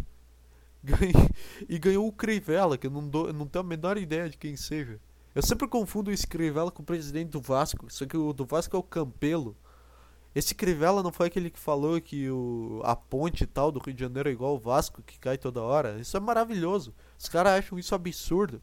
e 1.67 1.79
ganhou 1.79 2.07
o 2.07 2.11
Crivella, 2.11 2.77
que 2.77 2.87
eu 2.87 2.91
não, 2.91 3.07
dou, 3.07 3.27
eu 3.27 3.33
não 3.33 3.47
tenho 3.47 3.63
a 3.63 3.67
menor 3.67 3.97
ideia 3.97 4.29
de 4.29 4.37
quem 4.37 4.55
seja. 4.55 4.99
Eu 5.33 5.41
sempre 5.41 5.67
confundo 5.67 6.11
esse 6.11 6.27
Crivella 6.27 6.69
com 6.69 6.83
o 6.83 6.85
presidente 6.85 7.29
do 7.29 7.41
Vasco, 7.41 7.87
só 7.89 8.05
que 8.05 8.15
o 8.15 8.33
do 8.33 8.45
Vasco 8.45 8.75
é 8.75 8.79
o 8.79 8.83
Campelo. 8.83 9.55
Esse 10.35 10.53
Crivella 10.53 11.01
não 11.01 11.11
foi 11.11 11.27
aquele 11.27 11.49
que 11.49 11.59
falou 11.59 11.99
que 12.01 12.29
o, 12.29 12.81
a 12.83 12.95
ponte 12.95 13.45
tal 13.45 13.71
do 13.71 13.79
Rio 13.79 13.93
de 13.93 14.01
Janeiro 14.01 14.29
é 14.29 14.31
igual 14.31 14.55
o 14.55 14.59
Vasco, 14.59 15.01
que 15.01 15.19
cai 15.19 15.37
toda 15.37 15.61
hora? 15.61 15.99
Isso 15.99 16.17
é 16.17 16.19
maravilhoso. 16.19 16.93
Os 17.17 17.29
caras 17.29 17.53
acham 17.53 17.79
isso 17.79 17.95
absurdo. 17.95 18.61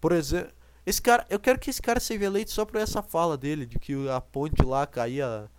Por 0.00 0.12
exemplo, 0.12 0.52
esse 0.86 1.02
cara, 1.02 1.26
eu 1.28 1.40
quero 1.40 1.58
que 1.58 1.68
esse 1.68 1.82
cara 1.82 1.98
seja 2.00 2.24
eleito 2.24 2.52
só 2.52 2.64
por 2.64 2.76
essa 2.80 3.02
fala 3.02 3.36
dele, 3.36 3.66
de 3.66 3.78
que 3.78 4.08
a 4.08 4.20
ponte 4.20 4.62
lá 4.62 4.86
caía, 4.86 5.50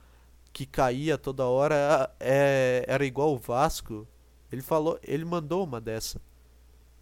que 0.54 0.66
caía 0.66 1.18
toda 1.18 1.46
hora, 1.46 2.10
é, 2.20 2.86
era 2.88 3.06
igual 3.06 3.34
o 3.34 3.38
Vasco. 3.38 4.08
Ele 4.52 4.62
falou, 4.62 4.98
ele 5.04 5.26
mandou 5.26 5.64
uma 5.64 5.82
dessa. 5.82 6.22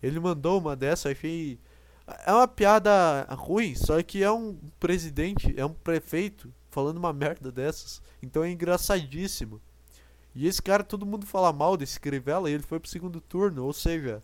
Ele 0.01 0.19
mandou 0.19 0.59
uma 0.59 0.75
dessa, 0.75 1.09
achei 1.09 1.59
é 2.25 2.31
uma 2.31 2.47
piada 2.47 3.23
ruim, 3.31 3.73
só 3.75 4.01
que 4.03 4.23
é 4.23 4.31
um 4.31 4.57
presidente, 4.79 5.53
é 5.57 5.65
um 5.65 5.73
prefeito 5.73 6.53
falando 6.69 6.97
uma 6.97 7.11
merda 7.13 7.51
dessas. 7.51 8.01
Então 8.21 8.43
é 8.43 8.51
engraçadíssimo. 8.51 9.59
E 10.35 10.47
esse 10.47 10.61
cara, 10.61 10.83
todo 10.83 11.05
mundo 11.05 11.25
fala 11.25 11.53
mal 11.53 11.77
desse 11.77 11.99
Crivella 11.99 12.49
e 12.49 12.53
ele 12.53 12.63
foi 12.63 12.79
pro 12.79 12.89
segundo 12.89 13.21
turno, 13.21 13.63
ou 13.65 13.73
seja, 13.73 14.21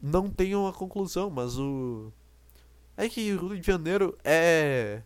não 0.00 0.30
tem 0.30 0.54
uma 0.54 0.72
conclusão, 0.72 1.28
mas 1.28 1.58
o 1.58 2.12
é 2.96 3.08
que 3.08 3.32
o 3.32 3.48
Rio 3.48 3.60
de 3.60 3.66
Janeiro 3.66 4.16
é. 4.24 5.02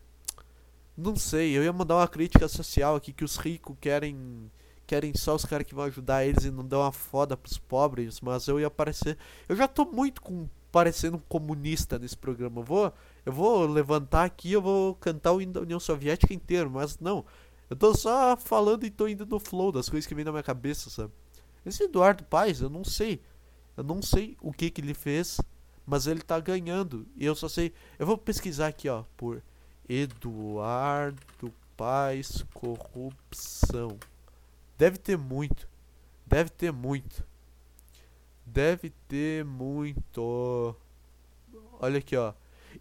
Não 0.95 1.15
sei, 1.15 1.57
eu 1.57 1.63
ia 1.63 1.71
mandar 1.71 1.95
uma 1.95 2.07
crítica 2.07 2.47
social 2.47 2.95
aqui 2.95 3.13
que 3.13 3.23
os 3.23 3.37
ricos 3.37 3.75
querem. 3.79 4.51
Querem 4.85 5.13
só 5.15 5.35
os 5.35 5.45
caras 5.45 5.67
que 5.67 5.75
vão 5.75 5.85
ajudar 5.85 6.25
eles 6.25 6.45
e 6.45 6.51
não 6.51 6.65
dão 6.65 6.81
uma 6.81 6.91
foda 6.91 7.37
pros 7.37 7.59
pobres, 7.59 8.19
mas 8.21 8.47
eu 8.47 8.59
ia 8.59 8.71
parecer. 8.71 9.17
Eu 9.47 9.55
já 9.55 9.67
tô 9.67 9.85
muito 9.85 10.19
com 10.19 10.49
parecendo 10.71 11.17
um 11.17 11.21
comunista 11.27 11.99
nesse 11.99 12.17
programa. 12.17 12.61
Eu 12.61 12.63
vou, 12.63 12.93
eu 13.25 13.31
vou 13.31 13.67
levantar 13.67 14.23
aqui, 14.23 14.51
eu 14.51 14.61
vou 14.61 14.95
cantar 14.95 15.33
o 15.33 15.45
da 15.45 15.61
União 15.61 15.79
Soviética 15.79 16.33
inteiro, 16.33 16.69
mas 16.69 16.97
não. 16.99 17.23
Eu 17.69 17.75
tô 17.75 17.95
só 17.95 18.35
falando 18.35 18.83
e 18.83 18.89
tô 18.89 19.07
indo 19.07 19.25
no 19.25 19.39
flow 19.39 19.71
das 19.71 19.89
coisas 19.89 20.07
que 20.07 20.15
vem 20.15 20.25
na 20.25 20.31
minha 20.31 20.43
cabeça, 20.43 20.89
sabe? 20.89 21.13
Esse 21.65 21.83
Eduardo 21.83 22.23
Paes, 22.23 22.61
eu 22.61 22.69
não 22.69 22.83
sei. 22.83 23.21
Eu 23.77 23.83
não 23.83 24.01
sei 24.01 24.35
o 24.41 24.51
que 24.51 24.71
que 24.71 24.81
ele 24.81 24.93
fez 24.93 25.39
mas 25.89 26.05
ele 26.05 26.21
tá 26.21 26.39
ganhando. 26.39 27.07
E 27.15 27.25
eu 27.25 27.33
só 27.33 27.49
sei. 27.49 27.73
Eu 27.97 28.05
vou 28.05 28.15
pesquisar 28.15 28.67
aqui, 28.67 28.87
ó, 28.87 29.03
por 29.17 29.41
Eduardo 29.89 31.51
Paz 31.75 32.45
Corrupção. 32.53 33.97
Deve 34.77 34.99
ter 34.99 35.17
muito. 35.17 35.67
Deve 36.27 36.51
ter 36.51 36.71
muito. 36.71 37.25
Deve 38.45 38.91
ter 39.07 39.43
muito. 39.43 40.75
Olha 41.79 41.97
aqui, 41.97 42.15
ó. 42.15 42.33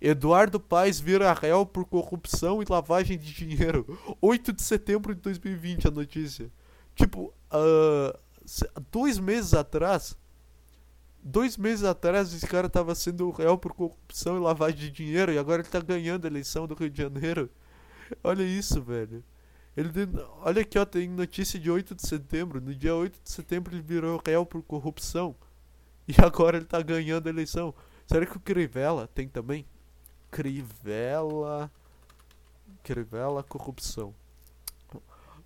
Eduardo 0.02 0.60
Paes 0.60 1.00
vira 1.00 1.32
réu 1.32 1.64
por 1.64 1.86
corrupção 1.86 2.62
e 2.62 2.66
lavagem 2.68 3.16
de 3.16 3.32
dinheiro. 3.32 3.98
8 4.20 4.52
de 4.52 4.62
setembro 4.62 5.14
de 5.14 5.22
2020, 5.22 5.88
a 5.88 5.90
notícia. 5.90 6.50
Tipo, 6.94 7.32
uh, 7.54 8.18
dois 8.92 9.18
meses 9.18 9.54
atrás, 9.54 10.14
dois 11.22 11.56
meses 11.56 11.84
atrás 11.84 12.32
esse 12.32 12.46
cara 12.46 12.68
tava 12.68 12.94
sendo 12.94 13.30
réu 13.30 13.58
por 13.58 13.72
corrupção 13.72 14.36
e 14.36 14.40
lavagem 14.40 14.78
de 14.78 14.90
dinheiro 14.90 15.32
e 15.32 15.38
agora 15.38 15.62
ele 15.62 15.68
tá 15.68 15.80
ganhando 15.80 16.24
a 16.24 16.28
eleição 16.28 16.66
do 16.66 16.74
Rio 16.74 16.90
de 16.90 17.02
Janeiro. 17.02 17.50
Olha 18.22 18.42
isso, 18.42 18.80
velho. 18.82 19.22
Ele 19.76 19.90
olha 20.40 20.62
aqui, 20.62 20.78
ó, 20.78 20.84
tem 20.84 21.08
notícia 21.08 21.58
de 21.58 21.70
8 21.70 21.94
de 21.94 22.06
setembro. 22.06 22.60
No 22.60 22.74
dia 22.74 22.94
8 22.94 23.20
de 23.22 23.30
setembro 23.30 23.74
ele 23.74 23.82
virou 23.82 24.20
réu 24.26 24.44
por 24.44 24.62
corrupção. 24.62 25.36
E 26.06 26.14
agora 26.24 26.56
ele 26.56 26.66
tá 26.66 26.80
ganhando 26.82 27.26
a 27.26 27.30
eleição. 27.30 27.74
Será 28.06 28.26
que 28.26 28.36
o 28.36 28.40
Crivella 28.40 29.06
tem 29.06 29.28
também? 29.28 29.66
Crivella. 30.30 31.70
Crivella 32.82 33.42
corrupção. 33.42 34.14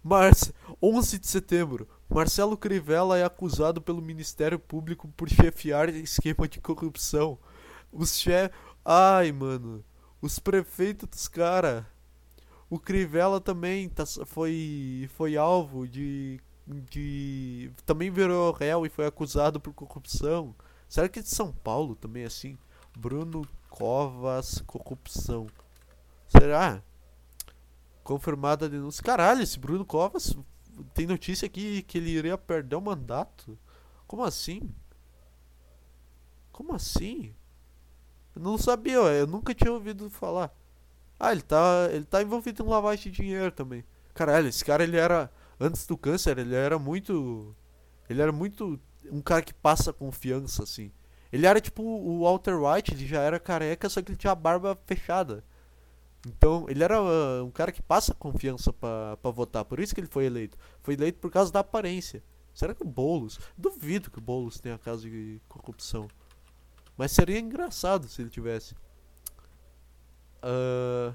Mas 0.02 0.52
11 0.82 1.18
de 1.18 1.26
setembro. 1.26 1.88
Marcelo 2.08 2.56
Crivella 2.56 3.16
é 3.16 3.24
acusado 3.24 3.80
pelo 3.80 4.02
Ministério 4.02 4.58
Público 4.58 5.08
por 5.16 5.28
chefiar 5.28 5.88
esquema 5.88 6.48
de 6.48 6.60
corrupção. 6.60 7.38
Os 7.92 8.18
chefes. 8.18 8.56
Ai, 8.84 9.30
mano. 9.32 9.84
Os 10.20 10.38
prefeitos 10.38 11.08
dos 11.08 11.28
caras. 11.28 11.84
O 12.68 12.78
Crivella 12.78 13.40
também 13.40 13.88
tá, 13.88 14.04
foi, 14.06 15.08
foi 15.14 15.36
alvo 15.36 15.86
de, 15.86 16.40
de. 16.66 17.70
Também 17.84 18.10
virou 18.10 18.52
réu 18.52 18.86
e 18.86 18.88
foi 18.88 19.06
acusado 19.06 19.60
por 19.60 19.74
corrupção. 19.74 20.54
Será 20.88 21.08
que 21.08 21.18
é 21.18 21.22
de 21.22 21.28
São 21.28 21.52
Paulo 21.52 21.94
também 21.94 22.24
é 22.24 22.26
assim? 22.26 22.58
Bruno 22.96 23.46
Covas, 23.68 24.62
corrupção. 24.66 25.46
Será? 26.28 26.82
Confirmada 28.02 28.66
a 28.66 28.68
denúncia. 28.68 29.03
Caralho, 29.03 29.42
esse 29.42 29.59
Bruno 29.59 29.84
Covas 29.84 30.36
tem 30.94 31.07
notícia 31.07 31.46
aqui 31.46 31.82
que 31.82 31.98
ele 31.98 32.11
iria 32.11 32.36
perder 32.36 32.76
o 32.76 32.80
mandato. 32.80 33.59
Como 34.07 34.24
assim? 34.24 34.74
Como 36.50 36.74
assim? 36.74 37.34
Eu 38.34 38.42
não 38.42 38.59
sabia, 38.59 38.96
eu 38.96 39.26
nunca 39.26 39.55
tinha 39.55 39.72
ouvido 39.72 40.09
falar. 40.11 40.53
Ah, 41.18 41.32
ele 41.32 41.42
tá, 41.42 41.88
ele 41.92 42.05
tá 42.05 42.22
envolvido 42.22 42.64
em 42.64 42.68
lavagem 42.68 43.12
de 43.12 43.22
dinheiro 43.22 43.53
também. 43.53 43.84
Caralho, 44.14 44.48
esse 44.48 44.64
cara 44.64 44.82
ele 44.82 44.96
era 44.96 45.30
antes 45.61 45.86
do 45.86 45.96
câncer, 45.96 46.38
ele 46.38 46.55
era 46.55 46.78
muito 46.78 47.55
ele 48.09 48.20
era 48.20 48.32
muito 48.32 48.78
um 49.11 49.20
cara 49.20 49.42
que 49.42 49.55
passa 49.55 49.92
confiança 49.92 50.62
assim. 50.62 50.90
Ele 51.32 51.46
era 51.46 51.61
tipo 51.61 51.82
o 51.82 52.22
Walter 52.22 52.57
White, 52.57 52.92
ele 52.92 53.07
já 53.07 53.20
era 53.22 53.40
careca, 53.40 53.88
só 53.88 54.03
que 54.03 54.11
ele 54.11 54.18
tinha 54.18 54.32
a 54.32 54.36
barba 54.36 54.78
fechada. 54.84 55.44
Então, 56.27 56.66
ele 56.68 56.85
era 56.85 57.03
uh, 57.03 57.45
um 57.45 57.51
cara 57.51 57.73
que 57.73 57.83
passa 57.83 58.14
confiança 58.14 58.73
para 58.73 59.31
votar, 59.33 59.64
por 59.64 59.81
isso 59.81 59.95
que 59.95 60.01
ele 60.01 60.09
foi 60.09 60.25
eleito. 60.25 60.57
Foi 60.83 60.95
eleito 60.95 61.18
por 61.18 61.31
causa 61.31 61.53
da 61.53 61.61
aparência. 61.61 62.23
Será 62.55 62.75
que 62.75 62.83
o 62.83 62.87
Boulos? 62.87 63.41
Duvido 63.57 64.11
que 64.11 64.18
o 64.18 64.23
Boulos 64.23 64.61
tenha 64.61 64.79
caso 64.79 65.09
de 65.09 65.41
corrupção. 65.49 66.07
Mas 66.97 67.12
seria 67.12 67.39
engraçado 67.39 68.07
se 68.09 68.23
ele 68.23 68.31
tivesse. 68.31 68.75
Uh... 70.45 71.14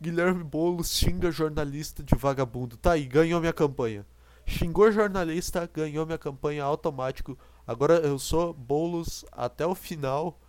Guilherme 0.00 0.44
Boulos 0.44 0.90
xinga 0.90 1.30
jornalista 1.30 2.02
de 2.02 2.14
vagabundo. 2.14 2.76
Tá 2.76 2.92
aí, 2.92 3.06
ganhou 3.06 3.40
minha 3.40 3.52
campanha. 3.52 4.06
Xingou 4.46 4.90
jornalista, 4.90 5.68
ganhou 5.72 6.06
minha 6.06 6.18
campanha 6.18 6.64
automático. 6.64 7.38
Agora 7.66 7.94
eu 7.98 8.18
sou 8.18 8.52
Boulos 8.52 9.24
até 9.30 9.66
o 9.66 9.74
final. 9.74 10.40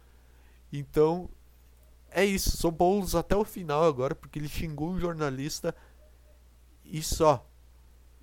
Então, 0.71 1.29
é 2.11 2.25
isso. 2.25 2.57
Sou 2.57 2.71
Boulos 2.71 3.15
até 3.15 3.35
o 3.35 3.45
final 3.45 3.83
agora, 3.83 4.13
porque 4.13 4.37
ele 4.37 4.47
xingou 4.49 4.91
um 4.91 4.99
jornalista. 4.99 5.75
E 6.85 7.01
só. 7.01 7.49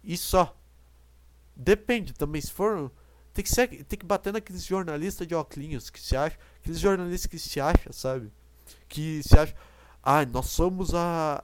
E 0.05 0.17
só. 0.17 0.57
Depende 1.57 2.13
também, 2.13 2.41
se 2.41 2.53
for. 2.53 2.93
Tem 3.33 3.43
que, 3.43 3.51
ser, 3.51 3.85
tem 3.85 3.99
que 3.99 4.07
bater 4.07 4.33
naqueles 4.33 4.65
jornalistas 4.65 5.27
de 5.27 5.35
óculos 5.35 5.91
que 5.91 6.01
se 6.01 6.17
acham. 6.17 6.39
Aqueles 6.61 6.79
jornalistas 6.79 7.27
que 7.27 7.39
se 7.39 7.61
acham, 7.61 7.93
sabe? 7.93 8.33
Que 8.89 9.23
se 9.23 9.39
acham. 9.39 9.57
Ah, 10.03 10.25
nós 10.27 10.47
somos 10.47 10.95
a, 10.95 11.43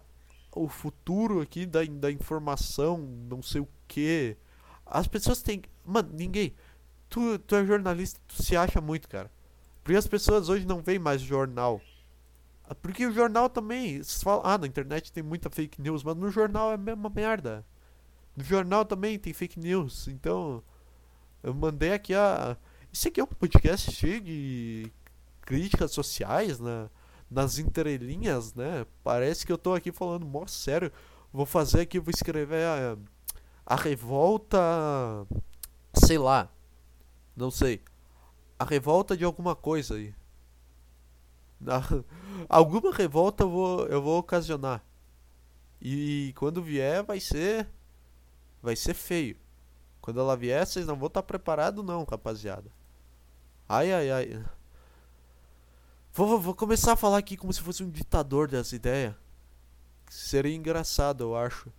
o 0.52 0.68
futuro 0.68 1.40
aqui 1.40 1.66
da, 1.66 1.84
da 1.84 2.10
informação, 2.10 2.98
não 2.98 3.42
sei 3.42 3.60
o 3.60 3.68
que. 3.88 4.36
As 4.86 5.06
pessoas 5.06 5.42
têm. 5.42 5.62
Mano, 5.84 6.10
ninguém. 6.12 6.54
Tu, 7.08 7.38
tu 7.40 7.54
é 7.56 7.64
jornalista, 7.64 8.20
tu 8.26 8.42
se 8.42 8.56
acha 8.56 8.80
muito, 8.80 9.08
cara. 9.08 9.30
Porque 9.82 9.96
as 9.96 10.06
pessoas 10.06 10.48
hoje 10.48 10.66
não 10.66 10.82
veem 10.82 10.98
mais 10.98 11.20
jornal. 11.20 11.80
Porque 12.80 13.06
o 13.06 13.12
jornal 13.12 13.48
também. 13.50 14.02
Fala, 14.04 14.42
ah, 14.44 14.58
na 14.58 14.66
internet 14.66 15.12
tem 15.12 15.22
muita 15.22 15.50
fake 15.50 15.80
news, 15.80 16.02
mas 16.02 16.16
no 16.16 16.30
jornal 16.30 16.70
é 16.70 16.74
a 16.74 16.78
mesma 16.78 17.10
merda. 17.10 17.64
No 18.36 18.44
jornal 18.44 18.84
também 18.84 19.18
tem 19.18 19.32
fake 19.32 19.58
news. 19.58 20.08
Então, 20.08 20.62
eu 21.42 21.54
mandei 21.54 21.92
aqui 21.92 22.14
a. 22.14 22.56
Esse 22.92 23.08
aqui 23.08 23.20
é 23.20 23.24
um 23.24 23.26
podcast 23.26 23.90
cheio 23.92 24.20
de 24.20 24.92
críticas 25.42 25.90
sociais, 25.92 26.60
né? 26.60 26.88
nas 27.30 27.58
entrelinhas, 27.58 28.54
né? 28.54 28.86
Parece 29.02 29.44
que 29.44 29.52
eu 29.52 29.58
tô 29.58 29.74
aqui 29.74 29.90
falando 29.90 30.24
mó 30.24 30.46
sério. 30.46 30.92
Vou 31.32 31.44
fazer 31.44 31.80
aqui, 31.80 31.98
vou 31.98 32.12
escrever 32.14 32.64
a, 32.64 32.96
a 33.66 33.76
revolta. 33.76 34.58
Sei 35.92 36.16
lá. 36.16 36.48
Não 37.36 37.50
sei. 37.50 37.82
A 38.58 38.64
revolta 38.64 39.16
de 39.16 39.24
alguma 39.24 39.56
coisa 39.56 39.96
aí. 39.96 40.14
alguma 42.48 42.92
revolta 42.92 43.44
eu 43.44 43.50
vou, 43.50 43.86
eu 43.86 44.02
vou 44.02 44.18
ocasionar. 44.18 44.84
E 45.80 46.32
quando 46.36 46.62
vier 46.62 47.02
vai 47.02 47.20
ser. 47.20 47.68
Vai 48.62 48.76
ser 48.76 48.94
feio. 48.94 49.36
Quando 50.00 50.20
ela 50.20 50.36
vier, 50.36 50.66
vocês 50.66 50.86
não 50.86 50.96
vão 50.96 51.08
estar 51.08 51.22
preparados 51.22 51.84
não, 51.84 52.04
rapaziada. 52.04 52.70
Ai 53.68 53.92
ai 53.92 54.10
ai. 54.10 54.44
Vou, 56.12 56.38
vou 56.38 56.54
começar 56.54 56.92
a 56.92 56.96
falar 56.96 57.18
aqui 57.18 57.36
como 57.36 57.52
se 57.52 57.60
fosse 57.60 57.82
um 57.82 57.90
ditador 57.90 58.48
dessa 58.48 58.76
ideia. 58.76 59.16
Seria 60.08 60.54
engraçado, 60.54 61.24
eu 61.24 61.36
acho. 61.36 61.72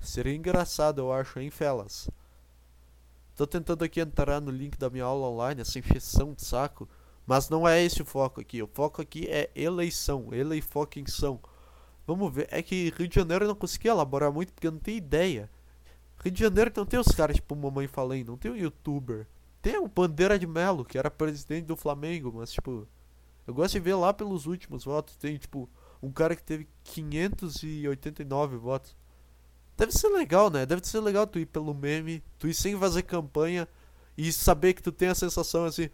Seria 0.00 0.34
engraçado, 0.34 1.00
eu 1.00 1.12
acho, 1.12 1.38
hein, 1.40 1.50
Felas? 1.50 2.10
Tô 3.34 3.46
tentando 3.46 3.84
aqui 3.84 4.00
entrar 4.00 4.40
no 4.40 4.50
link 4.50 4.76
da 4.76 4.90
minha 4.90 5.04
aula 5.04 5.28
online, 5.28 5.62
essa 5.62 5.78
encheção 5.78 6.34
de 6.34 6.44
saco. 6.44 6.88
Mas 7.30 7.48
não 7.48 7.68
é 7.68 7.80
esse 7.80 8.02
o 8.02 8.04
foco 8.04 8.40
aqui. 8.40 8.60
O 8.60 8.66
foco 8.66 9.00
aqui 9.00 9.28
é 9.28 9.48
eleição. 9.54 10.34
Eleifoquinção. 10.34 11.38
Vamos 12.04 12.34
ver. 12.34 12.48
É 12.50 12.60
que 12.60 12.92
Rio 12.98 13.06
de 13.06 13.14
Janeiro 13.14 13.44
eu 13.44 13.48
não 13.50 13.54
consegui 13.54 13.86
elaborar 13.86 14.32
muito 14.32 14.52
porque 14.52 14.66
eu 14.66 14.72
não 14.72 14.80
tenho 14.80 14.96
ideia. 14.96 15.48
Rio 16.24 16.32
de 16.32 16.40
Janeiro 16.40 16.72
não 16.76 16.84
tem 16.84 16.98
os 16.98 17.06
caras 17.06 17.36
tipo 17.36 17.54
Mamãe 17.54 17.86
Falei, 17.86 18.24
não 18.24 18.36
tem 18.36 18.50
um 18.50 18.56
youtuber. 18.56 19.28
Tem 19.62 19.78
o 19.78 19.86
Bandeira 19.86 20.36
de 20.36 20.44
Melo, 20.44 20.84
que 20.84 20.98
era 20.98 21.08
presidente 21.08 21.66
do 21.66 21.76
Flamengo, 21.76 22.32
mas 22.34 22.50
tipo. 22.50 22.88
Eu 23.46 23.54
gosto 23.54 23.74
de 23.74 23.78
ver 23.78 23.94
lá 23.94 24.12
pelos 24.12 24.46
últimos 24.46 24.82
votos. 24.84 25.14
Tem 25.14 25.38
tipo 25.38 25.70
um 26.02 26.10
cara 26.10 26.34
que 26.34 26.42
teve 26.42 26.66
589 26.82 28.56
votos. 28.56 28.96
Deve 29.76 29.92
ser 29.92 30.08
legal, 30.08 30.50
né? 30.50 30.66
Deve 30.66 30.84
ser 30.84 30.98
legal 30.98 31.28
tu 31.28 31.38
ir 31.38 31.46
pelo 31.46 31.74
meme, 31.74 32.24
tu 32.40 32.48
ir 32.48 32.54
sem 32.54 32.76
fazer 32.76 33.04
campanha 33.04 33.68
e 34.18 34.32
saber 34.32 34.74
que 34.74 34.82
tu 34.82 34.90
tem 34.90 35.10
a 35.10 35.14
sensação 35.14 35.64
assim. 35.64 35.90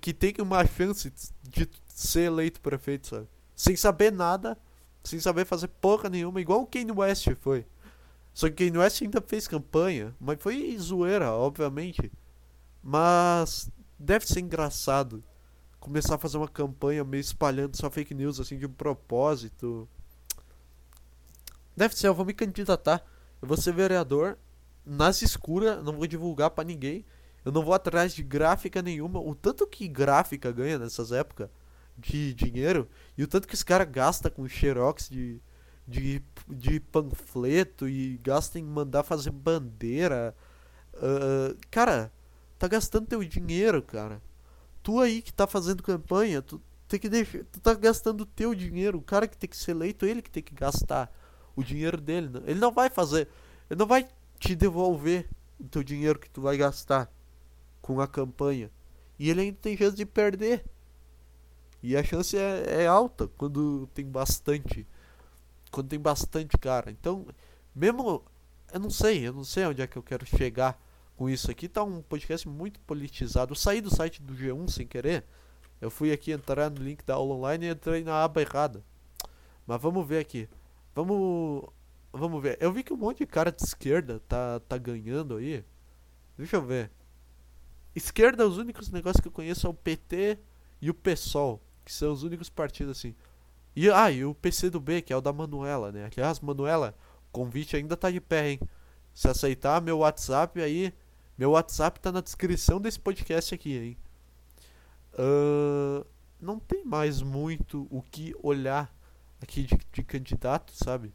Que 0.00 0.12
tem 0.12 0.34
uma 0.40 0.64
chance 0.66 1.12
de 1.42 1.68
ser 1.88 2.22
eleito 2.22 2.60
prefeito, 2.60 3.08
sabe? 3.08 3.28
Sem 3.54 3.76
saber 3.76 4.10
nada, 4.10 4.58
sem 5.02 5.20
saber 5.20 5.44
fazer 5.44 5.68
porra 5.68 6.08
nenhuma, 6.08 6.40
igual 6.40 6.62
o 6.62 6.66
Kanye 6.66 6.92
West 6.92 7.28
foi. 7.40 7.66
Só 8.32 8.48
que 8.48 8.66
Kanye 8.66 8.78
West 8.78 9.02
ainda 9.02 9.20
fez 9.20 9.46
campanha, 9.46 10.14
mas 10.18 10.38
foi 10.40 10.76
zoeira, 10.78 11.32
obviamente. 11.32 12.10
Mas 12.82 13.70
deve 13.98 14.26
ser 14.26 14.40
engraçado 14.40 15.22
começar 15.84 16.14
a 16.14 16.18
fazer 16.18 16.38
uma 16.38 16.48
campanha 16.48 17.04
meio 17.04 17.20
espalhando 17.20 17.76
só 17.76 17.90
fake 17.90 18.14
news 18.14 18.40
assim 18.40 18.58
de 18.58 18.64
um 18.64 18.72
propósito. 18.72 19.86
Deve 21.76 21.94
ser, 21.94 22.08
eu 22.08 22.14
vou 22.14 22.24
me 22.24 22.32
candidatar. 22.32 23.04
Eu 23.42 23.46
vou 23.46 23.56
ser 23.56 23.74
vereador 23.74 24.38
nas 24.84 25.20
escuras, 25.20 25.84
não 25.84 25.92
vou 25.92 26.06
divulgar 26.06 26.50
para 26.50 26.64
ninguém. 26.64 27.04
Eu 27.44 27.52
não 27.52 27.62
vou 27.62 27.74
atrás 27.74 28.14
de 28.14 28.22
gráfica 28.22 28.80
nenhuma. 28.80 29.20
O 29.20 29.34
tanto 29.34 29.66
que 29.66 29.86
gráfica 29.86 30.50
ganha 30.50 30.78
nessas 30.78 31.12
épocas 31.12 31.48
de 31.96 32.34
dinheiro 32.34 32.88
e 33.16 33.22
o 33.22 33.28
tanto 33.28 33.46
que 33.46 33.54
os 33.54 33.62
caras 33.62 33.88
gastam 33.88 34.30
com 34.30 34.48
xerox 34.48 35.08
de, 35.08 35.40
de, 35.86 36.22
de 36.48 36.80
panfleto 36.80 37.88
e 37.88 38.18
gasta 38.18 38.58
em 38.58 38.64
mandar 38.64 39.02
fazer 39.02 39.30
bandeira. 39.30 40.34
Uh, 40.94 41.56
cara, 41.70 42.12
tá 42.58 42.66
gastando 42.66 43.06
teu 43.06 43.22
dinheiro, 43.22 43.82
cara. 43.82 44.22
Tu 44.82 45.00
aí 45.00 45.22
que 45.22 45.32
tá 45.32 45.46
fazendo 45.46 45.82
campanha, 45.82 46.42
tu 46.42 46.60
tem 46.88 46.98
que 46.98 47.08
deixar, 47.08 47.44
tu 47.44 47.60
tá 47.60 47.74
gastando 47.74 48.26
teu 48.26 48.54
dinheiro. 48.54 48.98
O 48.98 49.02
cara 49.02 49.28
que 49.28 49.36
tem 49.36 49.48
que 49.48 49.56
ser 49.56 49.72
eleito, 49.72 50.06
ele 50.06 50.22
que 50.22 50.30
tem 50.30 50.42
que 50.42 50.54
gastar 50.54 51.12
o 51.54 51.62
dinheiro 51.62 52.00
dele. 52.00 52.28
Né? 52.28 52.40
Ele 52.46 52.60
não 52.60 52.72
vai 52.72 52.90
fazer, 52.90 53.28
ele 53.70 53.78
não 53.78 53.86
vai 53.86 54.08
te 54.38 54.54
devolver 54.54 55.28
o 55.58 55.64
teu 55.64 55.82
dinheiro 55.82 56.18
que 56.18 56.28
tu 56.28 56.40
vai 56.40 56.56
gastar 56.56 57.10
com 57.84 58.00
a 58.00 58.08
campanha. 58.08 58.70
E 59.18 59.28
ele 59.28 59.42
ainda 59.42 59.58
tem 59.60 59.76
chance 59.76 59.94
de 59.94 60.06
perder. 60.06 60.64
E 61.82 61.94
a 61.94 62.02
chance 62.02 62.34
é, 62.34 62.84
é 62.84 62.86
alta 62.86 63.28
quando 63.36 63.86
tem 63.92 64.06
bastante. 64.06 64.86
Quando 65.70 65.88
tem 65.88 66.00
bastante 66.00 66.56
cara. 66.56 66.90
Então, 66.90 67.26
mesmo. 67.74 68.24
Eu 68.72 68.80
não 68.80 68.88
sei, 68.88 69.28
eu 69.28 69.34
não 69.34 69.44
sei 69.44 69.66
onde 69.66 69.82
é 69.82 69.86
que 69.86 69.98
eu 69.98 70.02
quero 70.02 70.24
chegar 70.24 70.82
com 71.14 71.28
isso 71.28 71.50
aqui. 71.50 71.68
Tá 71.68 71.84
um 71.84 72.00
podcast 72.00 72.48
muito 72.48 72.80
politizado. 72.80 73.52
Eu 73.52 73.56
saí 73.56 73.82
do 73.82 73.94
site 73.94 74.22
do 74.22 74.34
G1 74.34 74.70
sem 74.70 74.86
querer. 74.86 75.22
Eu 75.78 75.90
fui 75.90 76.10
aqui 76.10 76.32
entrar 76.32 76.70
no 76.70 76.82
link 76.82 77.04
da 77.04 77.14
aula 77.14 77.34
online 77.34 77.66
e 77.66 77.70
entrei 77.70 78.02
na 78.02 78.24
aba 78.24 78.40
errada. 78.40 78.82
Mas 79.66 79.80
vamos 79.80 80.08
ver 80.08 80.20
aqui. 80.20 80.48
Vamos. 80.94 81.68
Vamos 82.10 82.42
ver. 82.42 82.56
Eu 82.62 82.72
vi 82.72 82.82
que 82.82 82.94
um 82.94 82.96
monte 82.96 83.18
de 83.18 83.26
cara 83.26 83.52
de 83.52 83.62
esquerda 83.62 84.22
tá, 84.26 84.58
tá 84.60 84.78
ganhando 84.78 85.36
aí. 85.36 85.62
Deixa 86.38 86.56
eu 86.56 86.62
ver. 86.62 86.90
Esquerda, 87.94 88.46
os 88.46 88.58
únicos 88.58 88.90
negócios 88.90 89.20
que 89.20 89.28
eu 89.28 89.32
conheço 89.32 89.60
são 89.62 89.70
o 89.70 89.74
PT 89.74 90.38
e 90.80 90.90
o 90.90 90.94
PSOL. 90.94 91.62
Que 91.84 91.92
são 91.92 92.12
os 92.12 92.22
únicos 92.22 92.48
partidos 92.48 92.98
assim. 92.98 93.14
E, 93.76 93.90
ah, 93.90 94.10
e 94.10 94.24
o 94.24 94.34
PCdoB, 94.34 95.02
que 95.02 95.12
é 95.12 95.16
o 95.16 95.20
da 95.20 95.32
Manuela, 95.32 95.90
né? 95.92 96.08
Aliás, 96.10 96.40
Manuela, 96.40 96.94
o 97.28 97.32
convite 97.32 97.76
ainda 97.76 97.96
tá 97.96 98.10
de 98.10 98.20
pé, 98.20 98.50
hein? 98.50 98.60
Se 99.12 99.28
aceitar 99.28 99.82
meu 99.82 99.98
WhatsApp 99.98 100.60
aí, 100.60 100.94
meu 101.36 101.50
WhatsApp 101.50 102.00
tá 102.00 102.12
na 102.12 102.20
descrição 102.20 102.80
desse 102.80 102.98
podcast 102.98 103.54
aqui, 103.54 103.76
hein? 103.76 103.96
Uh, 105.14 106.06
não 106.40 106.58
tem 106.58 106.84
mais 106.84 107.20
muito 107.22 107.86
o 107.90 108.02
que 108.02 108.34
olhar 108.42 108.92
aqui 109.42 109.64
de, 109.64 109.78
de 109.92 110.02
candidato, 110.02 110.72
sabe? 110.72 111.12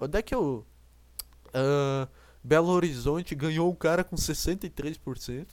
Onde 0.00 0.18
é 0.18 0.22
que 0.22 0.34
eu. 0.34 0.66
Uh, 1.48 2.08
Belo 2.42 2.68
Horizonte 2.68 3.34
ganhou 3.34 3.70
um 3.70 3.74
cara 3.74 4.02
com 4.02 4.16
63%. 4.16 5.46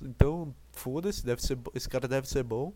Então, 0.00 0.54
foda-se, 0.72 1.24
deve 1.24 1.42
ser, 1.42 1.58
esse 1.74 1.88
cara 1.88 2.06
deve 2.06 2.28
ser 2.28 2.42
bom. 2.42 2.72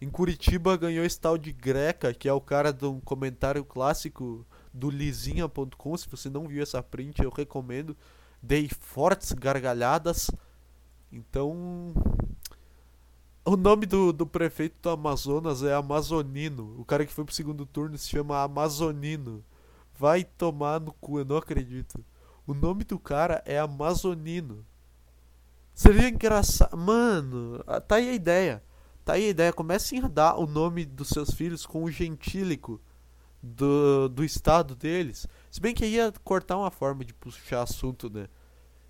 Em 0.00 0.10
Curitiba 0.10 0.76
ganhou 0.76 1.04
esse 1.04 1.20
tal 1.20 1.38
de 1.38 1.52
Greca, 1.52 2.12
que 2.12 2.28
é 2.28 2.32
o 2.32 2.40
cara 2.40 2.72
de 2.72 2.84
um 2.84 2.98
comentário 3.00 3.64
clássico 3.64 4.44
do 4.72 4.90
lisinha.com. 4.90 5.96
Se 5.96 6.08
você 6.08 6.28
não 6.28 6.48
viu 6.48 6.62
essa 6.62 6.82
print, 6.82 7.22
eu 7.22 7.30
recomendo 7.30 7.96
dei 8.42 8.68
fortes 8.68 9.32
gargalhadas. 9.32 10.30
Então. 11.12 11.94
O 13.44 13.56
nome 13.56 13.86
do, 13.86 14.12
do 14.12 14.26
prefeito 14.26 14.76
do 14.82 14.90
Amazonas 14.90 15.62
é 15.62 15.74
Amazonino. 15.74 16.74
O 16.78 16.84
cara 16.84 17.04
que 17.04 17.12
foi 17.12 17.24
pro 17.24 17.34
segundo 17.34 17.66
turno 17.66 17.98
se 17.98 18.08
chama 18.08 18.42
Amazonino. 18.42 19.44
Vai 19.98 20.24
tomar 20.24 20.80
no 20.80 20.92
cu, 20.94 21.18
eu 21.18 21.24
não 21.24 21.36
acredito. 21.36 22.04
O 22.46 22.54
nome 22.54 22.84
do 22.84 22.98
cara 22.98 23.42
é 23.44 23.58
Amazonino. 23.58 24.64
Seria 25.74 26.08
engraçado. 26.08 26.76
Mano, 26.76 27.62
ah, 27.66 27.80
tá 27.80 27.96
aí 27.96 28.10
a 28.10 28.14
ideia. 28.14 28.62
Tá 29.04 29.14
aí 29.14 29.26
a 29.26 29.30
ideia. 29.30 29.52
Comecem 29.52 30.00
a 30.00 30.08
dar 30.08 30.36
o 30.36 30.46
nome 30.46 30.84
dos 30.84 31.08
seus 31.08 31.30
filhos 31.30 31.66
com 31.66 31.84
o 31.84 31.90
gentílico 31.90 32.80
do, 33.42 34.08
do 34.08 34.24
estado 34.24 34.74
deles. 34.74 35.26
Se 35.50 35.60
bem 35.60 35.74
que 35.74 35.84
ia 35.84 36.12
cortar 36.22 36.56
uma 36.56 36.70
forma 36.70 37.04
de 37.04 37.12
puxar 37.12 37.62
assunto, 37.62 38.08
né? 38.08 38.28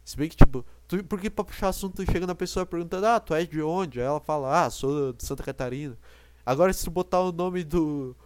Se 0.05 0.17
bem 0.17 0.29
que, 0.29 0.37
tipo, 0.37 0.67
tu, 0.89 1.03
porque 1.05 1.31
pra 1.31 1.45
puxar 1.45 1.69
assunto 1.69 2.05
chega 2.05 2.27
na 2.27 2.35
pessoa 2.35 2.67
perguntando, 2.67 3.07
ah, 3.07 3.21
tu 3.21 3.35
é 3.35 3.45
de 3.45 3.63
onde? 3.63 4.01
Aí 4.01 4.07
ela 4.07 4.21
fala, 4.21 4.65
ah, 4.65 4.71
sou 4.71 5.13
de 5.13 5.25
Santa 5.25 5.43
Catarina. 5.43 5.97
Agora 6.45 6.73
se 6.73 6.85
tu 6.85 6.91
botar 6.91 7.21
o 7.21 7.33
nome 7.33 7.63
do. 7.65 8.17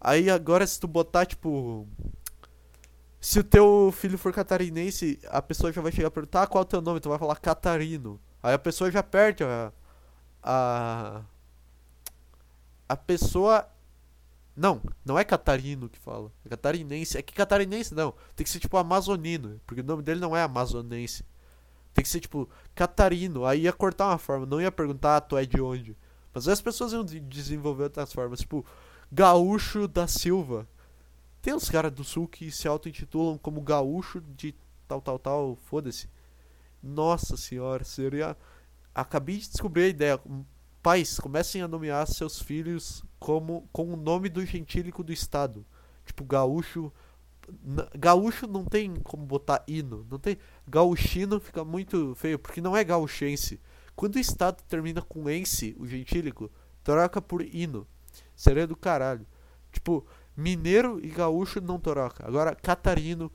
Aí 0.00 0.30
agora 0.30 0.66
se 0.66 0.78
tu 0.78 0.86
botar, 0.86 1.26
tipo. 1.26 1.86
Se 3.26 3.40
o 3.40 3.44
teu 3.44 3.92
filho 3.92 4.16
for 4.16 4.32
catarinense, 4.32 5.18
a 5.26 5.42
pessoa 5.42 5.72
já 5.72 5.82
vai 5.82 5.90
chegar 5.90 6.06
a 6.06 6.10
perguntar 6.12 6.44
ah, 6.44 6.46
qual 6.46 6.62
é 6.62 6.64
o 6.64 6.68
teu 6.68 6.80
nome, 6.80 7.00
tu 7.00 7.08
vai 7.08 7.18
falar 7.18 7.34
Catarino. 7.34 8.20
Aí 8.40 8.54
a 8.54 8.58
pessoa 8.58 8.88
já 8.88 9.02
perde 9.02 9.42
a. 9.42 9.72
A. 10.40 11.22
A 12.88 12.96
pessoa. 12.96 13.68
Não, 14.54 14.80
não 15.04 15.18
é 15.18 15.24
catarino 15.24 15.88
que 15.88 15.98
fala. 15.98 16.30
É 16.44 16.50
catarinense. 16.50 17.18
É 17.18 17.22
que 17.22 17.34
catarinense 17.34 17.92
não. 17.96 18.14
Tem 18.36 18.44
que 18.44 18.50
ser 18.50 18.60
tipo 18.60 18.76
amazonino. 18.76 19.60
Porque 19.66 19.80
o 19.80 19.84
nome 19.84 20.04
dele 20.04 20.20
não 20.20 20.36
é 20.36 20.44
amazonense. 20.44 21.24
Tem 21.92 22.04
que 22.04 22.08
ser 22.08 22.20
tipo 22.20 22.48
catarino. 22.76 23.44
Aí 23.44 23.62
ia 23.62 23.72
cortar 23.72 24.06
uma 24.06 24.18
forma. 24.18 24.46
Não 24.46 24.60
ia 24.60 24.70
perguntar, 24.70 25.16
ah, 25.16 25.20
tu 25.20 25.36
é 25.36 25.44
de 25.44 25.60
onde. 25.60 25.96
Mas 26.32 26.46
as 26.46 26.60
pessoas 26.60 26.92
iam 26.92 27.04
desenvolver 27.04 27.82
outras 27.82 28.12
formas. 28.12 28.38
Tipo, 28.38 28.64
Gaúcho 29.10 29.88
da 29.88 30.06
Silva. 30.06 30.64
Tem 31.46 31.54
uns 31.54 31.70
caras 31.70 31.92
do 31.92 32.02
sul 32.02 32.26
que 32.26 32.50
se 32.50 32.66
auto-intitulam 32.66 33.38
como 33.38 33.60
Gaúcho 33.60 34.20
de 34.20 34.52
tal, 34.88 35.00
tal, 35.00 35.16
tal. 35.16 35.54
Foda-se. 35.54 36.10
Nossa 36.82 37.36
senhora, 37.36 37.84
seria. 37.84 38.36
Acabei 38.92 39.36
de 39.36 39.50
descobrir 39.50 39.84
a 39.84 39.86
ideia. 39.86 40.20
Pais, 40.82 41.20
comecem 41.20 41.62
a 41.62 41.68
nomear 41.68 42.04
seus 42.08 42.42
filhos 42.42 43.04
como 43.20 43.68
com 43.72 43.92
o 43.92 43.96
nome 43.96 44.28
do 44.28 44.44
gentílico 44.44 45.04
do 45.04 45.12
estado. 45.12 45.64
Tipo, 46.04 46.24
gaúcho. 46.24 46.92
Gaúcho 47.96 48.48
não 48.48 48.64
tem 48.64 48.96
como 48.96 49.24
botar 49.24 49.62
hino. 49.68 50.04
Não 50.10 50.18
tem. 50.18 50.38
Gaúchino 50.66 51.38
fica 51.38 51.64
muito 51.64 52.12
feio, 52.16 52.40
porque 52.40 52.60
não 52.60 52.76
é 52.76 52.82
gaúchense. 52.82 53.60
Quando 53.94 54.16
o 54.16 54.18
estado 54.18 54.64
termina 54.64 55.00
com 55.00 55.30
ense, 55.30 55.76
o 55.78 55.86
gentílico, 55.86 56.50
troca 56.82 57.22
por 57.22 57.40
hino. 57.40 57.86
Seria 58.34 58.66
do 58.66 58.74
caralho. 58.74 59.24
Tipo, 59.70 60.04
mineiro 60.36 61.00
e 61.02 61.08
gaúcho 61.08 61.60
não 61.60 61.78
troca. 61.78 62.26
Agora, 62.26 62.54
catarino, 62.54 63.32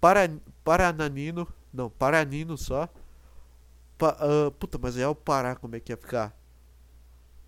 para, 0.00 0.30
parananino, 0.62 1.46
não, 1.72 1.90
paranino 1.90 2.56
só. 2.56 2.88
Pa, 3.98 4.16
uh, 4.20 4.50
puta, 4.52 4.78
mas 4.78 4.96
é 4.96 5.08
o 5.08 5.14
Pará, 5.14 5.56
como 5.56 5.74
é 5.74 5.80
que 5.80 5.92
ia 5.92 5.96
ficar? 5.96 6.36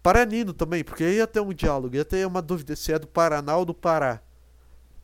Paranino 0.03 0.55
também, 0.55 0.83
porque 0.83 1.05
ia 1.05 1.27
ter 1.27 1.41
um 1.41 1.53
diálogo, 1.53 1.95
ia 1.95 2.05
ter 2.05 2.27
uma 2.27 2.41
dúvida 2.41 2.75
se 2.75 2.93
é 2.93 2.99
do 2.99 3.07
Paraná 3.07 3.57
ou 3.57 3.65
do 3.65 3.75
Pará. 3.75 4.23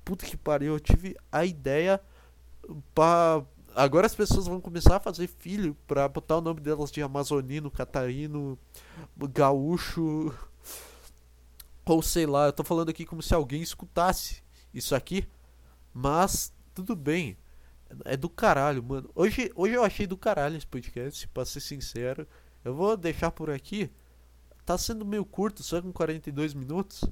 Puta 0.04 0.24
que 0.26 0.36
pariu, 0.36 0.74
eu 0.74 0.80
tive 0.80 1.16
a 1.30 1.44
ideia 1.44 2.00
pra. 2.94 3.42
Agora 3.74 4.06
as 4.06 4.14
pessoas 4.14 4.46
vão 4.46 4.60
começar 4.60 4.96
a 4.96 5.00
fazer 5.00 5.26
filho 5.26 5.76
pra 5.86 6.08
botar 6.08 6.38
o 6.38 6.40
nome 6.40 6.60
delas 6.60 6.92
de 6.92 7.02
Amazonino, 7.02 7.70
Catarino, 7.70 8.58
Gaúcho. 9.16 10.32
Ou 11.86 12.02
sei 12.02 12.26
lá, 12.26 12.46
eu 12.46 12.52
tô 12.52 12.64
falando 12.64 12.88
aqui 12.88 13.04
como 13.04 13.22
se 13.22 13.34
alguém 13.34 13.62
escutasse 13.62 14.42
isso 14.72 14.94
aqui. 14.94 15.26
Mas 15.92 16.52
tudo 16.74 16.96
bem. 16.96 17.36
É 18.04 18.16
do 18.16 18.28
caralho, 18.28 18.82
mano. 18.82 19.10
Hoje, 19.14 19.52
hoje 19.54 19.74
eu 19.74 19.84
achei 19.84 20.06
do 20.06 20.16
caralho 20.16 20.56
esse 20.56 20.66
podcast, 20.66 21.28
pra 21.28 21.44
ser 21.44 21.60
sincero. 21.60 22.26
Eu 22.64 22.74
vou 22.74 22.96
deixar 22.96 23.30
por 23.30 23.50
aqui. 23.50 23.90
Tá 24.64 24.78
sendo 24.78 25.04
meio 25.04 25.24
curto, 25.24 25.62
só 25.62 25.80
com 25.80 25.92
42 25.92 26.54
minutos. 26.54 27.04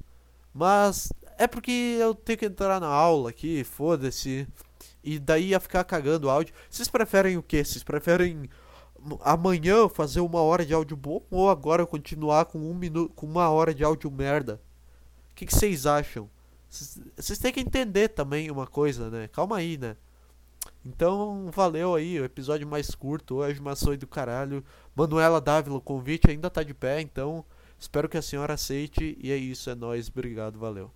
Mas 0.53 1.13
é 1.37 1.47
porque 1.47 1.71
eu 1.99 2.13
tenho 2.13 2.39
que 2.39 2.45
entrar 2.45 2.79
na 2.79 2.87
aula 2.87 3.29
aqui, 3.29 3.63
foda-se. 3.63 4.47
E 5.03 5.19
daí 5.19 5.49
ia 5.49 5.59
ficar 5.59 5.83
cagando 5.83 6.27
o 6.27 6.29
áudio. 6.29 6.53
Vocês 6.69 6.87
preferem 6.87 7.37
o 7.37 7.43
que? 7.43 7.63
Vocês 7.63 7.83
preferem 7.83 8.49
amanhã 9.21 9.87
fazer 9.89 10.19
uma 10.21 10.41
hora 10.41 10.65
de 10.65 10.73
áudio 10.73 10.95
bom 10.95 11.21
ou 11.29 11.49
agora 11.49 11.85
continuar 11.85 12.45
com 12.45 12.59
um 12.59 12.73
minuto, 12.73 13.13
com 13.15 13.25
uma 13.25 13.49
hora 13.49 13.73
de 13.73 13.83
áudio 13.83 14.11
merda? 14.11 14.61
O 15.31 15.35
que, 15.35 15.45
vocês 15.45 15.85
acham? 15.85 16.29
Vocês 16.69 17.39
têm 17.39 17.51
que 17.51 17.59
entender 17.59 18.09
também 18.09 18.49
uma 18.49 18.67
coisa, 18.67 19.09
né? 19.09 19.27
Calma 19.27 19.57
aí, 19.57 19.77
né? 19.77 19.95
Então, 20.85 21.49
valeu 21.51 21.95
aí, 21.95 22.19
o 22.19 22.25
episódio 22.25 22.67
mais 22.67 22.93
curto 22.95 23.35
hoje, 23.35 23.61
mas 23.61 23.81
foi 23.81 23.97
do 23.97 24.07
caralho. 24.07 24.63
Manuela 24.95 25.41
Dávila, 25.41 25.77
o 25.77 25.81
convite 25.81 26.29
ainda 26.29 26.49
tá 26.49 26.63
de 26.63 26.73
pé, 26.73 27.01
então 27.01 27.43
espero 27.79 28.09
que 28.09 28.17
a 28.17 28.21
senhora 28.21 28.53
aceite. 28.53 29.17
E 29.21 29.31
é 29.31 29.37
isso, 29.37 29.69
é 29.69 29.75
nóis, 29.75 30.09
obrigado, 30.09 30.59
valeu. 30.59 30.91